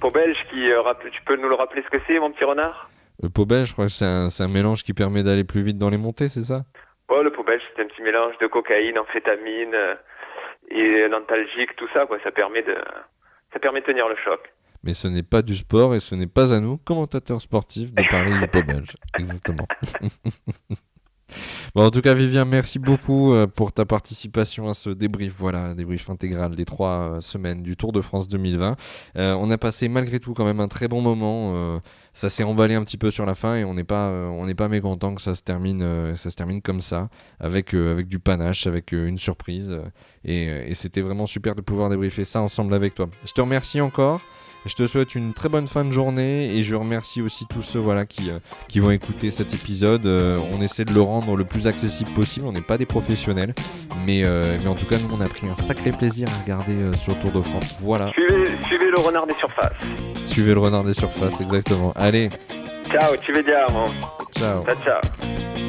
Peau 0.00 0.10
belge 0.10 0.38
qui, 0.50 0.70
euh, 0.70 0.82
tu 1.12 1.22
peux 1.22 1.36
nous 1.36 1.48
le 1.48 1.54
rappeler 1.54 1.82
ce 1.82 1.90
que 1.96 2.02
c'est, 2.06 2.18
mon 2.18 2.30
petit 2.30 2.44
renard? 2.44 2.90
Le 3.22 3.28
peau 3.28 3.46
belge, 3.46 3.68
je 3.68 3.72
crois 3.72 3.86
que 3.86 3.92
c'est 3.92 4.04
un, 4.04 4.28
un, 4.28 4.52
mélange 4.52 4.82
qui 4.84 4.94
permet 4.94 5.22
d'aller 5.22 5.44
plus 5.44 5.62
vite 5.62 5.78
dans 5.78 5.90
les 5.90 5.98
montées, 5.98 6.28
c'est 6.28 6.42
ça? 6.42 6.62
Ouais, 7.08 7.22
le 7.22 7.32
peau 7.32 7.42
belge, 7.42 7.62
c'est 7.74 7.82
un 7.82 7.86
petit 7.86 8.02
mélange 8.02 8.36
de 8.38 8.46
cocaïne, 8.46 8.98
amphétamine 8.98 9.74
euh, 9.74 9.94
et 10.70 11.08
nostalgique, 11.08 11.74
tout 11.76 11.88
ça, 11.92 12.06
quoi. 12.06 12.18
Ça 12.22 12.30
permet 12.30 12.62
de, 12.62 12.76
ça 13.52 13.58
permet 13.58 13.80
de 13.80 13.86
tenir 13.86 14.08
le 14.08 14.16
choc. 14.16 14.40
Mais 14.84 14.94
ce 14.94 15.08
n'est 15.08 15.24
pas 15.24 15.42
du 15.42 15.54
sport 15.54 15.94
et 15.94 16.00
ce 16.00 16.14
n'est 16.14 16.28
pas 16.28 16.54
à 16.54 16.60
nous, 16.60 16.76
commentateurs 16.78 17.40
sportifs, 17.40 17.92
de 17.92 18.02
parler 18.08 18.38
du 18.38 18.46
peau 18.46 18.62
belge. 18.62 18.94
Exactement. 19.18 19.66
En 21.78 21.92
tout 21.92 22.00
cas, 22.00 22.12
Vivien, 22.12 22.44
merci 22.44 22.80
beaucoup 22.80 23.32
euh, 23.32 23.46
pour 23.46 23.72
ta 23.72 23.84
participation 23.84 24.68
à 24.68 24.74
ce 24.74 24.90
débrief. 24.90 25.34
Voilà, 25.38 25.74
débrief 25.74 26.10
intégral 26.10 26.56
des 26.56 26.64
trois 26.64 26.88
euh, 26.88 27.20
semaines 27.20 27.62
du 27.62 27.76
Tour 27.76 27.92
de 27.92 28.00
France 28.00 28.26
2020. 28.26 28.76
Euh, 29.16 29.34
on 29.34 29.48
a 29.48 29.58
passé 29.58 29.88
malgré 29.88 30.18
tout 30.18 30.34
quand 30.34 30.44
même 30.44 30.58
un 30.58 30.66
très 30.66 30.88
bon 30.88 31.00
moment. 31.00 31.80
ça 32.14 32.28
s'est 32.28 32.42
emballé 32.42 32.74
un 32.74 32.82
petit 32.82 32.96
peu 32.96 33.12
sur 33.12 33.24
la 33.26 33.36
fin 33.36 33.54
et 33.54 33.64
on 33.64 33.74
n'est 33.74 33.84
pas, 33.84 34.10
on 34.10 34.46
n'est 34.46 34.56
pas 34.56 34.66
mécontent 34.66 35.14
que 35.14 35.22
ça 35.22 35.36
se 35.36 35.42
termine, 35.42 36.16
ça 36.16 36.30
se 36.30 36.34
termine 36.34 36.60
comme 36.62 36.80
ça, 36.80 37.08
avec, 37.38 37.74
avec 37.74 38.08
du 38.08 38.18
panache, 38.18 38.66
avec 38.66 38.90
une 38.90 39.18
surprise. 39.18 39.78
et 40.24 40.74
c'était 40.74 41.00
vraiment 41.00 41.26
super 41.26 41.54
de 41.54 41.60
pouvoir 41.60 41.90
débriefer 41.90 42.24
ça 42.24 42.42
ensemble 42.42 42.74
avec 42.74 42.94
toi. 42.94 43.08
Je 43.24 43.32
te 43.32 43.40
remercie 43.40 43.80
encore. 43.80 44.20
Je 44.66 44.74
te 44.74 44.86
souhaite 44.86 45.14
une 45.14 45.32
très 45.32 45.48
bonne 45.48 45.68
fin 45.68 45.84
de 45.84 45.92
journée 45.92 46.54
et 46.56 46.64
je 46.64 46.74
remercie 46.74 47.22
aussi 47.22 47.46
tous 47.46 47.62
ceux 47.62 47.78
voilà, 47.78 48.06
qui, 48.06 48.30
euh, 48.30 48.38
qui 48.68 48.80
vont 48.80 48.90
écouter 48.90 49.30
cet 49.30 49.54
épisode. 49.54 50.04
Euh, 50.06 50.38
on 50.52 50.60
essaie 50.60 50.84
de 50.84 50.92
le 50.92 51.00
rendre 51.00 51.36
le 51.36 51.44
plus 51.44 51.66
accessible 51.66 52.10
possible. 52.12 52.46
On 52.46 52.52
n'est 52.52 52.60
pas 52.60 52.76
des 52.76 52.86
professionnels, 52.86 53.54
mais, 54.04 54.22
euh, 54.24 54.58
mais 54.60 54.68
en 54.68 54.74
tout 54.74 54.86
cas, 54.86 54.96
nous, 54.98 55.16
on 55.16 55.20
a 55.20 55.28
pris 55.28 55.48
un 55.48 55.54
sacré 55.54 55.92
plaisir 55.92 56.28
à 56.28 56.42
regarder 56.42 56.96
sur 56.98 57.18
Tour 57.20 57.32
de 57.32 57.40
France. 57.40 57.78
Voilà. 57.80 58.12
Suivez, 58.12 58.90
le 58.90 59.00
renard 59.00 59.26
des 59.26 59.34
surfaces. 59.34 59.72
Suivez 60.24 60.54
le 60.54 60.60
renard 60.60 60.84
des 60.84 60.94
surfaces, 60.94 61.40
exactement. 61.40 61.92
Allez. 61.94 62.30
Ciao, 62.90 63.16
tu 63.20 63.32
veux 63.32 63.42
dire, 63.42 63.66
Ciao. 64.36 64.64
Ciao, 64.64 64.76
ciao. 64.84 65.67